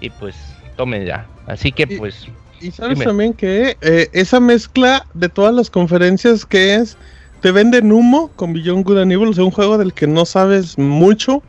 y 0.02 0.10
pues 0.10 0.36
tomen 0.76 1.06
ya. 1.06 1.26
Así 1.46 1.72
que 1.72 1.86
pues... 1.86 2.28
Y, 2.60 2.70
sabes 2.70 2.98
también 2.98 3.32
que 3.32 3.78
eh, 3.80 4.08
esa 4.12 4.40
mezcla 4.40 5.06
de 5.14 5.30
todas 5.30 5.54
las 5.54 5.70
conferencias 5.70 6.44
que 6.44 6.74
es 6.74 6.98
te 7.40 7.50
venden 7.50 7.92
humo 7.92 8.30
con 8.36 8.52
Beyond 8.52 8.84
Good 8.84 8.98
and 8.98 9.12
Evil, 9.12 9.28
o 9.28 9.32
sea, 9.32 9.42
un 9.44 9.50
juego 9.50 9.78
del 9.78 9.94
que 9.94 10.06
no 10.06 10.26
sabes 10.26 10.78
mucho. 10.78 11.42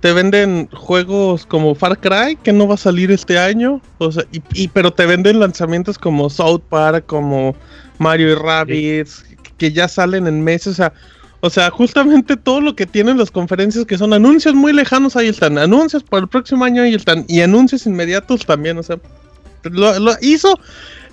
Te 0.00 0.12
venden 0.12 0.68
juegos 0.72 1.44
como 1.44 1.74
Far 1.74 1.98
Cry, 1.98 2.36
que 2.42 2.52
no 2.52 2.66
va 2.66 2.74
a 2.74 2.78
salir 2.78 3.10
este 3.10 3.38
año. 3.38 3.80
O 3.98 4.10
sea, 4.10 4.24
y, 4.54 4.68
pero 4.68 4.92
te 4.92 5.06
venden 5.06 5.40
lanzamientos 5.40 5.98
como 5.98 6.30
South 6.30 6.62
Park, 6.68 7.04
como 7.06 7.54
Mario 7.98 8.30
y 8.30 8.34
Rabbids, 8.34 9.24
que 9.58 9.72
ya 9.72 9.88
salen 9.88 10.26
en 10.26 10.42
meses. 10.42 10.68
O 10.68 10.74
sea, 10.74 10.92
o 11.40 11.50
sea, 11.50 11.70
justamente 11.70 12.36
todo 12.36 12.60
lo 12.60 12.74
que 12.74 12.86
tienen 12.86 13.18
las 13.18 13.30
conferencias, 13.30 13.84
que 13.84 13.98
son 13.98 14.12
anuncios 14.12 14.54
muy 14.54 14.72
lejanos, 14.72 15.16
ahí 15.16 15.28
están. 15.28 15.58
Anuncios 15.58 16.02
para 16.02 16.22
el 16.22 16.28
próximo 16.28 16.64
año, 16.64 16.82
ahí 16.82 16.94
están. 16.94 17.24
Y 17.28 17.40
anuncios 17.40 17.86
inmediatos 17.86 18.46
también. 18.46 18.78
O 18.78 18.82
sea, 18.82 18.98
lo 19.64 20.12
hizo 20.22 20.58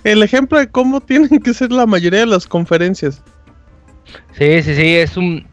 el 0.04 0.22
ejemplo 0.22 0.58
de 0.58 0.68
cómo 0.68 1.00
tienen 1.06 1.40
que 1.40 1.54
ser 1.54 1.72
la 1.72 1.86
mayoría 1.86 2.20
de 2.20 2.26
las 2.26 2.46
conferencias. 2.46 3.22
Sí, 4.38 4.62
sí, 4.62 4.74
sí, 4.74 4.96
es 4.96 5.16
un... 5.16 5.46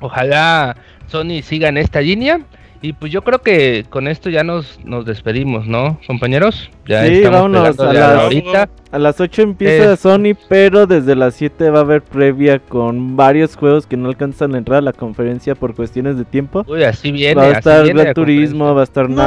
Ojalá 0.00 0.76
Sony 1.08 1.42
siga 1.42 1.68
en 1.68 1.78
esta 1.78 2.00
línea. 2.00 2.40
Y 2.80 2.92
pues 2.92 3.10
yo 3.10 3.22
creo 3.22 3.40
que 3.40 3.84
con 3.90 4.06
esto 4.06 4.30
ya 4.30 4.44
nos, 4.44 4.78
nos 4.84 5.04
despedimos, 5.04 5.66
¿no, 5.66 5.98
compañeros? 6.06 6.70
Ya 6.86 7.04
sí, 7.06 7.22
vámonos. 7.22 7.78
A, 7.80 7.92
las, 7.92 8.68
a 8.92 8.98
las 8.98 9.20
8 9.20 9.42
empieza 9.42 9.96
Sony, 9.96 10.36
pero 10.48 10.86
desde 10.86 11.16
las 11.16 11.34
7 11.34 11.70
va 11.70 11.80
a 11.80 11.82
haber 11.82 12.02
previa 12.02 12.60
con 12.60 13.16
varios 13.16 13.56
juegos 13.56 13.86
que 13.86 13.96
no 13.96 14.08
alcanzan 14.08 14.54
a 14.54 14.58
entrar 14.58 14.78
a 14.78 14.82
la 14.82 14.92
conferencia 14.92 15.56
por 15.56 15.74
cuestiones 15.74 16.16
de 16.18 16.24
tiempo. 16.24 16.64
Uy, 16.68 16.84
así 16.84 17.10
viene. 17.10 17.34
Va 17.34 17.48
a 17.48 17.58
estar 17.58 17.86
Gran 17.88 18.14
Turismo, 18.14 18.72
va 18.72 18.82
a 18.82 18.84
estar 18.84 19.10
no, 19.10 19.22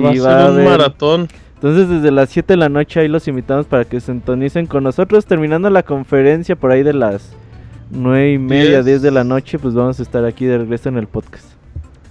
va 0.00 0.10
a 0.10 0.14
ser 0.14 0.50
un 0.50 0.64
maratón. 0.64 1.28
Entonces 1.56 1.88
desde 1.88 2.10
las 2.10 2.30
7 2.30 2.54
de 2.54 2.56
la 2.56 2.68
noche 2.70 3.00
ahí 3.00 3.08
los 3.08 3.28
invitamos 3.28 3.66
para 3.66 3.84
que 3.84 4.00
se 4.00 4.12
sintonicen 4.12 4.66
con 4.66 4.82
nosotros 4.82 5.24
terminando 5.26 5.68
la 5.70 5.82
conferencia 5.82 6.56
por 6.56 6.70
ahí 6.70 6.82
de 6.82 6.92
las 6.94 7.34
9 7.90 8.32
y 8.32 8.38
media, 8.38 8.82
10 8.82 9.02
de 9.02 9.10
la 9.10 9.24
noche, 9.24 9.58
pues 9.58 9.74
vamos 9.74 10.00
a 10.00 10.02
estar 10.02 10.24
aquí 10.24 10.46
de 10.46 10.58
regreso 10.58 10.88
en 10.88 10.98
el 10.98 11.06
podcast. 11.06 11.53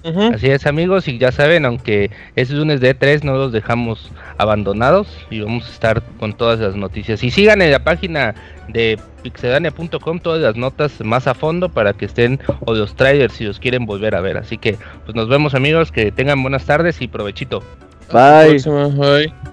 Así 0.04 0.49
es 0.49 0.68
amigos, 0.68 1.08
y 1.08 1.18
ya 1.18 1.32
saben, 1.32 1.66
aunque 1.66 2.12
es 2.36 2.49
lunes 2.49 2.82
de 2.82 2.93
3 2.93 3.24
no 3.24 3.36
los 3.36 3.51
dejamos 3.54 4.12
abandonados 4.38 5.08
y 5.30 5.39
vamos 5.39 5.66
a 5.68 5.72
estar 5.72 6.04
con 6.20 6.34
todas 6.34 6.60
las 6.60 6.76
noticias. 6.76 7.24
Y 7.24 7.32
sigan 7.32 7.62
en 7.62 7.72
la 7.72 7.84
página 7.84 8.36
de 8.68 8.99
pixedania.com 9.22 10.20
todas 10.20 10.41
las 10.41 10.56
notas 10.56 10.99
más 11.01 11.28
a 11.28 11.34
fondo 11.34 11.70
para 11.70 11.93
que 11.93 12.06
estén, 12.06 12.39
o 12.66 12.74
los 12.74 12.95
trailers 12.95 13.34
si 13.34 13.45
los 13.45 13.60
quieren 13.60 13.86
volver 13.86 14.16
a 14.16 14.22
ver. 14.22 14.38
Así 14.38 14.58
que 14.58 14.78
pues 15.06 15.16
nos 15.16 15.30
vemos 15.30 15.56
amigos, 15.56 15.91
que 15.91 16.12
tengan 16.12 16.41
buenas 16.41 16.66
tardes 16.66 17.01
y 17.01 17.08
provechito. 17.08 17.64
Bye. 18.12 18.60
Bye. 18.60 19.53